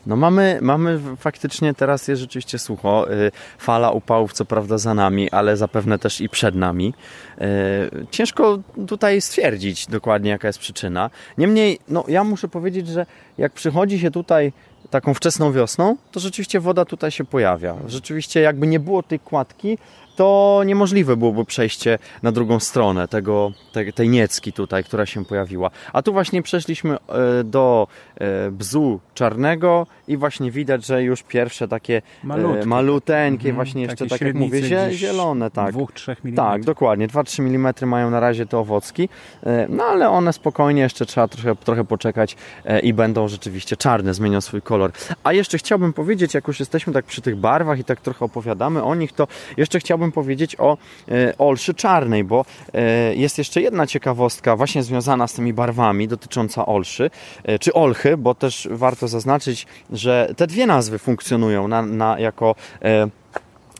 No 0.05 0.15
mamy, 0.15 0.59
mamy 0.61 0.99
faktycznie 1.17 1.73
teraz 1.73 2.07
jest 2.07 2.21
rzeczywiście 2.21 2.59
sucho. 2.59 3.13
Y, 3.13 3.31
fala 3.57 3.91
upałów 3.91 4.33
co 4.33 4.45
prawda 4.45 4.77
za 4.77 4.93
nami, 4.93 5.31
ale 5.31 5.57
zapewne 5.57 5.99
też 5.99 6.21
i 6.21 6.29
przed 6.29 6.55
nami. 6.55 6.93
Y, 7.41 8.07
ciężko 8.11 8.59
tutaj 8.87 9.21
stwierdzić 9.21 9.87
dokładnie 9.87 10.31
jaka 10.31 10.47
jest 10.47 10.59
przyczyna. 10.59 11.09
Niemniej, 11.37 11.79
no 11.87 12.03
ja 12.07 12.23
muszę 12.23 12.47
powiedzieć, 12.47 12.87
że 12.87 13.05
jak 13.37 13.53
przychodzi 13.53 13.99
się 13.99 14.11
tutaj 14.11 14.53
taką 14.89 15.13
wczesną 15.13 15.51
wiosną, 15.51 15.97
to 16.11 16.19
rzeczywiście 16.19 16.59
woda 16.59 16.85
tutaj 16.85 17.11
się 17.11 17.25
pojawia. 17.25 17.75
Rzeczywiście 17.87 18.41
jakby 18.41 18.67
nie 18.67 18.79
było 18.79 19.03
tej 19.03 19.19
kładki, 19.19 19.77
to 20.19 20.61
niemożliwe 20.65 21.17
byłoby 21.17 21.45
przejście 21.45 21.99
na 22.23 22.31
drugą 22.31 22.59
stronę 22.59 23.07
tego, 23.07 23.51
tej, 23.71 23.93
tej 23.93 24.09
niecki 24.09 24.53
tutaj, 24.53 24.83
która 24.83 25.05
się 25.05 25.25
pojawiła. 25.25 25.71
A 25.93 26.01
tu 26.01 26.13
właśnie 26.13 26.41
przeszliśmy 26.41 26.93
e, 26.93 27.43
do 27.43 27.87
e, 28.15 28.51
bzu 28.51 28.99
czarnego 29.13 29.87
i 30.07 30.17
właśnie 30.17 30.51
widać, 30.51 30.85
że 30.85 31.03
już 31.03 31.23
pierwsze 31.23 31.67
takie 31.67 31.97
e, 31.97 32.27
Malutki. 32.27 32.67
maluteńkie, 32.67 33.49
mhm, 33.49 33.55
właśnie 33.55 33.81
jeszcze 33.81 34.07
tak 34.07 34.21
jak 34.21 34.35
mówię, 34.35 34.61
zielone. 34.91 35.51
Tak. 35.51 35.75
2-3 35.75 36.15
mm. 36.23 36.35
Tak, 36.35 36.63
dokładnie. 36.63 37.07
2-3 37.07 37.39
mm 37.39 37.73
mają 37.89 38.09
na 38.09 38.19
razie 38.19 38.45
te 38.45 38.57
owocki, 38.57 39.09
no 39.69 39.83
ale 39.83 40.09
one 40.09 40.33
spokojnie 40.33 40.81
jeszcze 40.81 41.05
trzeba 41.05 41.27
trochę, 41.27 41.55
trochę 41.55 41.83
poczekać 41.83 42.35
i 42.83 42.93
będą 42.93 43.27
rzeczywiście 43.27 43.77
czarne, 43.77 44.13
zmienią 44.13 44.41
swój 44.41 44.61
kolor. 44.61 44.91
A 45.23 45.33
jeszcze 45.33 45.57
chciałbym 45.57 45.93
powiedzieć, 45.93 46.33
jak 46.33 46.47
już 46.47 46.59
jesteśmy 46.59 46.93
tak 46.93 47.05
przy 47.05 47.21
tych 47.21 47.35
barwach 47.35 47.79
i 47.79 47.83
tak 47.83 48.01
trochę 48.01 48.25
opowiadamy 48.25 48.83
o 48.83 48.95
nich, 48.95 49.13
to 49.13 49.27
jeszcze 49.57 49.79
chciałbym 49.79 50.08
chciałbym 50.09 50.23
powiedzieć 50.23 50.55
o 50.59 50.77
e, 51.07 51.37
olszy 51.37 51.73
czarnej, 51.73 52.23
bo 52.23 52.45
e, 52.73 53.15
jest 53.15 53.37
jeszcze 53.37 53.61
jedna 53.61 53.87
ciekawostka 53.87 54.55
właśnie 54.55 54.83
związana 54.83 55.27
z 55.27 55.33
tymi 55.33 55.53
barwami 55.53 56.07
dotycząca 56.07 56.65
olszy, 56.65 57.09
e, 57.43 57.59
czy 57.59 57.73
olchy, 57.73 58.17
bo 58.17 58.35
też 58.35 58.67
warto 58.71 59.07
zaznaczyć, 59.07 59.67
że 59.91 60.33
te 60.37 60.47
dwie 60.47 60.65
nazwy 60.65 60.99
funkcjonują 60.99 61.67
na, 61.67 61.81
na 61.81 62.19
jako 62.19 62.55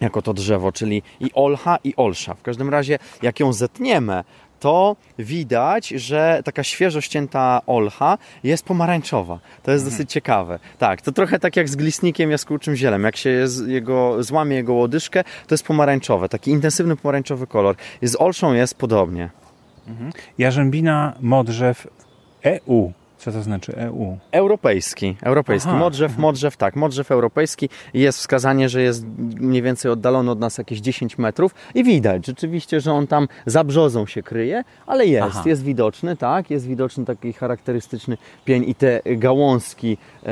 jako 0.02 0.22
to 0.22 0.34
drzewo, 0.34 0.72
czyli 0.72 1.04
i 1.20 1.32
olcha 1.34 1.78
i 1.84 1.94
olsza. 1.98 2.34
W 2.34 2.42
każdym 2.42 2.70
razie, 2.70 3.00
jak 3.22 3.40
ją 3.40 3.54
zetniemy, 3.54 4.24
to 4.60 4.96
widać, 5.20 5.88
że 5.88 6.42
taka 6.46 6.64
świeżo 6.64 7.02
ścięta 7.02 7.62
olcha 7.68 8.18
jest 8.44 8.66
pomarańczowa. 8.66 9.40
To 9.64 9.72
jest 9.72 9.84
mhm. 9.84 9.98
dosyć 9.98 10.12
ciekawe. 10.12 10.60
Tak, 10.78 11.02
to 11.02 11.12
trochę 11.12 11.40
tak 11.40 11.56
jak 11.56 11.70
z 11.70 11.76
glisnikiem 11.76 12.32
jaskółczym 12.32 12.76
zielem. 12.76 13.04
Jak 13.04 13.18
się 13.18 13.46
jego, 13.68 14.24
złamie 14.24 14.56
jego 14.56 14.74
łodyżkę, 14.74 15.24
to 15.24 15.54
jest 15.54 15.66
pomarańczowe. 15.66 16.30
Taki 16.30 16.52
intensywny 16.52 16.96
pomarańczowy 16.96 17.48
kolor. 17.48 17.76
Z 18.02 18.16
olszą 18.22 18.54
jest 18.54 18.76
podobnie. 18.76 19.30
Mhm. 19.88 20.12
Jarzębina 20.38 21.14
modrzew 21.20 21.88
EU 22.44 22.94
co 23.20 23.32
to 23.32 23.42
znaczy 23.42 23.78
EU? 23.78 24.18
Europejski. 24.32 25.16
Europejski. 25.22 25.70
Aha, 25.70 25.80
modrzew, 25.80 26.18
modrzew, 26.18 26.58
tak. 26.58 26.76
Modrzew 26.76 27.12
europejski. 27.12 27.70
Jest 27.94 28.20
wskazanie, 28.20 28.70
że 28.70 28.82
jest 28.82 29.06
mniej 29.40 29.62
więcej 29.62 29.92
oddalony 29.92 30.32
od 30.32 30.40
nas 30.40 30.58
jakieś 30.58 30.80
10 30.80 31.18
metrów 31.18 31.56
i 31.76 31.84
widać 31.84 32.26
rzeczywiście, 32.26 32.82
że 32.82 32.94
on 32.94 33.08
tam 33.08 33.28
za 33.46 33.64
brzozą 33.64 34.06
się 34.06 34.24
kryje, 34.24 34.64
ale 34.88 35.06
jest. 35.06 35.28
Aha. 35.30 35.44
Jest 35.46 35.64
widoczny, 35.64 36.18
tak. 36.18 36.50
Jest 36.50 36.68
widoczny 36.68 37.06
taki 37.06 37.34
charakterystyczny 37.34 38.18
pień 38.46 38.70
i 38.70 38.76
te 38.76 39.02
gałązki 39.06 39.98
e, 40.24 40.26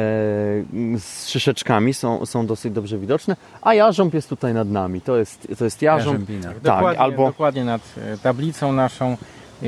z 0.97 1.27
szyszeczkami 1.27 1.93
są, 1.93 2.25
są 2.25 2.45
dosyć 2.45 2.73
dobrze 2.73 2.97
widoczne, 2.97 3.35
a 3.61 3.73
jarząb 3.73 4.13
jest 4.13 4.29
tutaj 4.29 4.53
nad 4.53 4.69
nami. 4.69 5.01
To 5.01 5.17
jest, 5.17 5.47
to 5.57 5.63
jest 5.63 5.81
jarząb. 5.81 6.27
Tak, 6.43 6.59
dokładnie, 6.59 6.99
albo... 6.99 7.25
dokładnie 7.27 7.65
nad 7.65 7.81
e, 7.97 8.17
tablicą 8.17 8.73
naszą, 8.73 9.11
e, 9.11 9.65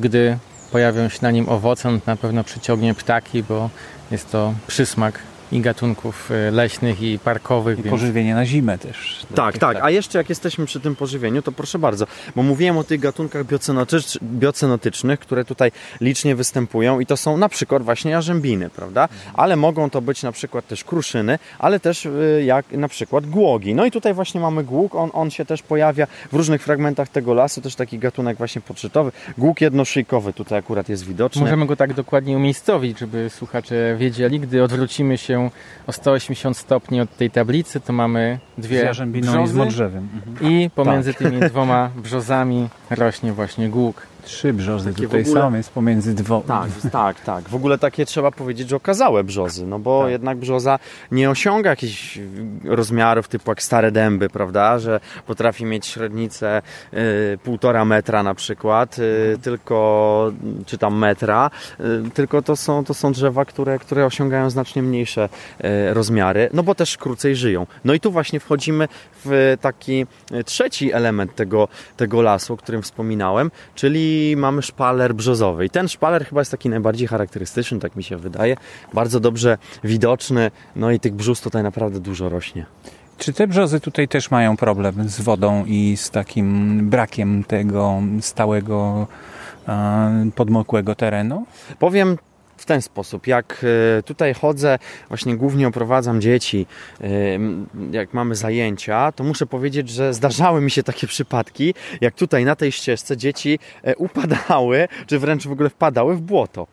gdy 0.00 0.38
pojawią 0.72 1.08
się 1.08 1.18
na 1.22 1.30
nim 1.30 1.48
owoce, 1.48 1.88
on 1.88 2.00
na 2.06 2.16
pewno 2.16 2.44
przyciągnie 2.44 2.94
ptaki, 2.94 3.42
bo 3.42 3.70
jest 4.10 4.30
to 4.30 4.54
przysmak 4.66 5.18
i 5.52 5.60
gatunków 5.60 6.30
e, 6.30 6.50
leśnych 6.50 7.02
i 7.02 7.18
parkowych. 7.18 7.78
I 7.78 7.82
więc... 7.82 7.90
pożywienie 7.90 8.34
na 8.34 8.46
zimę 8.46 8.78
też. 8.78 9.26
Tak, 9.34 9.58
tak. 9.58 9.78
A 9.82 9.90
jeszcze 9.90 10.18
jak 10.18 10.28
jesteśmy 10.28 10.66
przy 10.66 10.80
tym 10.80 10.96
pożywieniu, 10.96 11.42
to 11.42 11.52
proszę 11.52 11.78
bardzo, 11.78 12.06
bo 12.36 12.42
mówiłem 12.42 12.78
o 12.78 12.84
tych 12.84 13.00
gatunkach 13.00 13.46
biocenotycz... 13.46 14.18
biocenotycznych, 14.22 15.20
które 15.20 15.44
tutaj 15.44 15.72
licznie 16.00 16.36
występują 16.36 17.00
i 17.00 17.06
to 17.06 17.16
są 17.16 17.36
na 17.36 17.48
przykład 17.48 17.82
właśnie 17.82 18.10
jarzębiny, 18.10 18.70
prawda? 18.70 19.08
Ale 19.34 19.56
mogą 19.56 19.90
to 19.90 20.00
być 20.00 20.22
na 20.22 20.32
przykład 20.32 20.66
też 20.66 20.84
kruszyny, 20.84 21.38
ale 21.58 21.80
też 21.80 22.06
y, 22.06 22.42
jak 22.46 22.72
na 22.72 22.88
przykład 22.88 23.26
głogi. 23.26 23.74
No 23.74 23.84
i 23.84 23.90
tutaj 23.90 24.14
właśnie 24.14 24.40
mamy 24.40 24.64
głóg, 24.64 24.94
on, 24.94 25.10
on 25.12 25.30
się 25.30 25.44
też 25.44 25.62
pojawia 25.62 26.06
w 26.32 26.36
różnych 26.36 26.62
fragmentach 26.62 27.08
tego 27.08 27.34
lasu, 27.34 27.60
też 27.60 27.74
taki 27.74 27.98
gatunek 27.98 28.38
właśnie 28.38 28.60
podszczytowy. 28.60 29.12
Głóg 29.38 29.60
jednoszyjkowy 29.60 30.32
tutaj 30.32 30.58
akurat 30.58 30.88
jest 30.88 31.06
widoczny. 31.06 31.42
Możemy 31.42 31.66
go 31.66 31.76
tak 31.76 31.94
dokładnie 31.94 32.36
umiejscowić, 32.36 32.98
żeby 32.98 33.30
słuchacze 33.30 33.96
wiedzieli, 33.98 34.40
gdy 34.40 34.62
odwrócimy 34.62 35.18
się 35.18 35.39
o 35.86 35.92
180 35.92 36.56
stopni 36.56 37.00
od 37.00 37.16
tej 37.16 37.30
tablicy, 37.30 37.80
to 37.80 37.92
mamy 37.92 38.38
dwie 38.58 38.90
brzozy 39.06 39.60
i 40.40 40.70
pomiędzy 40.74 41.14
tak. 41.14 41.22
tymi 41.22 41.40
dwoma 41.50 41.90
brzozami 41.96 42.68
rośnie 42.90 43.32
właśnie 43.32 43.68
głuk. 43.68 44.09
Trzy 44.20 44.52
brzozy 44.52 44.90
takie 44.90 45.02
tutaj 45.02 45.20
ogóle... 45.20 45.40
są, 45.40 45.54
jest 45.54 45.70
pomiędzy 45.70 46.14
dwoma. 46.14 46.44
Tak, 46.46 46.70
tak, 46.92 47.20
tak. 47.20 47.48
W 47.48 47.54
ogóle 47.54 47.78
takie 47.78 48.06
trzeba 48.06 48.30
powiedzieć, 48.30 48.68
że 48.68 48.76
okazałe 48.76 49.24
brzozy, 49.24 49.66
no 49.66 49.78
bo 49.78 50.02
tak. 50.02 50.10
jednak 50.10 50.38
brzoza 50.38 50.78
nie 51.12 51.30
osiąga 51.30 51.70
jakichś 51.70 52.18
rozmiarów 52.64 53.28
typu 53.28 53.50
jak 53.50 53.62
stare 53.62 53.92
dęby, 53.92 54.28
prawda, 54.28 54.78
że 54.78 55.00
potrafi 55.26 55.64
mieć 55.64 55.86
średnicę 55.86 56.62
y, 56.94 57.38
półtora 57.44 57.84
metra 57.84 58.22
na 58.22 58.34
przykład, 58.34 58.98
y, 58.98 59.02
mhm. 59.02 59.40
tylko, 59.40 60.32
czy 60.66 60.78
tam 60.78 60.98
metra, 60.98 61.50
y, 61.80 62.10
tylko 62.14 62.42
to 62.42 62.56
są, 62.56 62.84
to 62.84 62.94
są 62.94 63.12
drzewa, 63.12 63.44
które, 63.44 63.78
które 63.78 64.06
osiągają 64.06 64.50
znacznie 64.50 64.82
mniejsze 64.82 65.28
y, 65.64 65.94
rozmiary, 65.94 66.48
no 66.52 66.62
bo 66.62 66.74
też 66.74 66.96
krócej 66.96 67.36
żyją. 67.36 67.66
No 67.84 67.94
i 67.94 68.00
tu 68.00 68.12
właśnie 68.12 68.40
wchodzimy 68.40 68.88
w 69.24 69.56
taki 69.60 70.06
trzeci 70.44 70.92
element 70.92 71.34
tego, 71.34 71.68
tego 71.96 72.22
lasu, 72.22 72.54
o 72.54 72.56
którym 72.56 72.82
wspominałem, 72.82 73.50
czyli 73.74 74.09
mamy 74.36 74.62
szpaler 74.62 75.14
brzozowy. 75.14 75.64
I 75.64 75.70
ten 75.70 75.88
szpaler 75.88 76.26
chyba 76.26 76.40
jest 76.40 76.50
taki 76.50 76.68
najbardziej 76.68 77.08
charakterystyczny, 77.08 77.78
tak 77.78 77.96
mi 77.96 78.02
się 78.02 78.16
wydaje. 78.16 78.56
Bardzo 78.94 79.20
dobrze 79.20 79.58
widoczny, 79.84 80.50
no 80.76 80.90
i 80.90 81.00
tych 81.00 81.14
brzus 81.14 81.40
tutaj 81.40 81.62
naprawdę 81.62 82.00
dużo 82.00 82.28
rośnie. 82.28 82.66
Czy 83.18 83.32
te 83.32 83.46
brzozy 83.46 83.80
tutaj 83.80 84.08
też 84.08 84.30
mają 84.30 84.56
problem 84.56 85.08
z 85.08 85.20
wodą 85.20 85.64
i 85.64 85.96
z 85.96 86.10
takim 86.10 86.78
brakiem 86.90 87.44
tego 87.44 88.02
stałego 88.20 89.06
podmokłego 90.34 90.94
terenu? 90.94 91.46
Powiem 91.78 92.18
w 92.60 92.66
ten 92.66 92.82
sposób. 92.82 93.26
Jak 93.26 93.64
e, 93.98 94.02
tutaj 94.02 94.34
chodzę, 94.34 94.78
właśnie 95.08 95.36
głównie 95.36 95.68
oprowadzam 95.68 96.20
dzieci, 96.20 96.66
e, 97.00 97.06
jak 97.90 98.14
mamy 98.14 98.34
zajęcia, 98.34 99.12
to 99.12 99.24
muszę 99.24 99.46
powiedzieć, 99.46 99.88
że 99.88 100.14
zdarzały 100.14 100.60
mi 100.60 100.70
się 100.70 100.82
takie 100.82 101.06
przypadki, 101.06 101.74
jak 102.00 102.14
tutaj 102.14 102.44
na 102.44 102.56
tej 102.56 102.72
ścieżce 102.72 103.16
dzieci 103.16 103.58
e, 103.82 103.96
upadały, 103.96 104.88
czy 105.06 105.18
wręcz 105.18 105.46
w 105.46 105.52
ogóle 105.52 105.70
wpadały 105.70 106.16
w 106.16 106.20
błoto. 106.20 106.66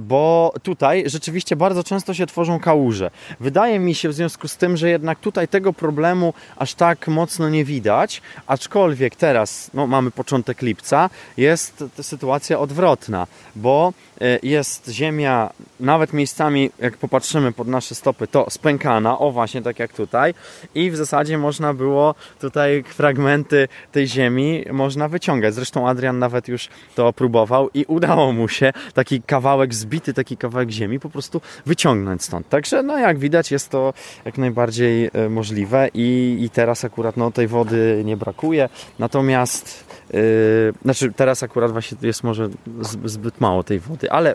Bo 0.00 0.54
tutaj 0.62 1.04
rzeczywiście 1.06 1.56
bardzo 1.56 1.84
często 1.84 2.14
się 2.14 2.26
tworzą 2.26 2.60
kałuże. 2.60 3.10
Wydaje 3.40 3.78
mi 3.78 3.94
się 3.94 4.08
w 4.08 4.14
związku 4.14 4.48
z 4.48 4.56
tym, 4.56 4.76
że 4.76 4.90
jednak 4.90 5.20
tutaj 5.20 5.48
tego 5.48 5.72
problemu 5.72 6.34
aż 6.56 6.74
tak 6.74 7.08
mocno 7.08 7.48
nie 7.48 7.64
widać, 7.64 8.22
aczkolwiek 8.46 9.16
teraz, 9.16 9.70
no 9.74 9.86
mamy 9.86 10.10
początek 10.10 10.62
lipca, 10.62 11.10
jest 11.36 11.84
sytuacja 12.02 12.58
odwrotna, 12.58 13.26
bo 13.56 13.92
jest 14.42 14.88
ziemia 14.88 15.08
ziemia, 15.18 15.50
nawet 15.80 16.12
miejscami, 16.12 16.70
jak 16.78 16.96
popatrzymy 16.96 17.52
pod 17.52 17.68
nasze 17.68 17.94
stopy, 17.94 18.26
to 18.26 18.50
spękana, 18.50 19.18
o 19.18 19.30
właśnie 19.30 19.62
tak 19.62 19.78
jak 19.78 19.92
tutaj. 19.92 20.34
I 20.74 20.90
w 20.90 20.96
zasadzie 20.96 21.38
można 21.38 21.74
było 21.74 22.14
tutaj 22.40 22.84
fragmenty 22.86 23.68
tej 23.92 24.06
ziemi 24.06 24.64
można 24.72 25.08
wyciągać. 25.08 25.54
Zresztą 25.54 25.88
Adrian 25.88 26.18
nawet 26.18 26.48
już 26.48 26.68
to 26.94 27.12
próbował 27.12 27.70
i 27.74 27.84
udało 27.84 28.32
mu 28.32 28.48
się 28.48 28.72
taki 28.94 29.22
kawałek 29.22 29.74
zbity, 29.74 30.14
taki 30.14 30.36
kawałek 30.36 30.70
ziemi 30.70 31.00
po 31.00 31.10
prostu 31.10 31.40
wyciągnąć 31.66 32.24
stąd. 32.24 32.48
Także 32.48 32.82
no 32.82 32.98
jak 32.98 33.18
widać 33.18 33.50
jest 33.52 33.70
to 33.70 33.94
jak 34.24 34.38
najbardziej 34.38 35.10
e, 35.12 35.28
możliwe 35.28 35.88
i, 35.94 36.38
i 36.40 36.50
teraz 36.50 36.84
akurat 36.84 37.16
no, 37.16 37.30
tej 37.30 37.46
wody 37.46 38.02
nie 38.04 38.16
brakuje. 38.16 38.68
Natomiast 38.98 39.84
yy, 40.12 40.20
znaczy 40.82 41.12
teraz 41.12 41.42
akurat 41.42 41.72
właśnie 41.72 41.98
jest 42.02 42.24
może 42.24 42.48
zbyt 43.04 43.40
mało 43.40 43.62
tej 43.62 43.78
wody, 43.80 44.10
ale 44.10 44.34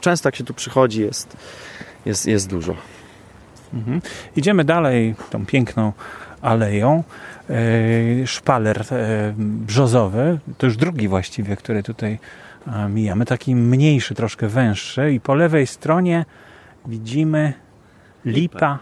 często 0.00 0.28
jak 0.28 0.36
się 0.36 0.44
tu 0.44 0.54
przychodzi 0.54 1.00
jest, 1.00 1.36
jest, 2.06 2.26
jest 2.26 2.50
dużo. 2.50 2.76
Mhm. 3.74 4.00
Idziemy 4.36 4.64
dalej 4.64 5.14
tą 5.30 5.46
piękną 5.46 5.92
aleją. 6.42 7.04
E, 7.50 8.26
szpaler 8.26 8.84
e, 8.90 9.34
brzozowy, 9.36 10.38
to 10.58 10.66
już 10.66 10.76
drugi 10.76 11.08
właściwie, 11.08 11.56
który 11.56 11.82
tutaj 11.82 12.18
mijamy, 12.88 13.24
taki 13.24 13.54
mniejszy, 13.56 14.14
troszkę 14.14 14.48
węższy 14.48 15.12
i 15.12 15.20
po 15.20 15.34
lewej 15.34 15.66
stronie 15.66 16.24
widzimy 16.86 17.52
lipa 18.24 18.78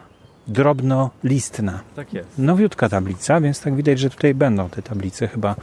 drobnolistna. 0.49 1.81
Tak 1.97 2.15
jest. 2.15 2.39
Nowiutka 2.39 2.89
tablica, 2.89 3.41
więc 3.41 3.61
tak 3.61 3.75
widać, 3.75 3.99
że 3.99 4.11
tutaj 4.11 4.35
będą 4.35 4.69
te 4.69 4.83
tablice 4.83 5.29
chyba 5.29 5.57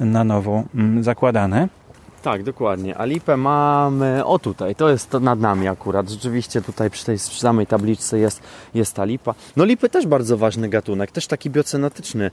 na 0.00 0.24
nowo 0.24 0.64
mm, 0.74 1.02
zakładane. 1.02 1.68
Tak, 2.24 2.42
dokładnie. 2.42 2.98
A 2.98 3.04
lipę 3.04 3.36
mamy, 3.36 4.24
o 4.24 4.38
tutaj, 4.38 4.74
to 4.74 4.88
jest 4.88 5.10
to 5.10 5.20
nad 5.20 5.40
nami 5.40 5.68
akurat. 5.68 6.08
Rzeczywiście 6.08 6.62
tutaj 6.62 6.90
przy 6.90 7.04
tej 7.04 7.18
samej 7.18 7.66
tabliczce 7.66 8.18
jest, 8.18 8.42
jest 8.74 8.94
ta 8.94 9.04
lipa. 9.04 9.34
No 9.56 9.64
lipy 9.64 9.88
też 9.88 10.06
bardzo 10.06 10.36
ważny 10.36 10.68
gatunek, 10.68 11.12
też 11.12 11.26
taki 11.26 11.50
biocenotyczny 11.50 12.30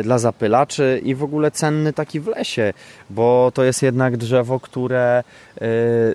y, 0.00 0.02
dla 0.02 0.18
zapylaczy 0.18 1.00
i 1.04 1.14
w 1.14 1.22
ogóle 1.22 1.50
cenny 1.50 1.92
taki 1.92 2.20
w 2.20 2.26
lesie, 2.26 2.72
bo 3.10 3.52
to 3.54 3.64
jest 3.64 3.82
jednak 3.82 4.16
drzewo, 4.16 4.60
które 4.60 5.24
y, 5.62 5.64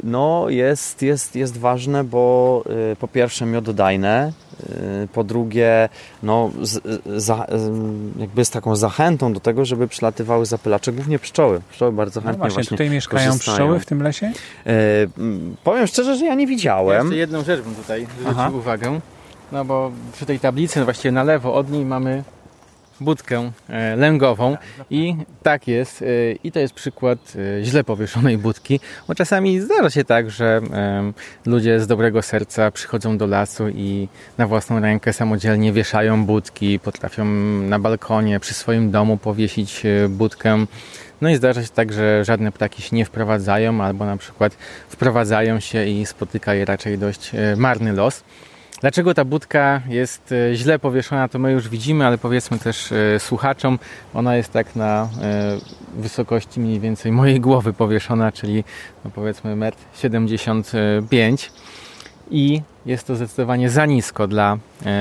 no, 0.04 0.50
jest, 0.50 1.02
jest, 1.02 1.36
jest 1.36 1.58
ważne, 1.58 2.04
bo 2.04 2.64
y, 2.92 2.96
po 2.96 3.08
pierwsze 3.08 3.46
miododajne, 3.46 4.32
po 5.14 5.24
drugie, 5.24 5.90
no, 6.24 6.52
z, 6.62 7.02
za, 7.24 7.48
jakby 8.18 8.46
z 8.46 8.50
taką 8.50 8.76
zachętą 8.76 9.34
do 9.34 9.40
tego, 9.40 9.66
żeby 9.66 9.88
przylatywały 9.88 10.46
zapylacze, 10.46 10.92
głównie 10.92 11.20
pszczoły. 11.20 11.62
Pszczoły 11.72 11.92
bardzo 11.92 12.20
no 12.20 12.24
chętnie 12.24 12.38
no 12.38 12.44
właśnie, 12.44 12.64
właśnie 12.64 12.78
mieszkają 13.04 13.40
pszczoły 13.40 13.80
w 13.80 13.86
tym 13.86 14.04
lesie? 14.04 14.32
E, 14.66 14.72
powiem 15.64 15.88
szczerze, 15.88 16.16
że 16.16 16.26
ja 16.26 16.36
nie 16.36 16.48
widziałem. 16.48 17.06
jeszcze 17.06 17.16
jedną 17.16 17.44
rzecz 17.44 17.62
bym 17.62 17.76
tutaj 17.76 18.08
zwrócił 18.20 18.58
uwagę. 18.58 19.00
No 19.52 19.66
bo 19.66 19.92
przy 20.14 20.26
tej 20.26 20.40
tablicy, 20.40 20.80
no 20.80 20.86
właściwie 20.86 21.12
na 21.12 21.24
lewo 21.24 21.54
od 21.54 21.72
niej 21.72 21.86
mamy 21.86 22.24
budkę 23.02 23.52
e, 23.70 23.96
lęgową 23.96 24.58
i 24.90 25.16
tak 25.44 25.68
jest 25.68 26.02
e, 26.02 26.06
i 26.44 26.52
to 26.52 26.60
jest 26.60 26.74
przykład 26.74 27.20
e, 27.60 27.64
źle 27.64 27.84
powieszonej 27.84 28.38
budki, 28.38 28.80
bo 29.08 29.16
czasami 29.16 29.62
zdarza 29.62 29.90
się 29.90 30.04
tak, 30.04 30.32
że 30.32 30.62
ludzie 31.46 31.80
z 31.80 31.88
dobrego 31.88 32.22
serca 32.22 32.72
przychodzą 32.72 33.18
do 33.18 33.28
lasu 33.28 33.70
i 33.70 34.08
na 34.38 34.48
własną 34.48 34.80
rękę 34.80 35.14
samodzielnie 35.14 35.74
wieszają 35.74 36.26
budki, 36.26 36.80
potrafią 36.80 37.26
na 37.62 37.80
balkonie 37.80 38.40
przy 38.40 38.54
swoim 38.54 38.92
domu 38.92 39.18
powiesić 39.18 39.84
budkę. 40.10 40.66
No 41.24 41.30
i 41.30 41.36
zdarza 41.36 41.64
się 41.64 41.70
tak, 41.70 41.94
że 41.94 42.26
żadne 42.26 42.52
ptaki 42.52 42.82
się 42.82 42.96
nie 42.96 43.06
wprowadzają 43.06 43.84
albo 43.84 44.06
na 44.06 44.18
przykład 44.18 44.54
wprowadzają 44.90 45.60
się 45.60 45.86
i 45.86 46.06
spotyka 46.06 46.54
je 46.54 46.66
raczej 46.66 46.98
dość 46.98 47.32
marny 47.58 47.94
los. 47.94 48.24
Dlaczego 48.82 49.14
ta 49.14 49.26
budka 49.26 49.82
jest 49.90 50.32
e, 50.32 50.56
źle 50.56 50.80
powieszona, 50.80 51.28
to 51.28 51.40
my 51.40 51.52
już 51.52 51.70
widzimy, 51.70 52.06
ale 52.06 52.18
powiedzmy 52.18 52.60
też 52.60 52.92
e, 52.92 53.20
słuchaczom, 53.20 53.80
ona 54.14 54.36
jest 54.36 54.52
tak 54.52 54.76
na 54.76 55.10
e, 55.22 55.58
wysokości 56.02 56.60
mniej 56.60 56.80
więcej 56.80 57.12
mojej 57.12 57.40
głowy 57.40 57.74
powieszona, 57.74 58.32
czyli 58.32 58.64
no 59.06 59.12
powiedzmy 59.16 59.56
1,75 59.56 61.12
m 61.12 61.38
i 62.32 62.62
jest 62.86 63.08
to 63.08 63.16
zdecydowanie 63.16 63.70
za 63.70 63.86
nisko 63.86 64.28
dla 64.28 64.58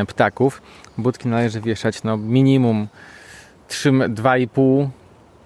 ptaków. 0.09 0.63
Budki 0.99 1.29
należy 1.29 1.61
wieszać 1.61 2.03
no 2.03 2.17
minimum 2.17 2.89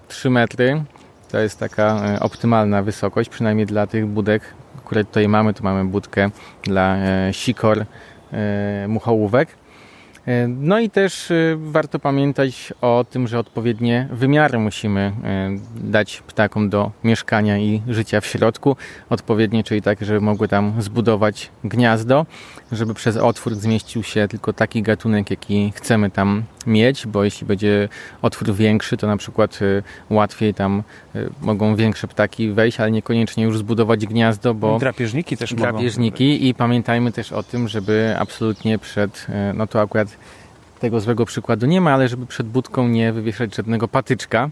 2,5-3 0.09 0.29
metry. 0.29 0.83
To 1.31 1.39
jest 1.39 1.59
taka 1.59 2.01
optymalna 2.19 2.83
wysokość, 2.83 3.29
przynajmniej 3.29 3.65
dla 3.65 3.87
tych 3.87 4.05
budek, 4.05 4.41
które 4.85 5.05
tutaj 5.05 5.27
mamy. 5.27 5.53
Tu 5.53 5.63
mamy 5.63 5.85
budkę 5.85 6.29
dla 6.63 6.97
sikor 7.31 7.85
E, 8.33 8.85
muchołówek. 8.87 9.49
E, 10.25 10.47
no 10.47 10.79
i 10.79 10.89
też 10.89 11.31
e, 11.31 11.57
warto 11.59 11.99
pamiętać 11.99 12.73
o 12.81 13.05
tym, 13.09 13.27
że 13.27 13.39
odpowiednie 13.39 14.07
wymiary 14.11 14.59
musimy 14.59 15.11
dać 15.75 16.23
ptakom 16.27 16.69
do 16.69 16.91
mieszkania 17.03 17.57
i 17.57 17.81
życia 17.87 18.21
w 18.21 18.25
środku. 18.25 18.75
Odpowiednie, 19.09 19.63
czyli 19.63 19.81
tak, 19.81 20.05
żeby 20.05 20.21
mogły 20.21 20.47
tam 20.47 20.81
zbudować 20.81 21.51
gniazdo, 21.63 22.25
żeby 22.71 22.93
przez 22.93 23.17
otwór 23.17 23.55
zmieścił 23.55 24.03
się 24.03 24.27
tylko 24.27 24.53
taki 24.53 24.81
gatunek, 24.81 25.29
jaki 25.29 25.71
chcemy 25.75 26.09
tam 26.09 26.43
mieć, 26.67 27.07
bo 27.07 27.23
jeśli 27.23 27.47
będzie 27.47 27.89
otwór 28.21 28.53
większy, 28.53 28.97
to 28.97 29.07
na 29.07 29.17
przykład 29.17 29.61
y, 29.61 29.83
łatwiej 30.09 30.53
tam 30.53 30.83
y, 31.15 31.29
mogą 31.41 31.75
większe 31.75 32.07
ptaki 32.07 32.51
wejść, 32.51 32.79
ale 32.79 32.91
niekoniecznie 32.91 33.43
już 33.43 33.57
zbudować 33.57 34.05
gniazdo, 34.05 34.53
bo... 34.53 34.79
Drapieżniki 34.79 35.37
też 35.37 35.53
drapieżniki 35.53 36.33
mogą. 36.33 36.45
i 36.45 36.53
pamiętajmy 36.53 37.11
też 37.11 37.31
o 37.31 37.43
tym, 37.43 37.67
żeby 37.67 38.15
absolutnie 38.19 38.79
przed, 38.79 39.27
y, 39.29 39.53
no 39.53 39.67
to 39.67 39.81
akurat 39.81 40.07
tego 40.79 40.99
złego 40.99 41.25
przykładu 41.25 41.65
nie 41.65 41.81
ma, 41.81 41.93
ale 41.93 42.07
żeby 42.07 42.25
przed 42.25 42.47
budką 42.47 42.87
nie 42.87 43.13
wywieszać 43.13 43.55
żadnego 43.55 43.87
patyczka, 43.87 44.49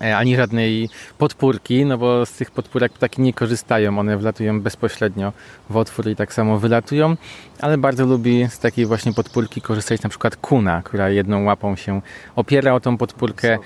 ani 0.00 0.36
żadnej 0.36 0.88
podpórki, 1.18 1.84
no 1.84 1.98
bo 1.98 2.26
z 2.26 2.32
tych 2.32 2.50
podpórek 2.50 2.92
ptaki 2.92 3.22
nie 3.22 3.32
korzystają, 3.32 3.98
one 3.98 4.16
wlatują 4.16 4.60
bezpośrednio 4.60 5.32
w 5.70 5.76
otwór 5.76 6.08
i 6.08 6.16
tak 6.16 6.32
samo 6.32 6.58
wylatują, 6.58 7.16
ale 7.60 7.78
bardzo 7.78 8.06
lubi 8.06 8.46
z 8.50 8.58
takiej 8.58 8.86
właśnie 8.86 9.12
podpórki 9.12 9.60
korzystać 9.60 10.02
na 10.02 10.08
przykład 10.08 10.36
kuna, 10.36 10.82
która 10.82 11.10
jedną 11.10 11.44
łapą 11.44 11.76
się 11.76 12.00
opiera 12.36 12.74
o 12.74 12.80
tą 12.80 12.96
podpórkę, 12.96 13.58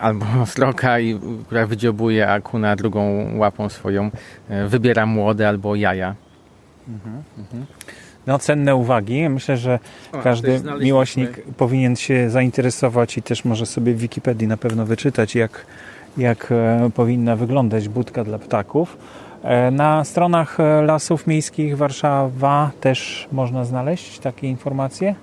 albo 0.00 0.26
sroka, 0.46 1.00
i, 1.00 1.20
która 1.46 1.66
wydziobuje, 1.66 2.30
a 2.30 2.40
kuna 2.40 2.76
drugą 2.76 3.30
łapą 3.38 3.68
swoją 3.68 4.10
e, 4.48 4.68
wybiera 4.68 5.06
młode 5.06 5.48
albo 5.48 5.74
jaja. 5.74 6.14
Mhm, 6.88 7.22
mhm 7.38 7.66
no, 8.26 8.38
cenne 8.38 8.76
uwagi. 8.76 9.28
Myślę, 9.28 9.56
że 9.56 9.78
każdy 10.22 10.60
miłośnik 10.80 11.42
powinien 11.56 11.96
się 11.96 12.30
zainteresować 12.30 13.18
i 13.18 13.22
też 13.22 13.44
może 13.44 13.66
sobie 13.66 13.94
w 13.94 13.98
Wikipedii 13.98 14.48
na 14.48 14.56
pewno 14.56 14.86
wyczytać, 14.86 15.34
jak, 15.34 15.66
jak 16.16 16.52
e, 16.52 16.90
powinna 16.94 17.36
wyglądać 17.36 17.88
budka 17.88 18.24
dla 18.24 18.38
ptaków. 18.38 18.96
E, 19.42 19.70
na 19.70 20.04
stronach 20.04 20.60
e, 20.60 20.82
Lasów 20.82 21.26
Miejskich 21.26 21.76
Warszawa 21.76 22.70
też 22.80 23.28
można 23.32 23.64
znaleźć 23.64 24.18
takie 24.18 24.48
informacje? 24.48 25.14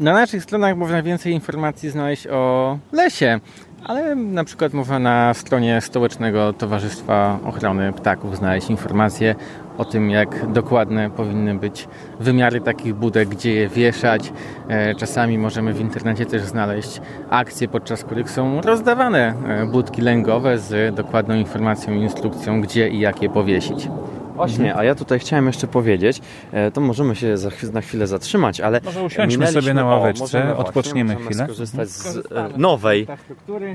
Na 0.00 0.12
naszych 0.12 0.42
stronach 0.42 0.76
można 0.76 1.02
więcej 1.02 1.32
informacji 1.32 1.90
znaleźć 1.90 2.26
o 2.26 2.78
lesie, 2.92 3.40
ale 3.84 4.14
na 4.14 4.44
przykład 4.44 4.72
można 4.72 4.98
na 4.98 5.34
stronie 5.34 5.80
Stołecznego 5.80 6.52
Towarzystwa 6.52 7.38
Ochrony 7.44 7.92
Ptaków 7.92 8.36
znaleźć 8.36 8.70
informacje 8.70 9.34
o 9.78 9.84
tym, 9.84 10.10
jak 10.10 10.52
dokładne 10.52 11.10
powinny 11.10 11.54
być 11.54 11.88
wymiary 12.20 12.60
takich 12.60 12.94
budek, 12.94 13.28
gdzie 13.28 13.54
je 13.54 13.68
wieszać. 13.68 14.32
E, 14.68 14.94
czasami 14.94 15.38
możemy 15.38 15.72
w 15.72 15.80
internecie 15.80 16.26
też 16.26 16.42
znaleźć 16.42 17.00
akcje, 17.30 17.68
podczas 17.68 18.04
których 18.04 18.30
są 18.30 18.60
rozdawane 18.60 19.34
e, 19.46 19.66
budki 19.66 20.02
lęgowe 20.02 20.58
z 20.58 20.94
dokładną 20.94 21.34
informacją 21.34 21.94
i 21.94 22.00
instrukcją, 22.00 22.60
gdzie 22.60 22.88
i 22.88 23.00
jak 23.00 23.22
je 23.22 23.30
powiesić. 23.30 23.88
Właśnie, 24.34 24.76
a 24.76 24.84
ja 24.84 24.94
tutaj 24.94 25.18
chciałem 25.18 25.46
jeszcze 25.46 25.66
powiedzieć, 25.66 26.20
e, 26.52 26.70
to 26.70 26.80
możemy 26.80 27.16
się 27.16 27.36
za, 27.36 27.50
na 27.72 27.80
chwilę 27.80 28.06
zatrzymać, 28.06 28.60
ale 28.60 28.80
Może 28.84 29.02
usiądźmy 29.02 29.46
sobie 29.46 29.74
na 29.74 29.84
ławeczce, 29.84 30.56
o, 30.56 30.56
odpoczniemy 30.56 31.14
właśnie, 31.14 31.30
chwilę. 31.30 31.44
skorzystać 31.44 31.88
z 31.88 32.28
nowej, 32.56 33.06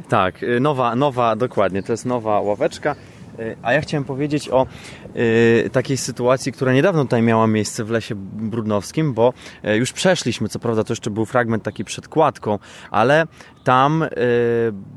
tak, 0.10 0.36
nowa, 0.60 0.96
nowa, 0.96 1.36
dokładnie, 1.36 1.84
to 1.84 1.94
jest 1.94 2.06
nowa 2.06 2.42
ławeczka. 2.42 2.96
E, 3.40 3.56
a 3.62 3.74
ja 3.74 3.82
chciałem 3.82 4.04
powiedzieć 4.04 4.50
o 4.50 4.68
y, 5.16 5.70
takiej 5.72 5.98
sytuacji, 5.98 6.52
która 6.52 6.74
niedawno 6.74 7.04
tutaj 7.04 7.22
miała 7.22 7.48
miejsce 7.48 7.84
w 7.84 7.90
Lesie 7.90 8.16
Brudnowskim, 8.16 9.14
bo 9.14 9.34
y, 9.66 9.78
już 9.78 9.94
przeszliśmy, 9.94 10.50
co 10.50 10.60
prawda 10.60 10.84
to 10.84 10.94
jeszcze 10.94 11.10
był 11.10 11.26
fragment 11.26 11.64
taki 11.64 11.86
przed 11.86 12.08
kładką, 12.08 12.60
ale 12.92 13.28
tam 13.64 14.06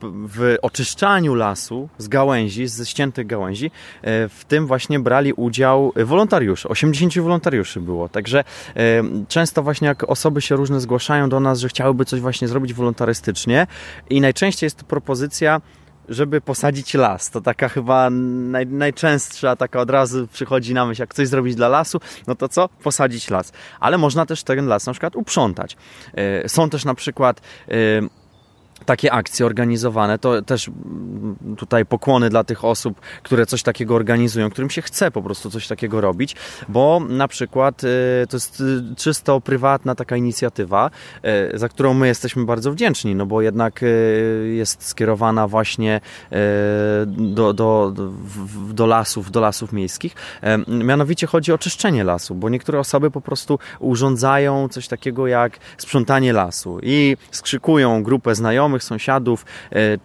w 0.02 0.56
oczyszczaniu 0.62 1.34
lasu 1.34 1.88
z 1.98 2.08
gałęzi, 2.08 2.66
ze 2.66 2.86
ściętych 2.86 3.26
gałęzi, 3.26 3.70
w 4.28 4.40
tym 4.48 4.66
właśnie 4.66 5.00
brali 5.00 5.32
udział 5.32 5.92
wolontariusze. 5.96 6.68
80 6.68 7.18
wolontariuszy 7.18 7.80
było, 7.80 8.08
także 8.08 8.44
często 9.28 9.62
właśnie 9.62 9.88
jak 9.88 10.10
osoby 10.10 10.40
się 10.40 10.56
różne 10.56 10.80
zgłaszają 10.80 11.28
do 11.28 11.40
nas, 11.40 11.58
że 11.58 11.68
chciałyby 11.68 12.04
coś 12.04 12.20
właśnie 12.20 12.48
zrobić 12.48 12.74
wolontarystycznie 12.74 13.66
i 14.10 14.20
najczęściej 14.20 14.66
jest 14.66 14.76
to 14.76 14.84
propozycja 14.84 15.60
żeby 16.08 16.40
posadzić 16.40 16.94
las. 16.94 17.30
To 17.30 17.40
taka 17.40 17.68
chyba 17.68 18.10
naj, 18.10 18.66
najczęstsza, 18.66 19.56
taka 19.56 19.80
od 19.80 19.90
razu 19.90 20.28
przychodzi 20.32 20.74
na 20.74 20.86
myśl, 20.86 21.02
jak 21.02 21.14
coś 21.14 21.28
zrobić 21.28 21.54
dla 21.54 21.68
lasu, 21.68 22.00
no 22.26 22.34
to 22.34 22.48
co? 22.48 22.68
Posadzić 22.68 23.30
las. 23.30 23.52
Ale 23.80 23.98
można 23.98 24.26
też 24.26 24.42
ten 24.42 24.66
las 24.66 24.86
na 24.86 24.92
przykład 24.92 25.16
uprzątać. 25.16 25.76
E, 26.14 26.48
są 26.48 26.70
też 26.70 26.84
na 26.84 26.94
przykład 26.94 27.40
e, 27.68 27.72
takie 28.86 29.12
akcje 29.12 29.46
organizowane, 29.46 30.18
to 30.18 30.42
też 30.42 30.68
mm, 30.68 31.56
tutaj 31.56 31.86
pokłony 31.86 32.30
dla 32.30 32.44
tych 32.44 32.64
osób, 32.64 33.00
które 33.22 33.46
coś 33.46 33.62
takiego 33.62 33.94
organizują, 33.94 34.50
którym 34.50 34.70
się 34.70 34.82
chce 34.82 35.10
po 35.10 35.22
prostu 35.22 35.50
coś 35.50 35.68
takiego 35.68 36.00
robić, 36.00 36.36
bo 36.68 37.00
na 37.08 37.28
przykład 37.28 37.84
y, 37.84 38.26
to 38.28 38.36
jest 38.36 38.60
y, 38.60 38.96
czysto 38.96 39.40
prywatna 39.40 39.94
taka 39.94 40.16
inicjatywa, 40.16 40.90
y, 41.54 41.58
za 41.58 41.68
którą 41.68 41.94
my 41.94 42.06
jesteśmy 42.06 42.44
bardzo 42.44 42.72
wdzięczni, 42.72 43.14
no 43.14 43.26
bo 43.26 43.42
jednak 43.42 43.84
jest 44.52 44.86
skierowana 44.86 45.48
właśnie 45.48 46.00
do, 47.06 47.52
do, 47.52 47.94
do 48.72 48.86
lasów, 48.86 49.30
do 49.30 49.40
lasów 49.40 49.72
miejskich. 49.72 50.14
Mianowicie 50.68 51.26
chodzi 51.26 51.52
o 51.52 51.58
czyszczenie 51.58 52.04
lasu, 52.04 52.34
bo 52.34 52.48
niektóre 52.48 52.78
osoby 52.78 53.10
po 53.10 53.20
prostu 53.20 53.58
urządzają 53.78 54.68
coś 54.68 54.88
takiego 54.88 55.26
jak 55.26 55.58
sprzątanie 55.78 56.32
lasu 56.32 56.78
i 56.82 57.16
skrzykują 57.30 58.02
grupę 58.02 58.34
znajomych, 58.34 58.71
znajomych, 58.72 58.82
sąsiadów, 58.82 59.44
e, 59.72 59.98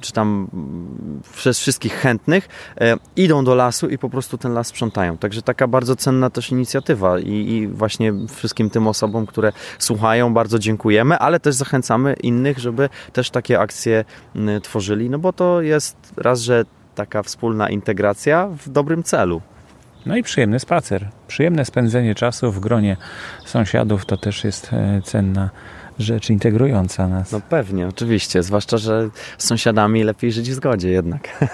czy 0.00 0.12
tam 0.12 0.48
przez 1.34 1.58
wszystkich 1.58 1.92
chętnych, 1.94 2.48
e, 2.80 2.96
idą 3.16 3.44
do 3.44 3.54
lasu 3.54 3.88
i 3.88 3.98
po 3.98 4.10
prostu 4.10 4.38
ten 4.38 4.54
las 4.54 4.66
sprzątają. 4.66 5.16
Także 5.16 5.42
taka 5.42 5.66
bardzo 5.66 5.96
cenna 5.96 6.30
też 6.30 6.50
inicjatywa 6.50 7.18
i, 7.18 7.32
i 7.32 7.68
właśnie 7.68 8.12
wszystkim 8.28 8.70
tym 8.70 8.88
osobom, 8.88 9.26
które 9.26 9.52
słuchają, 9.78 10.34
bardzo 10.34 10.58
dziękujemy, 10.58 11.18
ale 11.18 11.40
też 11.40 11.54
zachęcamy 11.54 12.14
innych, 12.22 12.58
żeby 12.58 12.88
też 13.12 13.30
takie 13.30 13.60
akcje 13.60 14.04
tworzyli, 14.62 15.10
no 15.10 15.18
bo 15.18 15.32
to 15.32 15.62
jest 15.62 15.96
raz, 16.16 16.40
że 16.40 16.64
taka 16.94 17.22
wspólna 17.22 17.68
integracja 17.68 18.48
w 18.48 18.68
dobrym 18.68 19.02
celu. 19.02 19.42
No 20.06 20.16
i 20.16 20.22
przyjemny 20.22 20.58
spacer. 20.58 21.08
Przyjemne 21.28 21.64
spędzenie 21.64 22.14
czasu 22.14 22.52
w 22.52 22.60
gronie 22.60 22.96
sąsiadów 23.44 24.06
to 24.06 24.16
też 24.16 24.44
jest 24.44 24.72
e, 24.72 25.02
cenna 25.04 25.50
rzecz 25.98 26.30
integrująca 26.30 27.08
nas. 27.08 27.32
No 27.32 27.40
pewnie, 27.40 27.88
oczywiście, 27.88 28.42
zwłaszcza, 28.42 28.76
że 28.78 29.08
z 29.38 29.46
sąsiadami 29.46 30.04
lepiej 30.04 30.32
żyć 30.32 30.50
w 30.50 30.54
zgodzie 30.54 30.90
jednak. 30.90 31.46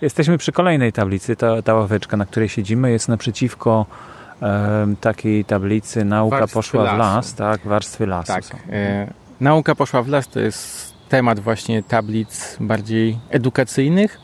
Jesteśmy 0.00 0.38
przy 0.38 0.52
kolejnej 0.52 0.92
tablicy, 0.92 1.36
ta, 1.36 1.62
ta 1.62 1.74
ławeczka, 1.74 2.16
na 2.16 2.26
której 2.26 2.48
siedzimy, 2.48 2.90
jest 2.90 3.08
naprzeciwko 3.08 3.86
e, 4.42 4.94
takiej 5.00 5.44
tablicy 5.44 6.04
Nauka 6.04 6.38
warstwy 6.38 6.54
poszła 6.54 6.82
lasu. 6.82 6.96
w 6.96 6.98
las, 6.98 7.34
tak, 7.34 7.60
warstwy 7.64 8.06
lasu. 8.06 8.32
Tak, 8.32 8.44
e, 8.70 9.12
Nauka 9.40 9.74
poszła 9.74 10.02
w 10.02 10.08
las 10.08 10.28
to 10.28 10.40
jest 10.40 10.94
temat 11.08 11.40
właśnie 11.40 11.82
tablic 11.82 12.56
bardziej 12.60 13.18
edukacyjnych, 13.30 14.18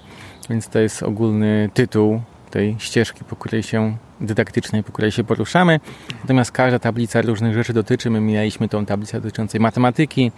więc 0.51 0.69
to 0.69 0.79
jest 0.79 1.03
ogólny 1.03 1.71
tytuł 1.75 2.23
tej 2.51 2.77
ścieżki, 2.79 3.25
po 3.25 3.37
której 3.37 3.63
się 3.63 3.97
dydaktycznej, 4.21 4.83
po 4.83 4.93
której 4.93 5.13
się 5.13 5.25
poruszamy. 5.25 5.81
Natomiast 6.23 6.53
każda 6.53 6.79
tablica 6.79 7.23
różnych 7.23 7.55
rzeczy 7.55 7.73
dotyczy. 7.73 8.11
My 8.11 8.21
mieliśmy 8.21 8.69
tą 8.69 8.87
tablicę 8.87 9.21
dotyczącej 9.21 9.61
matematyki, 9.61 10.33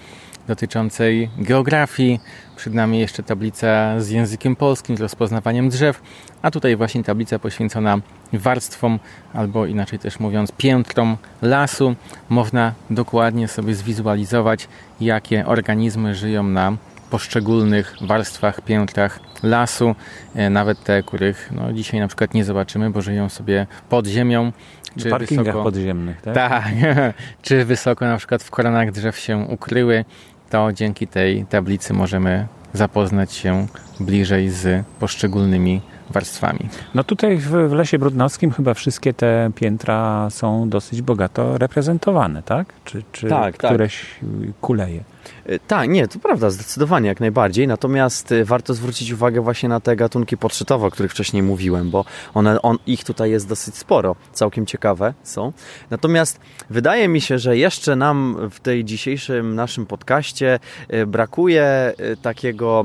dotyczącej 0.49 1.31
geografii. 1.39 2.21
Przed 2.57 2.75
nami 2.75 2.99
jeszcze 2.99 3.23
tablica 3.23 4.01
z 4.01 4.09
językiem 4.09 4.57
polskim, 4.57 4.97
z 4.97 5.01
rozpoznawaniem 5.01 5.69
drzew, 5.69 6.03
a 6.43 6.51
tutaj 6.51 6.77
właśnie 6.77 7.05
tablica 7.05 7.39
poświęcona 7.39 7.99
warstwom, 8.33 8.99
albo 9.33 9.67
inaczej 9.67 9.99
też 9.99 10.21
mówiąc, 10.21 10.53
piętrom 10.53 11.17
lasu. 11.43 11.95
Można 12.29 12.73
dokładnie 12.91 13.49
sobie 13.49 13.75
zwizualizować, 13.75 14.69
jakie 15.01 15.47
organizmy 15.47 16.15
żyją 16.15 16.43
na 16.43 16.77
poszczególnych 17.11 17.95
warstwach, 18.01 18.61
piętrach 18.61 19.21
lasu, 19.43 19.95
e, 20.35 20.51
nawet 20.51 20.85
te, 20.85 21.03
których 21.03 21.51
no, 21.53 21.73
dzisiaj 21.73 22.01
na 22.01 22.09
przykład 22.09 22.35
nie 22.35 22.45
zobaczymy, 22.45 22.91
bo 22.91 23.03
żyją 23.03 23.29
sobie 23.29 23.67
pod 23.89 24.07
ziemią. 24.07 24.53
Czy 24.99 25.11
parkingach 25.11 25.47
wysoko, 25.47 25.63
podziemnych, 25.63 26.21
tak? 26.21 26.35
Tak, 26.35 26.65
czy 27.43 27.65
wysoko 27.65 28.05
na 28.05 28.17
przykład 28.17 28.43
w 28.43 28.51
koronach 28.51 28.93
drzew 28.93 29.19
się 29.19 29.39
ukryły, 29.39 30.05
to 30.51 30.73
dzięki 30.73 31.07
tej 31.07 31.47
tablicy 31.47 31.95
możemy 31.95 32.47
zapoznać 32.73 33.33
się 33.33 33.67
bliżej 34.01 34.51
z 34.51 34.85
poszczególnymi 35.01 35.81
warstwami. 36.11 36.69
No 36.95 37.05
tutaj 37.05 37.37
w, 37.37 37.51
w 37.51 37.73
Lesie 37.73 37.99
Brudnowskim 37.99 38.51
chyba 38.51 38.75
wszystkie 38.75 39.15
te 39.15 39.51
piętra 39.55 40.31
są 40.31 40.69
dosyć 40.69 41.03
bogato 41.03 41.59
reprezentowane, 41.59 42.43
tak? 42.43 42.73
Czy, 42.85 43.03
czy 43.13 43.29
tak, 43.29 43.57
tak. 43.57 43.71
któreś 43.71 44.01
tak. 44.21 44.31
kuleje? 44.61 45.05
E, 45.49 45.59
tak, 45.59 45.91
nie, 45.91 46.09
to 46.09 46.19
prawda, 46.19 46.51
zdecydowanie, 46.51 47.09
jak 47.09 47.21
najbardziej. 47.21 47.69
Natomiast 47.69 48.33
e, 48.33 48.45
warto 48.45 48.75
zwrócić 48.75 49.13
uwagę 49.13 49.41
właśnie 49.41 49.69
na 49.69 49.81
te 49.81 49.97
gatunki 49.97 50.37
podszytowe, 50.37 50.87
o 50.87 50.91
których 50.91 51.13
wcześniej 51.13 51.43
mówiłem, 51.43 51.91
bo 51.91 52.05
one, 52.35 52.63
on, 52.63 52.79
ich 52.87 53.05
tutaj 53.05 53.31
jest 53.31 53.49
dosyć 53.49 53.77
sporo, 53.77 54.17
całkiem 54.33 54.67
ciekawe 54.67 55.15
są. 55.23 55.53
Natomiast 55.91 56.41
wydaje 56.71 57.09
mi 57.09 57.21
się, 57.21 57.39
że 57.39 57.57
jeszcze 57.57 57.97
nam 57.97 58.37
w 58.51 58.61
tej 58.61 58.85
dzisiejszym 58.85 59.55
naszym 59.55 59.87
podcaście 59.87 60.59
e, 60.89 61.07
brakuje 61.07 61.93
takiego 62.23 62.85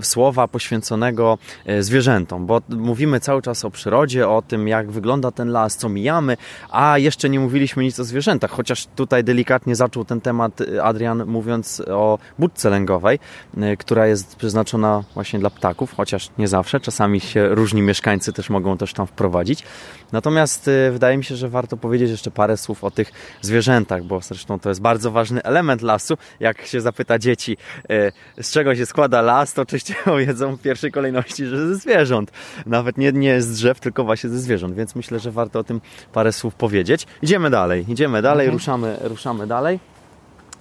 słowa 0.00 0.48
poświęconego 0.48 1.38
zwierzętom, 1.80 2.46
bo 2.46 2.62
mówimy 2.68 3.20
cały 3.20 3.42
czas 3.42 3.64
o 3.64 3.70
przyrodzie, 3.70 4.28
o 4.28 4.42
tym, 4.42 4.68
jak 4.68 4.90
wygląda 4.90 5.30
ten 5.30 5.48
las, 5.48 5.76
co 5.76 5.88
mijamy, 5.88 6.36
a 6.70 6.98
jeszcze 6.98 7.30
nie 7.30 7.40
mówiliśmy 7.40 7.82
nic 7.82 8.00
o 8.00 8.04
zwierzętach, 8.04 8.50
chociaż 8.50 8.86
tutaj 8.86 9.24
delikatnie 9.24 9.76
zaczął 9.76 10.04
ten 10.04 10.20
temat 10.20 10.58
Adrian 10.82 11.26
mówiąc 11.44 11.82
o 11.90 12.18
budce 12.38 12.70
lęgowej, 12.70 13.18
y, 13.58 13.76
która 13.76 14.06
jest 14.06 14.36
przeznaczona 14.36 15.04
właśnie 15.14 15.38
dla 15.38 15.50
ptaków, 15.50 15.94
chociaż 15.96 16.30
nie 16.38 16.48
zawsze, 16.48 16.80
czasami 16.80 17.20
się 17.20 17.48
różni 17.48 17.82
mieszkańcy 17.82 18.32
też 18.32 18.50
mogą 18.50 18.76
też 18.76 18.92
tam 18.92 19.06
wprowadzić. 19.06 19.64
Natomiast 20.12 20.68
y, 20.68 20.90
wydaje 20.92 21.16
mi 21.16 21.24
się, 21.24 21.36
że 21.36 21.48
warto 21.48 21.76
powiedzieć 21.76 22.10
jeszcze 22.10 22.30
parę 22.30 22.56
słów 22.56 22.84
o 22.84 22.90
tych 22.90 23.12
zwierzętach, 23.42 24.04
bo 24.04 24.20
zresztą 24.20 24.60
to 24.60 24.68
jest 24.68 24.80
bardzo 24.80 25.10
ważny 25.10 25.42
element 25.42 25.82
lasu. 25.82 26.14
Jak 26.40 26.66
się 26.66 26.80
zapyta 26.80 27.18
dzieci, 27.18 27.56
y, 27.90 28.42
z 28.42 28.52
czego 28.52 28.76
się 28.76 28.86
składa 28.86 29.22
las, 29.22 29.54
to 29.54 29.62
oczywiście 29.62 29.94
powiedzą 30.04 30.56
w 30.56 30.60
pierwszej 30.60 30.92
kolejności, 30.92 31.46
że 31.46 31.68
ze 31.68 31.74
zwierząt. 31.74 32.30
Nawet 32.66 32.98
nie, 32.98 33.12
nie 33.12 33.42
z 33.42 33.52
drzew, 33.52 33.80
tylko 33.80 34.04
właśnie 34.04 34.30
ze 34.30 34.38
zwierząt, 34.38 34.74
więc 34.74 34.94
myślę, 34.94 35.18
że 35.18 35.30
warto 35.30 35.58
o 35.58 35.64
tym 35.64 35.80
parę 36.12 36.32
słów 36.32 36.54
powiedzieć. 36.54 37.06
Idziemy 37.22 37.50
dalej, 37.50 37.84
idziemy 37.88 38.22
dalej, 38.22 38.46
mhm. 38.46 38.58
ruszamy, 38.58 38.96
ruszamy 39.00 39.46
dalej. 39.46 39.93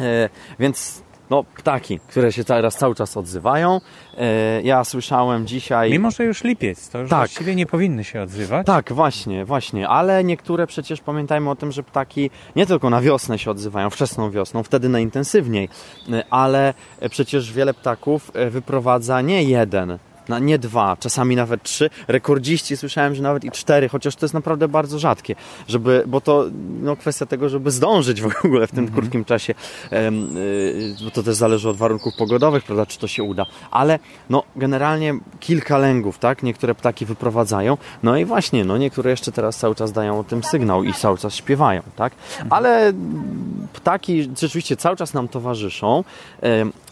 E, 0.04 0.30
więc 0.60 1.04
no, 1.30 1.43
ptaki, 1.43 1.99
które 1.99 2.32
się 2.32 2.43
teraz 2.43 2.76
cały 2.76 2.95
czas 2.95 3.18
odzywają. 3.18 3.82
E, 4.18 4.62
ja 4.62 4.84
słyszałem 4.84 5.47
dzisiaj... 5.47 5.91
Mimo, 5.91 6.12
że 6.12 6.24
już 6.24 6.43
lipiec, 6.43 6.89
to 6.89 6.99
już 6.99 7.10
tak. 7.10 7.20
właściwie 7.20 7.56
nie 7.56 7.66
powinny 7.66 8.04
się 8.04 8.22
odzywać. 8.22 8.68
Tak, 8.68 8.93
właśnie, 8.93 9.45
właśnie. 9.45 9.88
Ale 9.88 10.24
niektóre 10.24 10.68
przecież 10.68 11.01
pamiętajmy 11.01 11.49
o 11.49 11.56
tym, 11.56 11.72
że 11.72 11.84
ptaki 11.84 12.30
nie 12.56 12.66
tylko 12.66 12.89
na 12.89 13.01
wiosnę 13.01 13.39
się 13.39 13.51
odzywają, 13.51 13.89
wczesną 13.89 14.32
wiosną, 14.32 14.64
wtedy 14.64 14.89
najintensywniej, 14.89 15.70
e, 16.12 16.24
ale 16.30 16.74
przecież 17.10 17.54
wiele 17.54 17.74
ptaków 17.74 18.32
wyprowadza 18.49 19.22
nie 19.22 19.43
jeden, 19.43 19.97
na 20.30 20.39
nie 20.39 20.59
dwa, 20.59 20.97
czasami 20.99 21.36
nawet 21.36 21.63
trzy. 21.63 21.89
Rekordziści 22.07 22.78
słyszałem, 22.78 23.15
że 23.15 23.24
nawet 23.24 23.43
i 23.43 23.51
cztery, 23.51 23.89
chociaż 23.89 24.15
to 24.15 24.26
jest 24.26 24.34
naprawdę 24.34 24.67
bardzo 24.67 24.99
rzadkie, 24.99 25.36
żeby, 25.67 26.03
bo 26.07 26.21
to 26.21 26.45
no, 26.82 26.95
kwestia 26.95 27.26
tego, 27.26 27.49
żeby 27.49 27.71
zdążyć 27.71 28.21
w 28.21 28.45
ogóle 28.45 28.67
w 28.67 28.71
tym 28.71 28.84
mhm. 28.84 29.01
krótkim 29.01 29.26
czasie, 29.26 29.53
y, 29.93 30.11
bo 31.03 31.11
to 31.11 31.24
też 31.24 31.36
zależy 31.36 31.69
od 31.69 31.78
warunków 31.78 32.15
pogodowych, 32.15 32.63
prawda, 32.63 32.86
czy 32.86 32.99
to 32.99 33.07
się 33.07 33.24
uda. 33.24 33.45
Ale 33.71 33.99
no, 34.30 34.43
generalnie 34.55 35.13
kilka 35.39 35.78
lęgów, 35.78 36.19
tak, 36.19 36.43
niektóre 36.43 36.76
ptaki 36.76 37.05
wyprowadzają, 37.05 37.78
no 38.03 38.17
i 38.17 38.26
właśnie, 38.26 38.65
no 38.65 38.78
niektóre 38.78 39.11
jeszcze 39.11 39.32
teraz 39.32 39.57
cały 39.57 39.76
czas 39.76 39.91
dają 39.91 40.19
o 40.19 40.24
tym 40.24 40.43
sygnał 40.43 40.84
i 40.84 40.93
cały 40.93 41.17
czas 41.17 41.36
śpiewają, 41.36 41.82
tak. 41.95 42.13
Mhm. 42.13 42.53
Ale 42.53 42.93
ptaki 43.74 44.24
rzeczywiście 44.24 44.78
cały 44.78 44.95
czas 44.95 45.13
nam 45.13 45.28
towarzyszą, 45.28 46.03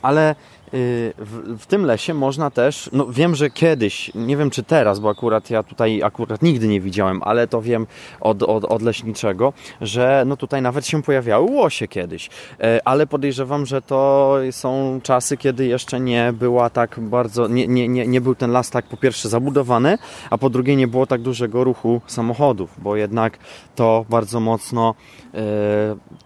ale 0.01 0.35
w, 0.71 1.55
w, 1.59 1.65
tym 1.65 1.85
lesie 1.85 2.13
można 2.13 2.49
też, 2.49 2.89
no 2.93 3.05
wiem, 3.05 3.35
że 3.35 3.49
kiedyś, 3.49 4.11
nie 4.15 4.37
wiem 4.37 4.49
czy 4.49 4.63
teraz, 4.63 4.99
bo 4.99 5.09
akurat 5.09 5.49
ja 5.49 5.63
tutaj 5.63 6.03
akurat 6.03 6.41
nigdy 6.41 6.67
nie 6.67 6.81
widziałem, 6.81 7.21
ale 7.23 7.47
to 7.47 7.61
wiem 7.61 7.87
od, 8.19 8.43
od, 8.43 8.65
od 8.65 8.81
leśniczego, 8.81 9.53
że 9.81 10.23
no 10.27 10.37
tutaj 10.37 10.61
nawet 10.61 10.87
się 10.87 11.03
pojawiały 11.03 11.51
łosie 11.51 11.87
kiedyś, 11.87 12.29
e, 12.59 12.79
ale 12.85 13.07
podejrzewam, 13.07 13.65
że 13.65 13.81
to 13.81 14.33
są 14.51 14.99
czasy, 15.03 15.37
kiedy 15.37 15.65
jeszcze 15.65 15.99
nie 15.99 16.33
była 16.33 16.69
tak 16.69 16.99
bardzo, 16.99 17.47
nie, 17.47 17.67
nie, 17.67 17.87
nie, 17.87 18.07
nie 18.07 18.21
był 18.21 18.35
ten 18.35 18.51
las 18.51 18.69
tak 18.69 18.85
po 18.85 18.97
pierwsze 18.97 19.29
zabudowany, 19.29 19.97
a 20.29 20.37
po 20.37 20.49
drugie 20.49 20.75
nie 20.75 20.87
było 20.87 21.05
tak 21.05 21.21
dużego 21.21 21.63
ruchu 21.63 22.01
samochodów, 22.07 22.69
bo 22.77 22.95
jednak 22.95 23.37
to 23.75 24.05
bardzo 24.09 24.39
mocno 24.39 24.95
e, 25.33 25.39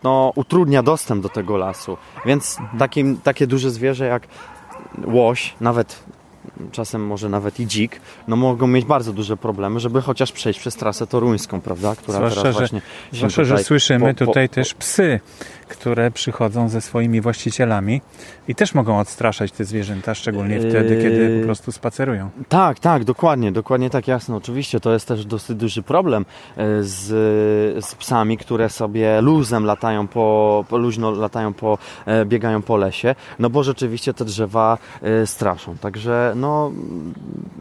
no, 0.03 0.31
utrudnia 0.35 0.83
dostęp 0.83 1.23
do 1.23 1.29
tego 1.29 1.57
lasu, 1.57 1.97
więc 2.25 2.57
takie 3.23 3.47
duże 3.47 3.71
zwierzę 3.71 4.05
jak 4.05 4.27
łoś, 5.05 5.53
nawet 5.61 6.03
czasem 6.71 7.05
może 7.05 7.29
nawet 7.29 7.59
i 7.59 7.67
dzik, 7.67 8.01
no 8.27 8.35
mogą 8.35 8.67
mieć 8.67 8.85
bardzo 8.85 9.13
duże 9.13 9.37
problemy, 9.37 9.79
żeby 9.79 10.01
chociaż 10.01 10.31
przejść 10.31 10.59
przez 10.59 10.75
trasę 10.75 11.07
toruńską, 11.07 11.61
prawda? 11.61 11.95
Która 11.95 12.17
zwłaszcza, 12.17 12.41
teraz 12.41 12.57
właśnie 12.57 12.81
że, 13.11 13.17
zwłaszcza, 13.17 13.43
że 13.43 13.57
słyszymy 13.57 14.13
po, 14.13 14.19
po, 14.19 14.25
tutaj 14.25 14.49
też 14.49 14.73
psy, 14.73 15.19
które 15.67 16.11
przychodzą 16.11 16.69
ze 16.69 16.81
swoimi 16.81 17.21
właścicielami 17.21 18.01
i 18.47 18.55
też 18.55 18.73
mogą 18.73 18.99
odstraszać 18.99 19.51
te 19.51 19.65
zwierzęta, 19.65 20.15
szczególnie 20.15 20.59
wtedy, 20.59 21.01
kiedy 21.01 21.27
po 21.27 21.33
yy, 21.33 21.43
prostu 21.43 21.71
spacerują. 21.71 22.29
Tak, 22.49 22.79
tak, 22.79 23.03
dokładnie, 23.03 23.51
dokładnie 23.51 23.89
tak, 23.89 24.07
jasno. 24.07 24.35
Oczywiście 24.35 24.79
to 24.79 24.93
jest 24.93 25.07
też 25.07 25.25
dosyć 25.25 25.57
duży 25.57 25.83
problem 25.83 26.25
e, 26.57 26.83
z, 26.83 27.05
z 27.85 27.95
psami, 27.95 28.37
które 28.37 28.69
sobie 28.69 29.21
luzem 29.21 29.65
latają 29.65 30.07
po, 30.07 30.65
po 30.69 30.77
luźno 30.77 31.11
latają 31.11 31.53
po, 31.53 31.77
e, 32.05 32.25
biegają 32.25 32.61
po 32.61 32.77
lesie, 32.77 33.15
no 33.39 33.49
bo 33.49 33.63
rzeczywiście 33.63 34.13
te 34.13 34.25
drzewa 34.25 34.77
e, 35.01 35.27
straszą. 35.27 35.77
Także 35.77 36.33
no, 36.35 36.44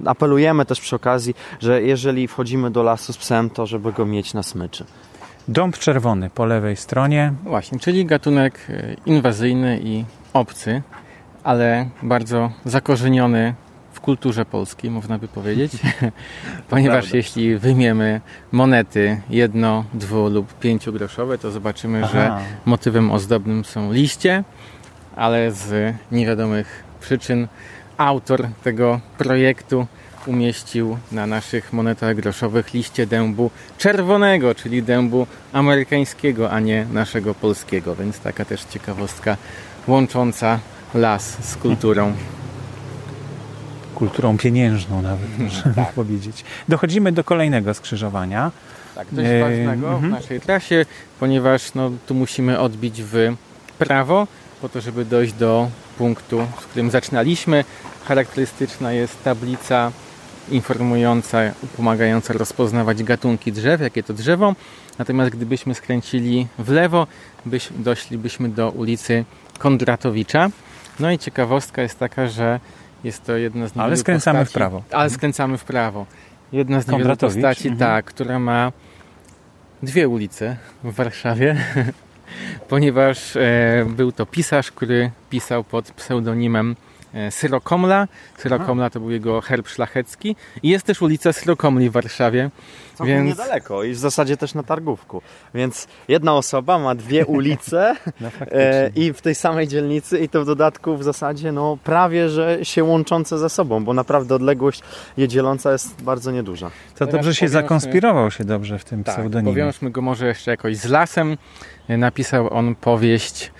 apelujemy 0.04 0.64
też 0.64 0.80
przy 0.80 0.96
okazji, 0.96 1.34
że 1.60 1.82
jeżeli 1.82 2.28
wchodzimy 2.28 2.70
do 2.70 2.82
lasu 2.82 3.12
z 3.12 3.16
psem, 3.16 3.50
to 3.50 3.66
żeby 3.66 3.92
go 3.92 4.06
mieć 4.06 4.34
na 4.34 4.42
smyczy. 4.42 4.84
Dąb 5.48 5.78
czerwony 5.78 6.30
po 6.30 6.44
lewej 6.44 6.76
stronie. 6.76 7.32
Właśnie, 7.44 7.78
czyli 7.78 8.06
gatunek 8.06 8.66
e, 8.68 8.96
inwazyjny 9.06 9.80
i 9.82 10.04
obcy, 10.32 10.82
ale 11.44 11.88
bardzo 12.02 12.50
zakorzeniony 12.64 13.54
w 13.92 14.00
kulturze 14.00 14.44
polskiej, 14.44 14.90
można 14.90 15.18
by 15.18 15.28
powiedzieć. 15.28 15.72
Ponieważ 16.70 17.14
jeśli 17.14 17.58
wyjmiemy 17.58 18.20
monety 18.52 19.20
jedno, 19.30 19.84
dwu 19.94 20.28
lub 20.28 20.58
pięciogroszowe, 20.58 21.38
to 21.38 21.50
zobaczymy, 21.50 22.00
Aha. 22.04 22.12
że 22.12 22.32
motywem 22.64 23.10
ozdobnym 23.10 23.64
są 23.64 23.92
liście, 23.92 24.44
ale 25.16 25.52
z 25.52 25.94
niewiadomych 26.12 26.84
przyczyn 27.00 27.48
autor 27.96 28.48
tego 28.64 29.00
projektu 29.18 29.86
umieścił 30.26 30.98
na 31.12 31.26
naszych 31.26 31.72
monetach 31.72 32.16
groszowych 32.16 32.74
liście 32.74 33.06
dębu 33.06 33.50
czerwonego, 33.78 34.54
czyli 34.54 34.82
dębu 34.82 35.26
amerykańskiego, 35.52 36.50
a 36.50 36.60
nie 36.60 36.86
naszego 36.92 37.34
polskiego. 37.34 37.96
Więc 37.96 38.18
taka 38.18 38.44
też 38.44 38.64
ciekawostka 38.64 39.36
łącząca 39.88 40.58
las 40.94 41.50
z 41.50 41.56
kulturą. 41.56 42.12
Kulturą 43.94 44.38
pieniężną 44.38 45.02
nawet, 45.02 45.38
można 45.38 45.74
tak. 45.74 45.92
powiedzieć. 45.92 46.44
Dochodzimy 46.68 47.12
do 47.12 47.24
kolejnego 47.24 47.74
skrzyżowania. 47.74 48.50
Tak, 48.94 49.06
dość 49.12 49.28
e... 49.28 49.40
ważnego 49.40 49.88
w 49.88 49.94
mhm. 49.94 50.12
naszej 50.12 50.40
trasie, 50.40 50.86
ponieważ 51.20 51.74
no, 51.74 51.90
tu 52.06 52.14
musimy 52.14 52.58
odbić 52.58 53.02
w 53.02 53.36
prawo, 53.78 54.26
po 54.62 54.68
to, 54.68 54.80
żeby 54.80 55.04
dojść 55.04 55.32
do 55.32 55.68
punktu, 55.98 56.46
w 56.56 56.66
którym 56.66 56.90
zaczynaliśmy. 56.90 57.64
Charakterystyczna 58.04 58.92
jest 58.92 59.24
tablica 59.24 59.92
informująca, 60.50 61.38
pomagająca 61.76 62.34
rozpoznawać 62.34 63.02
gatunki 63.02 63.52
drzew, 63.52 63.80
jakie 63.80 64.02
to 64.02 64.14
drzewo. 64.14 64.54
Natomiast 64.98 65.30
gdybyśmy 65.30 65.74
skręcili 65.74 66.46
w 66.58 66.68
lewo, 66.68 67.06
byś, 67.46 67.68
doszlibyśmy 67.76 68.48
do 68.48 68.70
ulicy 68.70 69.24
Kondratowicza. 69.58 70.50
No 71.00 71.10
i 71.10 71.18
ciekawostka 71.18 71.82
jest 71.82 71.98
taka, 71.98 72.26
że 72.26 72.60
jest 73.04 73.24
to 73.24 73.36
jedna 73.36 73.68
z 73.68 73.76
Ale 73.76 73.96
skręcamy 73.96 74.38
postaci, 74.38 74.50
w 74.50 74.54
prawo. 74.54 74.82
Ale 74.90 75.10
skręcamy 75.10 75.58
w 75.58 75.64
prawo. 75.64 76.06
Jedna 76.52 76.80
z 76.80 76.88
niewielu 76.88 77.16
postaci, 77.16 77.68
mhm. 77.68 77.78
tak, 77.78 78.04
która 78.04 78.38
ma 78.38 78.72
dwie 79.82 80.08
ulice 80.08 80.56
w 80.84 80.94
Warszawie, 80.94 81.56
ponieważ 82.68 83.36
e, 83.36 83.86
był 83.88 84.12
to 84.12 84.26
pisarz, 84.26 84.72
który 84.72 85.10
pisał 85.30 85.64
pod 85.64 85.90
pseudonimem 85.92 86.76
E, 87.14 87.30
Syrokomla. 87.30 88.08
Syrokomla 88.38 88.90
to 88.90 89.00
był 89.00 89.10
jego 89.10 89.40
herb 89.40 89.68
szlachecki. 89.68 90.36
I 90.62 90.68
jest 90.68 90.86
też 90.86 91.02
ulica 91.02 91.32
Syrokomli 91.32 91.90
w 91.90 91.92
Warszawie. 91.92 92.50
Całkiem 92.94 93.24
więc... 93.24 93.38
niedaleko 93.38 93.84
i 93.84 93.92
w 93.92 93.98
zasadzie 93.98 94.36
też 94.36 94.54
na 94.54 94.62
Targówku. 94.62 95.22
Więc 95.54 95.88
jedna 96.08 96.34
osoba 96.34 96.78
ma 96.78 96.94
dwie 96.94 97.26
ulice 97.36 97.96
no, 98.20 98.28
e, 98.40 98.90
i 98.94 99.12
w 99.12 99.20
tej 99.20 99.34
samej 99.34 99.68
dzielnicy 99.68 100.18
i 100.18 100.28
to 100.28 100.42
w 100.42 100.46
dodatku 100.46 100.96
w 100.96 101.04
zasadzie 101.04 101.52
no, 101.52 101.78
prawie, 101.84 102.28
że 102.28 102.58
się 102.62 102.84
łączące 102.84 103.38
ze 103.38 103.50
sobą, 103.50 103.84
bo 103.84 103.94
naprawdę 103.94 104.34
odległość 104.34 104.82
je 105.16 105.28
dzieląca 105.28 105.72
jest 105.72 106.02
bardzo 106.02 106.30
nieduża. 106.30 106.70
To 106.98 107.06
dobrze 107.06 107.34
się 107.34 107.48
zakonspirował 107.48 108.30
się 108.30 108.44
dobrze 108.44 108.78
w 108.78 108.84
tym 108.84 109.04
tak, 109.04 109.14
pseudonimie. 109.14 109.52
Powiążmy 109.52 109.90
go 109.90 110.02
może 110.02 110.26
jeszcze 110.26 110.50
jakoś 110.50 110.76
z 110.76 110.88
lasem. 110.88 111.36
E, 111.88 111.96
napisał 111.96 112.54
on 112.54 112.74
powieść 112.74 113.52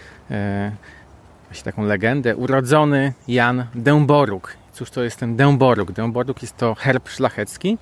taką 1.65 1.85
legendę, 1.85 2.37
urodzony 2.37 3.13
Jan 3.29 3.67
Dęboruk. 3.75 4.57
Cóż 4.73 4.91
to 4.91 5.03
jest 5.03 5.17
ten 5.17 5.37
Dęboruk? 5.37 5.93
Dęboruk 5.93 6.43
jest 6.43 6.57
to 6.57 6.75
herb 6.75 7.09
szlachecki 7.09 7.79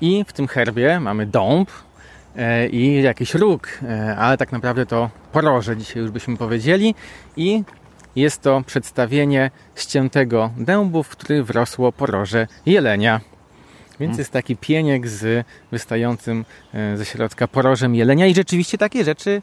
i 0.00 0.24
w 0.28 0.32
tym 0.32 0.48
herbie 0.48 1.00
mamy 1.00 1.26
dąb 1.26 1.70
e, 2.36 2.68
i 2.68 3.02
jakiś 3.02 3.34
róg, 3.34 3.68
e, 3.82 4.16
ale 4.16 4.36
tak 4.36 4.52
naprawdę 4.52 4.86
to 4.86 5.10
poroże 5.32 5.76
dzisiaj 5.76 6.02
już 6.02 6.10
byśmy 6.10 6.36
powiedzieli 6.36 6.94
i 7.36 7.62
jest 8.16 8.42
to 8.42 8.62
przedstawienie 8.66 9.50
ściętego 9.76 10.50
dębu, 10.56 11.02
w 11.02 11.08
który 11.08 11.44
wrosło 11.44 11.92
poroże 11.92 12.46
jelenia. 12.66 13.20
Więc 14.02 14.18
jest 14.18 14.30
taki 14.30 14.56
pieniek 14.56 15.08
z 15.08 15.46
wystającym 15.72 16.44
e, 16.74 16.96
ze 16.96 17.04
środka 17.04 17.48
porożem 17.48 17.94
jelenia 17.94 18.26
i 18.26 18.34
rzeczywiście 18.34 18.78
takie 18.78 19.04
rzeczy 19.04 19.42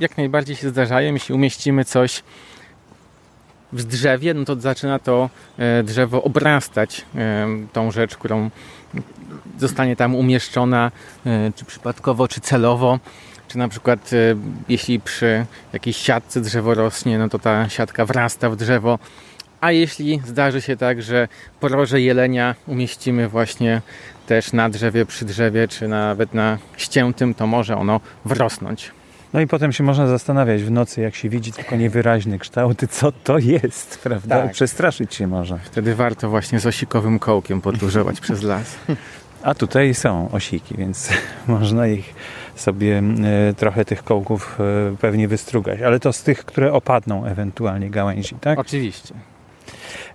jak 0.00 0.16
najbardziej 0.16 0.56
się 0.56 0.68
zdarzają. 0.68 1.12
Jeśli 1.14 1.34
umieścimy 1.34 1.84
coś 1.84 2.22
w 3.72 3.84
drzewie, 3.84 4.34
no 4.34 4.44
to 4.44 4.56
zaczyna 4.56 4.98
to 4.98 5.30
e, 5.58 5.82
drzewo 5.82 6.22
obrastać 6.22 7.04
e, 7.14 7.46
tą 7.72 7.90
rzecz, 7.90 8.16
którą 8.16 8.50
zostanie 9.58 9.96
tam 9.96 10.14
umieszczona, 10.14 10.90
e, 11.26 11.52
czy 11.56 11.64
przypadkowo, 11.64 12.28
czy 12.28 12.40
celowo. 12.40 12.98
Czy 13.48 13.58
na 13.58 13.68
przykład 13.68 14.10
jeśli 14.68 15.00
przy 15.00 15.46
jakiejś 15.72 15.96
siatce 15.96 16.40
drzewo 16.40 16.74
rośnie, 16.74 17.18
no 17.18 17.28
to 17.28 17.38
ta 17.38 17.68
siatka 17.68 18.04
wrasta 18.06 18.50
w 18.50 18.56
drzewo. 18.56 18.98
A 19.60 19.72
jeśli 19.72 20.20
zdarzy 20.26 20.60
się 20.60 20.76
tak, 20.76 21.02
że 21.02 21.28
poroże 21.60 22.00
jelenia 22.00 22.54
umieścimy 22.66 23.28
właśnie 23.28 23.82
też 24.26 24.52
na 24.52 24.70
drzewie, 24.70 25.06
przy 25.06 25.24
drzewie, 25.24 25.68
czy 25.68 25.88
nawet 25.88 26.34
na 26.34 26.58
ściętym, 26.76 27.34
to 27.34 27.46
może 27.46 27.76
ono 27.76 28.00
wrosnąć. 28.24 28.90
No 29.32 29.40
i 29.40 29.46
potem 29.46 29.72
się 29.72 29.84
można 29.84 30.06
zastanawiać 30.06 30.62
w 30.62 30.70
nocy, 30.70 31.00
jak 31.00 31.14
się 31.14 31.28
widzi 31.28 31.52
tylko 31.52 31.76
niewyraźny 31.76 32.38
kształt, 32.38 32.78
co 32.90 33.12
to 33.12 33.38
jest, 33.38 33.98
prawda? 34.02 34.42
Tak. 34.42 34.52
Przestraszyć 34.52 35.14
się 35.14 35.26
może. 35.26 35.58
Wtedy 35.58 35.94
warto 35.94 36.28
właśnie 36.28 36.60
z 36.60 36.66
osikowym 36.66 37.18
kołkiem 37.18 37.60
podróżować 37.60 38.20
przez 38.20 38.42
las. 38.42 38.76
A 39.42 39.54
tutaj 39.54 39.94
są 39.94 40.30
osiki, 40.30 40.74
więc 40.78 41.08
można 41.46 41.86
ich 41.86 42.14
sobie 42.54 43.02
e, 43.48 43.54
trochę 43.54 43.84
tych 43.84 44.04
kołków 44.04 44.58
e, 44.60 44.96
pewnie 44.96 45.28
wystrugać, 45.28 45.82
ale 45.82 46.00
to 46.00 46.12
z 46.12 46.22
tych, 46.22 46.44
które 46.44 46.72
opadną 46.72 47.24
ewentualnie 47.24 47.90
gałęzi, 47.90 48.34
tak? 48.40 48.58
Oczywiście. 48.58 49.14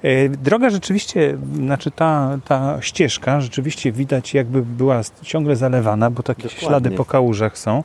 E, 0.04 0.30
droga 0.30 0.70
rzeczywiście, 0.70 1.38
znaczy 1.54 1.92
ta, 1.92 2.38
ta 2.46 2.78
ścieżka 2.82 3.42
rzeczywiście 3.42 3.92
widać 3.92 4.34
jakby 4.34 4.62
była 4.62 5.02
ciągle 5.22 5.56
zalewana, 5.56 6.10
bo 6.10 6.24
takie 6.24 6.44
Dokładnie. 6.44 6.68
ślady 6.68 6.92
po 6.92 7.06
kałużach 7.06 7.58
są. 7.58 7.84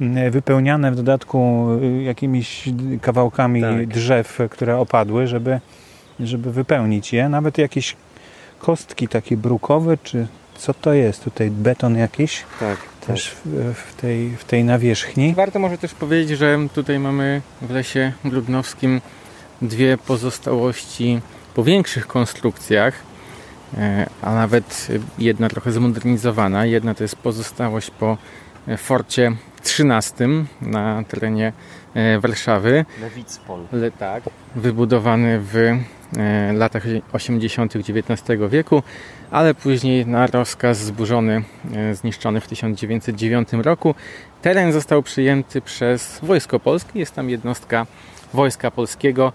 E, 0.00 0.30
wypełniane 0.30 0.92
w 0.92 0.96
dodatku 0.96 1.68
e, 1.82 2.02
jakimiś 2.02 2.68
kawałkami 3.02 3.60
tak. 3.60 3.86
drzew, 3.86 4.38
które 4.50 4.78
opadły, 4.78 5.26
żeby, 5.26 5.60
żeby 6.20 6.52
wypełnić 6.52 7.12
je. 7.12 7.28
Nawet 7.28 7.58
jakieś 7.58 7.96
kostki 8.58 9.08
takie 9.08 9.36
brukowe, 9.36 9.98
czy 10.02 10.26
co 10.58 10.74
to 10.74 10.92
jest? 10.92 11.24
Tutaj 11.24 11.50
beton 11.50 11.96
jakiś? 11.96 12.44
Tak. 12.60 12.78
Też 13.06 13.30
w, 13.30 13.74
w, 13.74 14.00
tej, 14.00 14.30
w 14.30 14.44
tej 14.44 14.64
nawierzchni. 14.64 15.34
Warto 15.34 15.58
może 15.58 15.78
też 15.78 15.94
powiedzieć, 15.94 16.38
że 16.38 16.58
tutaj 16.74 16.98
mamy 16.98 17.42
w 17.62 17.70
lesie 17.70 18.12
grudnowskim 18.24 19.00
dwie 19.62 19.98
pozostałości 19.98 21.20
po 21.54 21.64
większych 21.64 22.06
konstrukcjach, 22.06 22.94
e, 23.78 24.06
a 24.22 24.34
nawet 24.34 24.88
jedna 25.18 25.48
trochę 25.48 25.72
zmodernizowana. 25.72 26.66
Jedna 26.66 26.94
to 26.94 27.04
jest 27.04 27.16
pozostałość 27.16 27.90
po 27.90 28.18
forcie 28.78 29.32
13 29.62 30.28
na 30.62 31.04
terenie 31.08 31.52
e, 31.94 32.20
Warszawy. 32.20 32.84
Lewicpol. 33.00 33.60
Le, 33.72 33.90
tak. 33.90 34.24
Wybudowany 34.56 35.40
w 35.40 35.56
e, 35.56 35.78
latach 36.54 36.82
80. 37.12 37.76
XIX 37.76 38.22
wieku, 38.50 38.82
ale 39.30 39.54
później 39.54 40.06
na 40.06 40.26
rozkaz 40.26 40.78
zburzony, 40.78 41.42
e, 41.74 41.94
zniszczony 41.94 42.40
w 42.40 42.46
1909 42.46 43.62
roku. 43.62 43.94
Teren 44.42 44.72
został 44.72 45.02
przyjęty 45.02 45.60
przez 45.60 46.20
Wojsko 46.22 46.60
Polskie. 46.60 46.98
Jest 46.98 47.14
tam 47.14 47.30
jednostka 47.30 47.86
Wojska 48.34 48.70
Polskiego. 48.70 49.32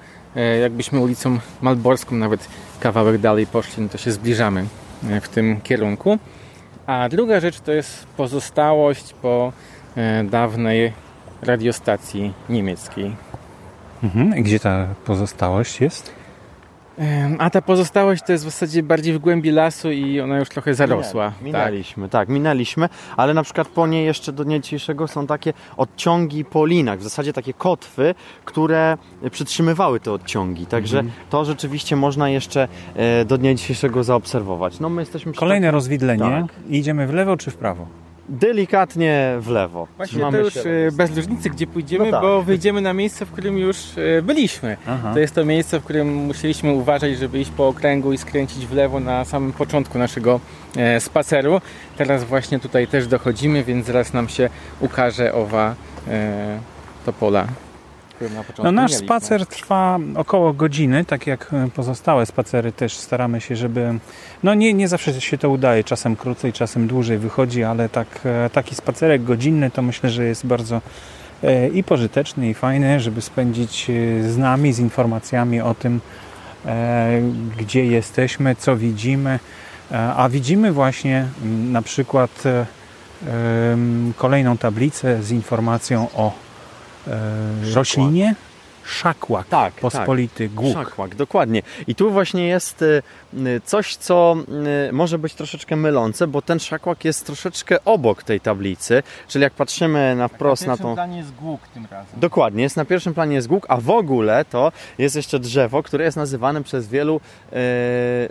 Jakbyśmy 0.62 1.00
ulicą 1.00 1.40
Malborską 1.62 2.16
nawet 2.16 2.48
kawałek 2.80 3.18
dalej 3.22 3.48
poszli, 3.48 3.84
no 3.84 3.90
to 3.90 3.98
się 3.98 4.12
zbliżamy 4.12 4.66
w 5.22 5.28
tym 5.28 5.62
kierunku. 5.62 6.20
A 6.86 7.10
druga 7.10 7.40
rzecz 7.40 7.60
to 7.60 7.72
jest 7.72 8.06
pozostałość 8.18 9.14
po 9.22 9.54
E, 9.98 10.24
dawnej 10.24 10.94
radiostacji 11.42 12.34
niemieckiej. 12.50 13.16
Mhm. 14.04 14.44
Gdzie 14.44 14.60
ta 14.60 14.88
pozostałość 15.06 15.82
jest? 15.82 16.12
A 17.38 17.50
ta 17.50 17.62
pozostałość 17.62 18.24
to 18.26 18.32
jest 18.32 18.44
w 18.44 18.48
zasadzie 18.48 18.84
bardziej 18.84 19.14
w 19.14 19.20
głębi 19.20 19.52
lasu 19.52 19.92
i 19.92 20.20
ona 20.20 20.40
już 20.40 20.50
trochę 20.50 20.74
zarosła. 20.74 21.34
Minęliśmy, 21.42 22.04
tak. 22.04 22.12
tak, 22.12 22.30
minęliśmy, 22.30 22.90
ale 23.18 23.34
na 23.34 23.44
przykład 23.44 23.68
po 23.68 23.88
niej 23.88 24.06
jeszcze 24.06 24.32
do 24.32 24.44
dnia 24.46 24.60
dzisiejszego 24.60 25.08
są 25.08 25.28
takie 25.28 25.54
odciągi 25.78 26.46
po 26.46 26.66
linach, 26.66 27.00
w 27.00 27.04
zasadzie 27.04 27.34
takie 27.34 27.54
kotwy, 27.54 28.16
które 28.46 28.98
przytrzymywały 29.32 30.00
te 30.00 30.12
odciągi, 30.12 30.66
także 30.66 31.00
mhm. 31.00 31.16
to 31.30 31.46
rzeczywiście 31.46 31.96
można 31.96 32.30
jeszcze 32.30 32.68
e, 32.96 33.26
do 33.26 33.38
dnia 33.38 33.54
dzisiejszego 33.54 34.04
zaobserwować. 34.04 34.80
No 34.80 34.90
my 34.90 35.02
jesteśmy 35.02 35.34
Kolejne 35.34 35.72
rozwidlenie. 35.72 36.24
Tak. 36.24 36.46
Idziemy 36.70 37.08
w 37.08 37.14
lewo 37.14 37.38
czy 37.38 37.52
w 37.52 37.56
prawo? 37.56 38.07
Delikatnie 38.30 39.36
w 39.40 39.48
lewo. 39.50 39.88
Właśnie 39.98 40.32
to 40.32 40.38
już 40.38 40.54
się. 40.54 40.70
E, 40.88 40.92
bez 40.92 41.16
różnicy, 41.16 41.50
gdzie 41.50 41.68
pójdziemy, 41.68 42.06
no 42.06 42.12
tak. 42.12 42.22
bo 42.22 42.44
wyjdziemy 42.44 42.82
na 42.82 42.94
miejsce, 42.94 43.26
w 43.26 43.32
którym 43.32 43.58
już 43.58 43.78
e, 43.98 44.22
byliśmy. 44.22 44.78
Aha. 44.88 45.14
To 45.14 45.20
jest 45.20 45.36
to 45.36 45.46
miejsce, 45.46 45.80
w 45.80 45.84
którym 45.84 46.16
musieliśmy 46.16 46.72
uważać, 46.72 47.18
żeby 47.18 47.40
iść 47.40 47.52
po 47.52 47.68
okręgu 47.68 48.14
i 48.14 48.18
skręcić 48.18 48.66
w 48.66 48.74
lewo 48.74 49.00
na 49.00 49.26
samym 49.26 49.54
początku 49.54 49.98
naszego 49.98 50.40
e, 50.78 51.00
spaceru. 51.00 51.62
Teraz 51.98 52.24
właśnie 52.24 52.60
tutaj 52.60 52.88
też 52.88 53.08
dochodzimy, 53.08 53.64
więc 53.64 53.86
zaraz 53.86 54.14
nam 54.14 54.30
się 54.30 54.50
ukaże 54.80 55.34
owa 55.34 55.76
to 58.20 58.54
pola 58.54 58.72
no, 58.72 58.72
nasz 58.72 58.92
mieliśmy. 58.92 59.08
spacer 59.08 59.46
trwa 59.46 60.00
około 60.16 60.54
godziny, 60.54 61.06
tak 61.06 61.28
jak 61.28 61.54
e, 61.54 61.70
pozostałe 61.76 62.26
spacery 62.26 62.72
też 62.72 62.98
staramy 62.98 63.42
się, 63.42 63.56
żeby... 63.56 63.94
No 64.44 64.54
nie, 64.54 64.74
nie 64.74 64.88
zawsze 64.88 65.22
się 65.22 65.38
to 65.38 65.50
udaje, 65.50 65.84
czasem 65.84 66.16
krócej, 66.16 66.54
czasem 66.54 66.88
dłużej 66.88 67.18
wychodzi, 67.18 67.64
ale 67.64 67.90
tak, 67.90 68.08
e, 68.26 68.50
taki 68.50 68.76
spacerek 68.76 69.24
godzinny 69.24 69.72
to 69.72 69.82
myślę, 69.82 70.10
że 70.10 70.26
jest 70.26 70.46
bardzo 70.46 70.82
e, 71.44 71.68
i 71.68 71.84
pożyteczny 71.84 72.50
i 72.50 72.54
fajny, 72.54 73.00
żeby 73.00 73.22
spędzić 73.22 73.92
z 74.22 74.38
nami, 74.38 74.74
z 74.74 74.80
informacjami 74.80 75.62
o 75.62 75.74
tym, 75.74 76.02
gdzie 77.58 77.86
jesteśmy, 77.86 78.56
co 78.56 78.78
widzimy. 78.78 79.40
A 79.92 80.30
widzimy 80.30 80.72
właśnie 80.72 81.26
na 81.72 81.82
przykład 81.82 82.44
kolejną 84.16 84.58
tablicę 84.58 85.24
z 85.24 85.32
informacją 85.32 86.08
o 86.16 86.47
e, 87.08 87.74
roślinie 87.74 88.36
szakłak 88.88 89.48
tak, 89.48 89.74
pospolity, 89.74 90.48
tak. 90.48 90.54
głuk. 90.54 90.74
Szakłak, 90.74 91.16
dokładnie. 91.16 91.62
I 91.88 91.96
tu 91.96 92.12
właśnie 92.12 92.48
jest 92.48 92.82
e, 92.82 93.02
coś, 93.66 93.96
co 93.96 94.36
e, 94.88 94.92
może 94.92 95.20
być 95.20 95.34
troszeczkę 95.34 95.76
mylące, 95.76 96.28
bo 96.28 96.42
ten 96.42 96.60
szakłak 96.60 97.06
jest 97.06 97.26
troszeczkę 97.26 97.86
obok 97.86 98.24
tej 98.24 98.40
tablicy, 98.40 99.04
czyli 99.28 99.44
jak 99.44 99.54
patrzymy 99.54 100.16
na 100.16 100.28
wprost 100.28 100.68
na, 100.68 100.78
tą... 100.78 100.84
Na 100.84 100.96
pierwszym 100.96 100.96
planie 100.96 101.18
jest 101.18 101.36
głuk 101.36 101.62
tym 101.74 101.88
razem. 101.92 102.20
Dokładnie, 102.20 102.64
jest 102.64 102.78
na 102.78 102.86
pierwszym 102.86 103.14
planie 103.14 103.36
jest 103.36 103.48
głuk, 103.48 103.66
a 103.70 103.78
w 103.78 103.90
ogóle 103.90 104.46
to 104.46 104.72
jest 104.98 105.16
jeszcze 105.16 105.40
drzewo, 105.40 105.84
które 105.84 106.06
jest 106.06 106.18
nazywane 106.18 106.64
przez 106.64 106.88
wielu 106.88 107.22
e, 107.52 107.60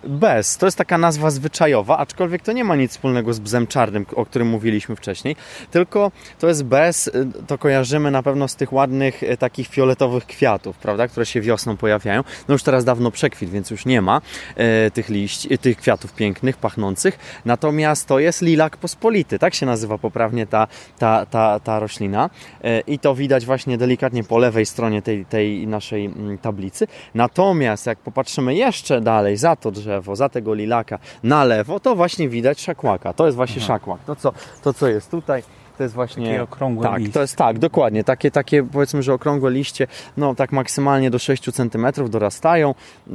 bez. 0.04 0.56
To 0.56 0.66
jest 0.66 0.78
taka 0.78 0.98
nazwa 0.98 1.30
zwyczajowa, 1.30 1.98
aczkolwiek 1.98 2.42
to 2.42 2.52
nie 2.52 2.64
ma 2.64 2.76
nic 2.76 2.90
wspólnego 2.90 3.34
z 3.34 3.38
bzem 3.38 3.66
czarnym, 3.66 4.06
o 4.14 4.26
którym 4.26 4.48
mówiliśmy 4.48 4.96
wcześniej, 4.96 5.36
tylko 5.70 6.12
to 6.38 6.48
jest 6.48 6.64
bez, 6.64 7.10
to 7.46 7.58
kojarzymy 7.58 8.10
na 8.10 8.22
pewno 8.22 8.48
z 8.48 8.56
tych 8.56 8.72
ładnych, 8.72 9.22
takich 9.38 9.68
fioletowych 9.68 10.26
kwiatów, 10.26 10.78
prawda, 10.78 11.08
które 11.08 11.26
się 11.26 11.40
wiosną 11.40 11.76
pojawiają. 11.76 12.24
No 12.48 12.52
już 12.52 12.62
teraz 12.62 12.84
dawno 12.84 13.10
przekwit, 13.10 13.50
więc 13.50 13.70
już 13.70 13.86
nie 13.86 14.02
ma 14.02 14.20
e, 14.56 14.85
tych 14.90 15.08
liści, 15.08 15.58
tych 15.58 15.76
kwiatów 15.76 16.12
pięknych, 16.12 16.56
pachnących. 16.56 17.18
Natomiast 17.44 18.08
to 18.08 18.18
jest 18.18 18.42
lilak 18.42 18.76
pospolity, 18.76 19.38
tak 19.38 19.54
się 19.54 19.66
nazywa 19.66 19.98
poprawnie 19.98 20.46
ta, 20.46 20.66
ta, 20.98 21.26
ta, 21.26 21.60
ta 21.60 21.78
roślina. 21.78 22.30
E, 22.64 22.80
I 22.80 22.98
to 22.98 23.14
widać 23.14 23.46
właśnie 23.46 23.78
delikatnie 23.78 24.24
po 24.24 24.38
lewej 24.38 24.66
stronie 24.66 25.02
tej, 25.02 25.26
tej 25.26 25.66
naszej 25.66 26.04
mm, 26.04 26.38
tablicy. 26.38 26.86
Natomiast 27.14 27.86
jak 27.86 27.98
popatrzymy 27.98 28.54
jeszcze 28.54 29.00
dalej 29.00 29.36
za 29.36 29.56
to 29.56 29.70
drzewo, 29.70 30.16
za 30.16 30.28
tego 30.28 30.54
lilaka 30.54 30.98
na 31.22 31.44
lewo, 31.44 31.80
to 31.80 31.96
właśnie 31.96 32.28
widać 32.28 32.60
szakłaka. 32.60 33.12
To 33.12 33.26
jest 33.26 33.36
właśnie 33.36 33.62
Aha. 33.62 33.66
szakłak. 33.66 34.00
To 34.06 34.16
co, 34.16 34.32
to, 34.62 34.74
co 34.74 34.88
jest 34.88 35.10
tutaj 35.10 35.42
to 35.76 35.82
jest 35.82 35.94
właśnie... 35.94 36.26
Takie 36.26 36.42
okrągłe 36.42 36.82
Tak, 36.82 37.02
to 37.12 37.20
jest 37.20 37.36
tak, 37.36 37.58
dokładnie. 37.58 38.04
Takie, 38.04 38.30
takie 38.30 38.62
powiedzmy, 38.62 39.02
że 39.02 39.14
okrągłe 39.14 39.50
liście, 39.50 39.86
no 40.16 40.34
tak 40.34 40.52
maksymalnie 40.52 41.10
do 41.10 41.18
6 41.18 41.52
cm 41.52 41.86
dorastają 42.08 42.74
yy, 43.06 43.14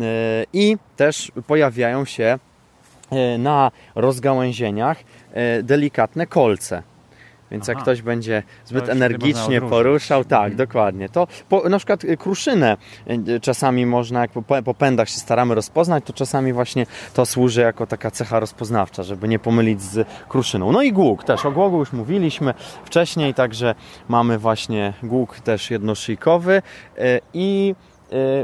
i 0.54 0.78
też 0.98 1.32
pojawiają 1.48 2.06
się 2.06 2.40
yy, 3.12 3.38
na 3.38 3.72
rozgałęzieniach 3.96 4.98
yy, 5.00 5.64
delikatne 5.64 6.28
kolce. 6.28 6.84
Więc 7.52 7.64
Aha. 7.64 7.72
jak 7.72 7.84
ktoś 7.84 8.02
będzie 8.02 8.44
zbyt 8.66 8.90
energicznie 8.90 9.62
poruszał, 9.62 10.26
tak, 10.26 10.52
mhm. 10.52 10.56
dokładnie. 10.56 11.10
To 11.10 11.28
po, 11.50 11.70
na 11.70 11.78
przykład 11.78 12.04
y, 12.04 12.18
kruszynę 12.18 12.78
y, 13.28 13.40
czasami 13.40 13.86
można, 13.86 14.22
jak 14.22 14.32
po, 14.32 14.62
po 14.64 14.74
pędach 14.74 15.10
się 15.10 15.20
staramy 15.20 15.56
rozpoznać, 15.56 16.04
to 16.06 16.14
czasami 16.14 16.54
właśnie 16.54 16.86
to 17.14 17.26
służy 17.26 17.62
jako 17.62 17.88
taka 17.88 18.12
cecha 18.12 18.40
rozpoznawcza, 18.40 19.04
żeby 19.04 19.28
nie 19.28 19.40
pomylić 19.40 19.82
z 19.82 20.08
kruszyną. 20.28 20.72
No 20.72 20.82
i 20.82 20.92
głuk 20.92 21.24
też. 21.24 21.46
O 21.46 21.52
głogu 21.52 21.80
już 21.80 21.94
mówiliśmy 21.94 22.54
wcześniej, 22.86 23.34
także 23.34 23.76
mamy 24.10 24.38
właśnie 24.38 24.94
głuk 25.04 25.40
też 25.40 25.72
jednoszyjkowy 25.72 26.62
y, 26.98 27.20
i 27.34 27.76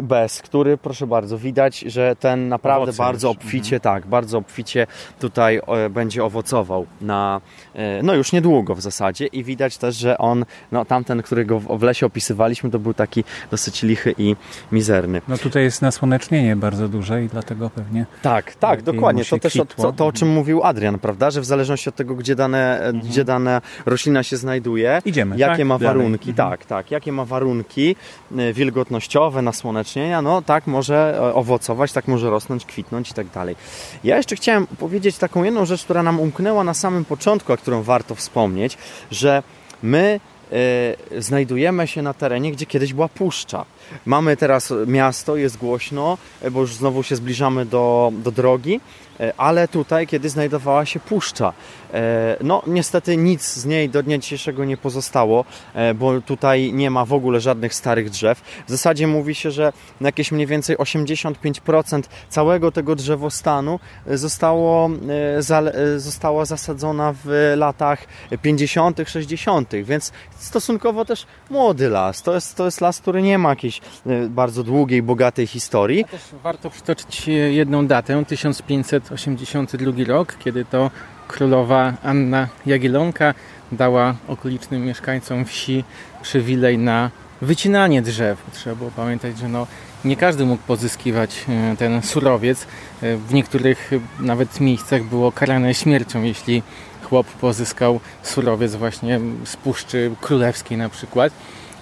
bez, 0.01 0.41
który 0.41 0.78
proszę 0.78 1.07
bardzo, 1.07 1.38
widać, 1.38 1.80
że 1.80 2.15
ten 2.15 2.49
naprawdę 2.49 2.84
Owoce 2.84 2.97
bardzo 2.97 3.28
już. 3.28 3.38
obficie, 3.38 3.76
mhm. 3.76 3.82
tak, 3.82 4.09
bardzo 4.09 4.38
obficie 4.38 4.88
tutaj 5.20 5.61
będzie 5.89 6.24
owocował 6.26 6.86
na, 7.01 7.41
y, 7.76 7.80
no 8.03 8.13
już 8.13 8.32
niedługo 8.32 8.76
w 8.76 8.82
zasadzie 8.82 9.26
i 9.26 9.43
widać 9.43 9.78
też, 9.78 9.95
że 9.95 10.18
on, 10.18 10.45
no 10.72 10.86
tamten, 10.86 11.22
którego 11.22 11.59
w 11.59 11.84
lesie 11.84 12.05
opisywaliśmy, 12.05 12.70
to 12.70 12.80
był 12.80 12.93
taki 12.93 13.24
dosyć 13.51 13.84
lichy 13.84 14.15
i 14.18 14.36
mizerny. 14.72 15.22
No 15.28 15.38
tutaj 15.38 15.63
jest 15.63 15.82
nasłonecznienie 15.82 16.55
bardzo 16.55 16.88
duże 16.88 17.24
i 17.24 17.28
dlatego 17.28 17.70
pewnie... 17.70 18.05
Tak, 18.22 18.55
tak, 18.55 18.82
dokładnie. 18.82 19.26
To 19.26 19.39
też 19.39 19.53
to, 19.78 19.91
to, 19.91 20.07
o 20.07 20.11
czym 20.11 20.30
mówił 20.30 20.63
Adrian, 20.63 20.99
prawda, 20.99 21.32
że 21.32 21.41
w 21.41 21.45
zależności 21.45 21.89
od 21.89 21.95
tego, 21.95 22.15
gdzie 22.15 22.36
dane, 22.36 22.80
mhm. 22.80 22.99
gdzie 22.99 23.24
dana 23.24 23.61
roślina 23.86 24.24
się 24.24 24.38
znajduje, 24.38 25.01
Idziemy, 25.05 25.38
jakie 25.38 25.57
tak? 25.57 25.68
ma 25.68 25.78
warunki, 25.78 26.30
mhm. 26.30 26.49
tak, 26.49 26.65
tak, 26.65 26.91
jakie 26.91 27.11
ma 27.11 27.26
warunki 27.26 27.95
y, 28.39 28.53
wilgotnościowe, 28.53 29.41
nasłonecznienia, 29.58 30.22
no 30.22 30.41
tak 30.41 30.68
może 30.68 31.18
e, 31.18 31.34
owocować, 31.34 31.91
tak 31.91 32.08
może 32.08 32.30
rosnąć, 32.30 32.66
kwitnąć 32.66 33.12
i 33.12 33.14
tak 33.14 33.28
dalej. 33.28 33.55
Ja 34.03 34.18
jeszcze 34.18 34.36
chciałem 34.36 34.68
powiedzieć 34.68 35.18
taką 35.18 35.43
jedną 35.43 35.66
rzecz, 35.66 35.84
która 35.84 36.03
nam 36.03 36.20
umknęła 36.20 36.64
na 36.64 36.74
samym 36.74 37.05
początku, 37.05 37.53
a 37.53 37.58
którą 37.58 37.84
warto 37.84 38.16
wspomnieć, 38.16 38.78
że 39.12 39.43
my 39.84 40.20
y, 41.14 41.22
znajdujemy 41.22 41.88
się 41.88 42.01
na 42.01 42.14
terenie, 42.14 42.51
gdzie 42.51 42.66
kiedyś 42.66 42.93
była 42.93 43.08
puszcza. 43.08 43.66
Mamy 44.06 44.38
teraz 44.38 44.74
miasto, 44.88 45.36
jest 45.36 45.58
głośno, 45.58 46.18
e, 46.42 46.52
bo 46.52 46.62
już 46.62 46.76
znowu 46.76 47.04
się 47.04 47.16
zbliżamy 47.16 47.66
do, 47.66 48.12
do 48.24 48.32
drogi, 48.32 48.80
ale 49.38 49.68
tutaj, 49.68 50.08
kiedy 50.08 50.30
znajdowała 50.30 50.86
się 50.86 51.00
puszcza, 51.00 51.54
E, 51.94 52.38
no 52.44 52.64
niestety 52.68 53.18
nic 53.18 53.54
z 53.54 53.66
niej 53.66 53.90
do 53.90 54.04
dnia 54.04 54.18
dzisiejszego 54.18 54.66
nie 54.66 54.78
pozostało, 54.78 55.46
e, 55.74 55.94
bo 55.94 56.22
tutaj 56.22 56.74
nie 56.74 56.90
ma 56.92 57.06
w 57.06 57.14
ogóle 57.14 57.40
żadnych 57.40 57.74
starych 57.74 58.10
drzew. 58.10 58.42
W 58.68 58.72
zasadzie 58.72 59.08
mówi 59.08 59.36
się, 59.36 59.52
że 59.52 59.74
jakieś 60.02 60.32
mniej 60.32 60.48
więcej 60.48 60.78
85% 60.78 62.10
całego 62.30 62.72
tego 62.72 62.96
drzewostanu 62.96 63.80
zostało, 64.08 64.90
e, 65.38 66.00
została 66.00 66.46
zasadzona 66.46 67.14
w 67.26 67.54
latach 67.58 68.08
50., 68.42 69.10
60., 69.10 69.84
więc 69.84 70.12
stosunkowo 70.38 71.06
też 71.06 71.26
młody 71.50 71.90
las. 71.90 72.22
To 72.22 72.34
jest, 72.34 72.56
to 72.56 72.66
jest 72.66 72.82
las, 72.82 73.00
który 73.00 73.22
nie 73.22 73.38
ma 73.38 73.50
jakiejś 73.50 73.76
bardzo 74.30 74.63
długiej, 74.63 75.03
bogatej 75.03 75.47
historii. 75.47 76.05
Też 76.05 76.21
warto 76.43 76.69
przytoczyć 76.69 77.28
jedną 77.49 77.88
datę, 77.88 78.25
1582 78.25 79.91
rok, 80.07 80.36
kiedy 80.39 80.65
to 80.65 80.91
królowa 81.28 81.93
Anna 82.03 82.47
Jagiellonka 82.65 83.34
dała 83.71 84.15
okolicznym 84.28 84.86
mieszkańcom 84.86 85.45
wsi 85.45 85.84
przywilej 86.21 86.78
na 86.78 87.11
wycinanie 87.41 88.01
drzew. 88.01 88.43
Trzeba 88.53 88.75
było 88.75 88.91
pamiętać, 88.91 89.38
że 89.38 89.49
no, 89.49 89.67
nie 90.05 90.15
każdy 90.15 90.45
mógł 90.45 90.63
pozyskiwać 90.63 91.45
e, 91.49 91.75
ten 91.78 92.01
surowiec. 92.01 92.67
E, 93.01 93.17
w 93.17 93.34
niektórych 93.34 93.91
nawet 94.19 94.59
miejscach 94.59 95.03
było 95.03 95.32
karane 95.32 95.73
śmiercią, 95.73 96.23
jeśli 96.23 96.63
chłop 97.03 97.28
pozyskał 97.28 97.99
surowiec 98.23 98.75
właśnie 98.75 99.19
z 99.45 99.57
Puszczy 99.57 100.11
Królewskiej 100.21 100.78
na 100.78 100.89
przykład. 100.89 101.34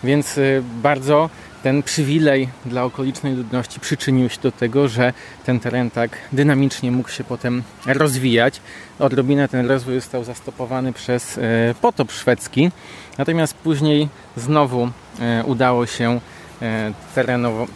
Więc 0.04 0.38
e, 0.38 0.42
bardzo 0.84 1.30
ten 1.66 1.84
przywilej 1.84 2.50
dla 2.66 2.84
okolicznej 2.84 3.36
ludności 3.36 3.80
przyczynił 3.80 4.30
się 4.30 4.42
do 4.42 4.52
tego, 4.52 4.88
że 4.88 5.14
ten 5.46 5.60
teren 5.60 5.92
tak 5.92 6.18
dynamicznie 6.32 6.92
mógł 6.92 7.10
się 7.10 7.24
potem 7.24 7.64
rozwijać. 7.86 8.62
Odrobinę 9.00 9.48
ten 9.48 9.68
rozwój 9.68 9.96
został 9.96 10.24
zastopowany 10.24 10.94
przez 10.94 11.38
e, 11.38 11.42
potop 11.82 12.12
szwedzki, 12.12 12.72
natomiast 13.18 13.54
później 13.54 14.10
znowu 14.38 14.90
e, 15.20 15.44
udało 15.46 15.86
się 15.86 16.20
e, 16.62 16.94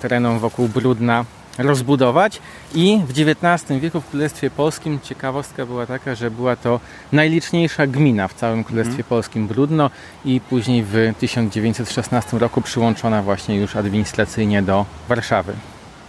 terenom 0.02 0.40
wokół 0.40 0.68
Brudna 0.68 1.26
rozbudować 1.68 2.42
i 2.76 3.02
w 3.08 3.12
XIX 3.12 3.80
wieku 3.82 4.02
w 4.02 4.10
Królestwie 4.10 4.50
Polskim 4.50 5.00
ciekawostka 5.04 5.66
była 5.66 5.86
taka, 5.86 6.16
że 6.16 6.32
była 6.32 6.56
to 6.56 6.80
najliczniejsza 7.12 7.88
gmina 7.88 8.28
w 8.28 8.34
całym 8.34 8.64
Królestwie 8.64 8.92
mhm. 8.92 9.10
Polskim 9.10 9.48
Brudno 9.48 9.90
i 10.26 10.42
później 10.50 10.84
w 10.84 11.14
1916 11.20 12.40
roku 12.40 12.62
przyłączona 12.62 13.24
właśnie 13.24 13.56
już 13.58 13.76
administracyjnie 13.76 14.62
do 14.62 14.86
Warszawy. 15.10 15.54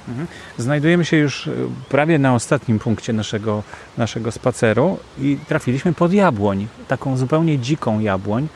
Mhm. 0.08 0.26
Znajdujemy 0.58 1.04
się 1.04 1.16
już 1.16 1.48
e, 1.48 1.52
prawie 1.88 2.18
na 2.18 2.34
ostatnim 2.34 2.78
punkcie 2.78 3.12
naszego, 3.12 3.62
naszego 3.98 4.32
spaceru 4.32 4.98
i 5.18 5.38
trafiliśmy 5.48 5.92
pod 5.92 6.12
jabłoń, 6.12 6.66
taką 6.88 7.16
zupełnie 7.16 7.58
dziką 7.58 8.00
jabłoń, 8.00 8.48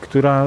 która 0.00 0.46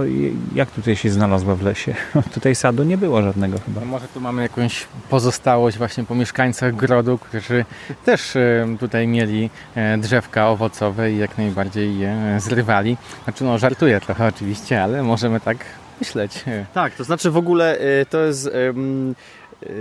jak 0.56 0.72
tutaj 0.72 0.96
się 0.96 1.10
znalazła 1.10 1.56
w 1.56 1.62
lesie? 1.62 1.96
Tutaj 2.34 2.56
sadu 2.56 2.84
nie 2.84 2.98
było 2.98 3.22
żadnego 3.22 3.60
chyba. 3.66 3.82
No 3.82 3.88
może 3.88 4.08
tu 4.08 4.22
mamy 4.22 4.42
jakąś 4.42 4.88
pozostałość 5.10 5.78
właśnie 5.78 6.04
po 6.04 6.16
mieszkańcach 6.16 6.76
grodu, 6.76 7.18
którzy 7.18 7.66
też 8.06 8.36
e, 8.36 8.68
tutaj 8.80 9.08
mieli 9.08 9.50
e, 9.76 9.98
drzewka 9.98 10.50
owocowe 10.50 11.12
i 11.12 11.18
jak 11.18 11.38
najbardziej 11.38 12.00
je 12.00 12.38
zrywali. 12.40 12.98
Znaczy 13.24 13.44
no 13.44 13.58
żartuję 13.58 14.02
trochę 14.02 14.28
oczywiście, 14.28 14.84
ale 14.84 15.04
możemy 15.04 15.40
tak 15.40 15.58
myśleć. 16.00 16.46
Tak, 16.74 16.96
to 16.96 17.04
znaczy 17.04 17.32
w 17.32 17.38
ogóle 17.38 17.78
to 18.10 18.18
jest 18.18 18.50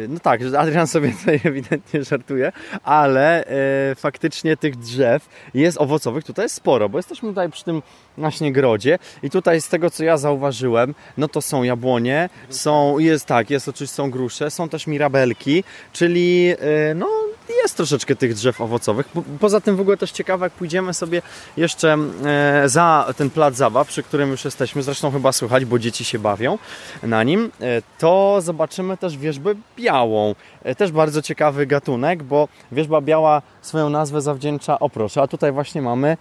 no 0.08 0.20
tak, 0.20 0.40
Adrian 0.58 0.86
sobie 0.86 1.12
tutaj 1.12 1.40
ewidentnie 1.50 2.04
żartuje, 2.04 2.52
ale 2.82 3.44
e, 3.44 3.94
faktycznie 3.94 4.56
tych 4.56 4.76
drzew 4.76 5.28
jest 5.54 5.80
owocowych 5.80 6.24
tutaj 6.24 6.44
jest 6.44 6.54
sporo, 6.54 6.88
bo 6.88 6.98
jesteśmy 6.98 7.28
tutaj 7.28 7.50
przy 7.50 7.64
tym 7.64 7.82
właśnie 8.16 8.52
grodzie 8.52 8.98
i 9.22 9.30
tutaj 9.30 9.60
z 9.60 9.68
tego 9.68 9.90
co 9.90 10.04
ja 10.04 10.16
zauważyłem, 10.16 10.94
no 11.16 11.28
to 11.28 11.42
są 11.42 11.62
jabłonie, 11.62 12.28
są, 12.48 12.98
jest 12.98 13.26
tak, 13.26 13.50
jest 13.50 13.68
oczywiście 13.68 13.96
są 13.96 14.10
grusze, 14.10 14.50
są 14.50 14.68
też 14.68 14.86
mirabelki, 14.86 15.64
czyli 15.92 16.54
e, 16.58 16.94
no 16.94 17.27
jest 17.52 17.76
troszeczkę 17.76 18.16
tych 18.16 18.34
drzew 18.34 18.60
owocowych. 18.60 19.08
Poza 19.40 19.60
tym 19.60 19.76
w 19.76 19.80
ogóle 19.80 19.96
też 19.96 20.10
ciekawe, 20.10 20.46
jak 20.46 20.52
pójdziemy 20.52 20.94
sobie 20.94 21.22
jeszcze 21.56 21.98
e, 22.24 22.68
za 22.68 23.14
ten 23.16 23.30
plac 23.30 23.56
zabaw, 23.56 23.88
przy 23.88 24.02
którym 24.02 24.30
już 24.30 24.44
jesteśmy, 24.44 24.82
zresztą 24.82 25.10
chyba 25.10 25.32
słychać, 25.32 25.64
bo 25.64 25.78
dzieci 25.78 26.04
się 26.04 26.18
bawią 26.18 26.58
na 27.02 27.22
nim, 27.22 27.50
e, 27.60 27.82
to 27.98 28.40
zobaczymy 28.40 28.96
też 28.96 29.16
wierzbę 29.16 29.54
białą. 29.76 30.34
E, 30.62 30.74
też 30.74 30.92
bardzo 30.92 31.22
ciekawy 31.22 31.66
gatunek, 31.66 32.22
bo 32.22 32.48
wierzba 32.72 33.00
biała 33.00 33.42
swoją 33.62 33.90
nazwę 33.90 34.20
zawdzięcza 34.20 34.78
oprocze, 34.78 35.22
a 35.22 35.26
tutaj 35.26 35.52
właśnie 35.52 35.82
mamy 35.82 36.16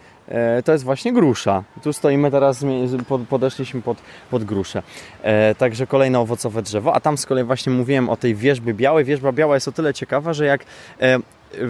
to 0.66 0.72
jest 0.72 0.84
właśnie 0.84 1.14
grusza. 1.14 1.64
Tu 1.84 1.94
stoimy 1.94 2.32
teraz, 2.32 2.66
podeszliśmy 3.30 3.82
pod, 3.82 3.98
pod 4.32 4.44
gruszę. 4.44 4.84
E, 5.22 5.56
także 5.56 5.88
kolejne 5.88 6.20
owocowe 6.20 6.62
drzewo, 6.62 6.96
a 6.96 7.00
tam 7.00 7.18
z 7.18 7.26
kolei 7.26 7.44
właśnie 7.44 7.74
mówiłem 7.74 8.10
o 8.10 8.18
tej 8.18 8.36
wierzbie 8.36 8.74
białej. 8.74 9.06
Wierzba 9.06 9.32
biała 9.32 9.56
jest 9.56 9.68
o 9.68 9.72
tyle 9.72 9.94
ciekawa, 9.94 10.34
że 10.34 10.46
jak 10.46 10.66
e, 11.02 11.20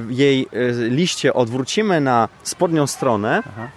jej 0.10 0.48
liście 0.90 1.34
odwrócimy 1.34 2.02
na 2.02 2.30
spodnią 2.44 2.88
stronę, 2.88 3.44
Aha 3.46 3.68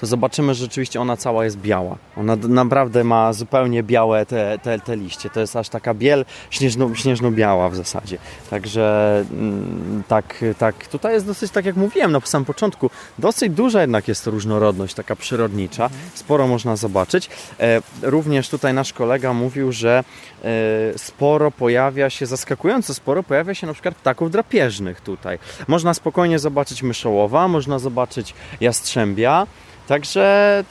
to 0.00 0.06
zobaczymy, 0.06 0.54
że 0.54 0.64
rzeczywiście 0.64 1.00
ona 1.00 1.16
cała 1.16 1.44
jest 1.44 1.58
biała. 1.58 1.96
Ona 2.16 2.36
naprawdę 2.36 3.04
ma 3.04 3.32
zupełnie 3.32 3.82
białe 3.82 4.26
te, 4.26 4.58
te, 4.62 4.78
te 4.78 4.96
liście. 4.96 5.30
To 5.30 5.40
jest 5.40 5.56
aż 5.56 5.68
taka 5.68 5.94
biel 5.94 6.24
śnieżno, 6.50 6.94
śnieżno-biała 6.94 7.68
w 7.68 7.76
zasadzie. 7.76 8.18
Także 8.50 9.24
mm, 9.30 10.02
tak, 10.08 10.44
tak, 10.58 10.86
tutaj 10.86 11.12
jest 11.12 11.26
dosyć, 11.26 11.52
tak 11.52 11.64
jak 11.64 11.76
mówiłem 11.76 12.12
na 12.12 12.20
samym 12.20 12.44
początku, 12.44 12.90
dosyć 13.18 13.52
duża 13.52 13.80
jednak 13.80 14.08
jest 14.08 14.26
różnorodność 14.26 14.94
taka 14.94 15.16
przyrodnicza. 15.16 15.90
Sporo 16.14 16.46
można 16.46 16.76
zobaczyć. 16.76 17.30
E, 17.60 17.82
również 18.02 18.48
tutaj 18.48 18.74
nasz 18.74 18.92
kolega 18.92 19.32
mówił, 19.32 19.72
że 19.72 20.04
e, 20.44 20.98
sporo 20.98 21.50
pojawia 21.50 22.10
się, 22.10 22.26
zaskakująco 22.26 22.94
sporo 22.94 23.22
pojawia 23.22 23.54
się 23.54 23.66
na 23.66 23.72
przykład 23.72 23.94
ptaków 23.94 24.30
drapieżnych 24.30 25.00
tutaj. 25.00 25.38
Można 25.68 25.94
spokojnie 25.94 26.38
zobaczyć 26.38 26.82
myszołowa, 26.82 27.48
można 27.48 27.78
zobaczyć 27.78 28.34
jastrzębia, 28.60 29.46
Także 29.86 30.64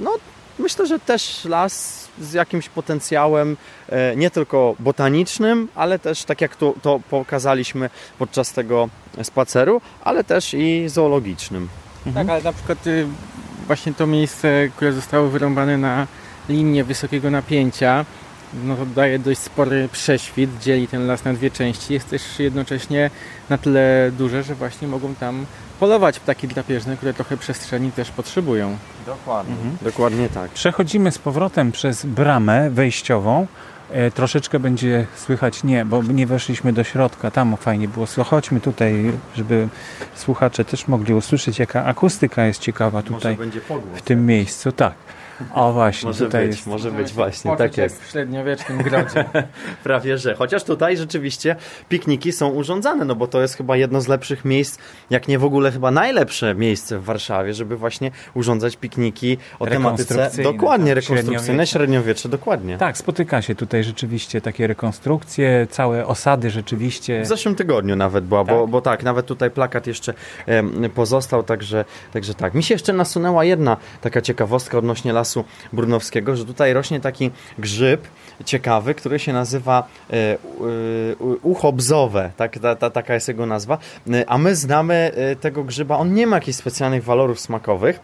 no, 0.00 0.10
myślę, 0.58 0.86
że 0.86 0.98
też 0.98 1.44
las 1.44 2.08
z 2.20 2.32
jakimś 2.32 2.68
potencjałem 2.68 3.56
e, 3.88 4.16
nie 4.16 4.30
tylko 4.30 4.74
botanicznym, 4.78 5.68
ale 5.74 5.98
też 5.98 6.24
tak 6.24 6.40
jak 6.40 6.56
to, 6.56 6.74
to 6.82 7.00
pokazaliśmy 7.10 7.90
podczas 8.18 8.52
tego 8.52 8.88
spaceru, 9.22 9.80
ale 10.04 10.24
też 10.24 10.54
i 10.54 10.88
zoologicznym. 10.88 11.68
Mhm. 12.06 12.26
Tak, 12.26 12.34
ale 12.34 12.44
na 12.44 12.52
przykład 12.52 12.86
y, 12.86 13.06
właśnie 13.66 13.94
to 13.94 14.06
miejsce, 14.06 14.68
które 14.76 14.92
zostało 14.92 15.28
wyrąbane 15.28 15.78
na 15.78 16.06
linię 16.48 16.84
wysokiego 16.84 17.30
napięcia, 17.30 18.04
no, 18.64 18.76
daje 18.96 19.18
dość 19.18 19.40
spory 19.40 19.88
prześwit, 19.92 20.50
dzieli 20.60 20.88
ten 20.88 21.06
las 21.06 21.24
na 21.24 21.32
dwie 21.32 21.50
części. 21.50 21.94
Jest 21.94 22.10
też 22.10 22.38
jednocześnie 22.38 23.10
na 23.50 23.58
tyle 23.58 24.10
duże, 24.18 24.42
że 24.42 24.54
właśnie 24.54 24.88
mogą 24.88 25.14
tam 25.14 25.46
polować 25.80 26.20
ptaki 26.20 26.48
drapieżne, 26.48 26.96
które 26.96 27.14
trochę 27.14 27.36
przestrzeni 27.36 27.92
też 27.92 28.10
potrzebują. 28.10 28.76
Dokładnie. 29.06 29.54
Mhm. 29.54 29.76
Dokładnie 29.82 30.28
tak. 30.28 30.50
Przechodzimy 30.50 31.12
z 31.12 31.18
powrotem 31.18 31.72
przez 31.72 32.06
bramę 32.06 32.70
wejściową. 32.70 33.46
E, 33.90 34.10
troszeczkę 34.10 34.58
będzie 34.58 35.06
słychać 35.16 35.64
nie, 35.64 35.84
bo 35.84 36.02
nie 36.02 36.26
weszliśmy 36.26 36.72
do 36.72 36.84
środka, 36.84 37.30
tam 37.30 37.56
fajnie 37.56 37.88
było. 37.88 38.06
Chodźmy 38.24 38.60
tutaj, 38.60 39.12
żeby 39.36 39.68
słuchacze 40.14 40.64
też 40.64 40.88
mogli 40.88 41.14
usłyszeć, 41.14 41.58
jaka 41.58 41.84
akustyka 41.84 42.46
jest 42.46 42.60
ciekawa 42.60 43.02
tutaj 43.02 43.38
w 43.94 44.02
tym 44.02 44.26
miejscu. 44.26 44.72
Tak. 44.72 44.94
O 45.54 45.72
właśnie, 45.72 46.06
może 46.06 46.24
tutaj 46.24 46.46
być, 46.46 46.56
jest. 46.56 46.66
może 46.66 46.90
być 46.90 47.12
właśnie, 47.12 47.56
tak 47.56 47.76
jest. 47.76 48.04
w 48.04 48.10
średniowiecznym 48.10 48.82
grodzie. 48.82 49.24
Prawie, 49.84 50.18
że. 50.18 50.34
Chociaż 50.34 50.64
tutaj 50.64 50.96
rzeczywiście 50.96 51.56
pikniki 51.88 52.32
są 52.32 52.48
urządzane, 52.48 53.04
no 53.04 53.14
bo 53.14 53.26
to 53.26 53.40
jest 53.40 53.56
chyba 53.56 53.76
jedno 53.76 54.00
z 54.00 54.08
lepszych 54.08 54.44
miejsc, 54.44 54.78
jak 55.10 55.28
nie 55.28 55.38
w 55.38 55.44
ogóle 55.44 55.72
chyba 55.72 55.90
najlepsze 55.90 56.54
miejsce 56.54 56.98
w 56.98 57.04
Warszawie, 57.04 57.54
żeby 57.54 57.76
właśnie 57.76 58.10
urządzać 58.34 58.76
pikniki 58.76 59.38
o 59.58 59.66
tematyce 59.66 60.30
dokładnie 60.42 60.94
tak, 60.94 61.04
rekonstrukcyjne, 61.04 61.66
średniowiecze, 61.66 62.28
dokładnie. 62.28 62.78
Tak, 62.78 62.98
spotyka 62.98 63.42
się 63.42 63.54
tutaj 63.54 63.84
rzeczywiście 63.84 64.40
takie 64.40 64.66
rekonstrukcje, 64.66 65.66
całe 65.70 66.06
osady 66.06 66.50
rzeczywiście. 66.50 67.22
W 67.22 67.26
zeszłym 67.26 67.54
tygodniu 67.54 67.96
nawet 67.96 68.24
była, 68.24 68.44
tak. 68.44 68.54
Bo, 68.54 68.66
bo 68.66 68.80
tak, 68.80 69.02
nawet 69.02 69.26
tutaj 69.26 69.50
plakat 69.50 69.86
jeszcze 69.86 70.14
pozostał, 70.94 71.42
także, 71.42 71.84
także 72.12 72.34
tak. 72.34 72.54
Mi 72.54 72.62
się 72.62 72.74
jeszcze 72.74 72.92
nasunęła 72.92 73.44
jedna 73.44 73.76
taka 74.00 74.20
ciekawostka 74.20 74.78
odnośnie 74.78 75.12
lasu 75.12 75.27
lasu 75.28 75.44
brunowskiego, 75.72 76.36
że 76.36 76.44
tutaj 76.44 76.72
rośnie 76.72 77.00
taki 77.00 77.30
grzyb 77.58 78.08
ciekawy, 78.44 78.94
który 78.94 79.18
się 79.18 79.32
nazywa 79.32 79.88
e, 80.10 80.14
e, 80.14 80.36
ucho 81.42 81.72
bzowe, 81.72 82.30
tak, 82.36 82.58
ta, 82.58 82.76
ta, 82.76 82.90
taka 82.90 83.14
jest 83.14 83.28
jego 83.28 83.46
nazwa, 83.46 83.78
e, 84.10 84.24
a 84.30 84.38
my 84.38 84.56
znamy 84.56 85.12
tego 85.40 85.64
grzyba, 85.64 85.96
on 85.96 86.14
nie 86.14 86.26
ma 86.26 86.36
jakichś 86.36 86.58
specjalnych 86.58 87.04
walorów 87.04 87.40
smakowych, 87.40 88.00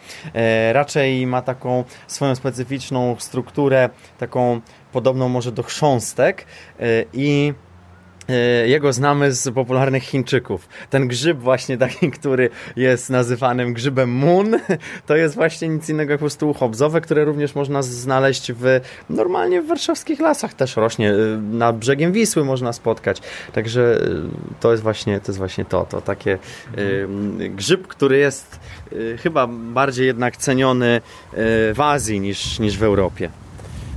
raczej 0.73 1.27
ma 1.27 1.43
taką 1.43 1.85
swoją 2.07 2.35
specyficzną 2.35 3.17
strukturę, 3.19 3.91
taką 4.19 4.61
podobną 4.93 5.29
może 5.29 5.53
do 5.53 5.63
chrząstek 5.63 6.47
i 7.13 7.55
jego 8.67 8.93
znamy 8.93 9.33
z 9.33 9.55
popularnych 9.55 10.03
Chińczyków. 10.03 10.69
Ten 10.91 11.09
grzyb 11.09 11.39
właśnie 11.39 11.79
taki, 11.79 12.11
który 12.11 12.51
jest 12.77 13.11
nazywanym 13.11 13.73
grzybem 13.73 14.11
Moon, 14.13 14.57
to 15.07 15.17
jest 15.17 15.35
właśnie 15.35 15.69
nic 15.69 15.89
innego 15.89 16.13
jak 16.13 16.21
prostu 16.21 16.51
uchobzowe, 16.51 17.01
które 17.01 17.25
również 17.25 17.55
można 17.55 17.83
znaleźć 17.83 18.53
w 18.53 18.81
normalnie 19.11 19.63
w 19.63 19.67
warszawskich 19.67 20.21
lasach 20.21 20.55
też 20.55 20.77
rośnie. 20.77 21.13
E, 21.13 21.17
na 21.53 21.73
brzegiem 21.73 22.13
Wisły 22.13 22.45
można 22.45 22.73
spotkać. 22.73 23.23
Także 23.53 23.97
e, 23.97 24.61
to 24.61 24.71
jest 24.71 24.83
właśnie 24.83 25.21
to, 25.21 25.27
jest 25.33 25.39
właśnie 25.39 25.65
to, 25.65 25.87
to 25.87 26.01
takie 26.01 26.39
grzyb, 27.51 27.87
który 27.87 28.19
jest 28.19 28.61
chyba 29.23 29.47
bardziej 29.47 30.07
jednak 30.07 30.37
ceniony 30.37 31.01
w 31.75 31.77
Azji 31.79 32.21
niż, 32.21 32.59
niż 32.59 32.79
w 32.79 32.83
Europie. 32.83 33.31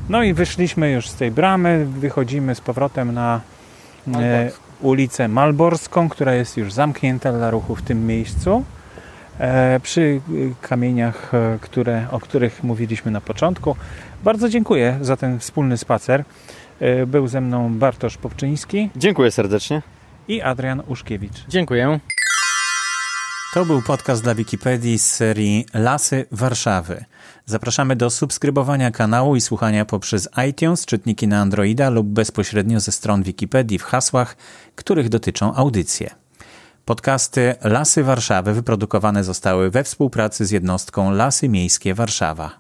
No 0.10 0.24
i 0.24 0.34
wyszliśmy 0.34 0.92
już 0.92 1.10
z 1.10 1.16
tej 1.16 1.32
bramy, 1.32 1.88
wychodzimy 2.00 2.56
z 2.56 2.62
powrotem 2.62 3.14
na 3.14 3.42
e, 4.16 4.52
ulicę 4.82 5.28
Malborską, 5.28 6.10
która 6.10 6.34
jest 6.34 6.58
już 6.58 6.74
zamknięta 6.74 7.34
dla 7.34 7.52
ruchu 7.52 7.76
w 7.76 7.82
tym 7.82 8.06
miejscu. 8.06 8.64
E, 9.40 9.80
przy 9.80 10.22
kamieniach, 10.62 11.34
e, 11.34 11.58
które, 11.62 12.08
o 12.12 12.20
których 12.20 12.64
mówiliśmy 12.64 13.12
na 13.12 13.22
początku. 13.22 13.76
Bardzo 14.24 14.50
dziękuję 14.50 14.98
za 15.02 15.18
ten 15.18 15.40
wspólny 15.40 15.78
spacer. 15.78 16.24
Był 17.08 17.28
ze 17.28 17.42
mną 17.42 17.74
Bartosz 17.74 18.18
Popczyński. 18.18 18.90
Dziękuję 18.96 19.32
serdecznie. 19.32 19.82
I 20.28 20.42
Adrian 20.42 20.84
Uszkiewicz. 20.88 21.46
Dziękuję. 21.48 22.00
To 23.54 23.66
był 23.66 23.82
podcast 23.82 24.24
dla 24.24 24.36
Wikipedii 24.36 25.00
z 25.00 25.06
serii 25.06 25.66
Lasy 25.74 26.26
Warszawy. 26.32 27.06
Zapraszamy 27.50 27.96
do 27.96 28.10
subskrybowania 28.10 28.92
kanału 28.92 29.36
i 29.36 29.42
słuchania 29.42 29.86
poprzez 29.86 30.30
iTunes, 30.50 30.86
czytniki 30.86 31.28
na 31.28 31.40
Androida 31.42 31.90
lub 31.90 32.08
bezpośrednio 32.08 32.80
ze 32.80 32.92
stron 32.92 33.24
Wikipedii 33.24 33.80
w 33.80 33.84
hasłach, 33.84 34.38
których 34.76 35.10
dotyczą 35.10 35.56
audycje. 35.56 36.16
Podcasty 36.86 37.56
Lasy 37.64 38.04
Warszawy 38.04 38.54
wyprodukowane 38.54 39.24
zostały 39.24 39.72
we 39.72 39.84
współpracy 39.84 40.46
z 40.46 40.52
jednostką 40.52 41.12
Lasy 41.12 41.50
Miejskie 41.50 41.94
Warszawa. 41.94 42.60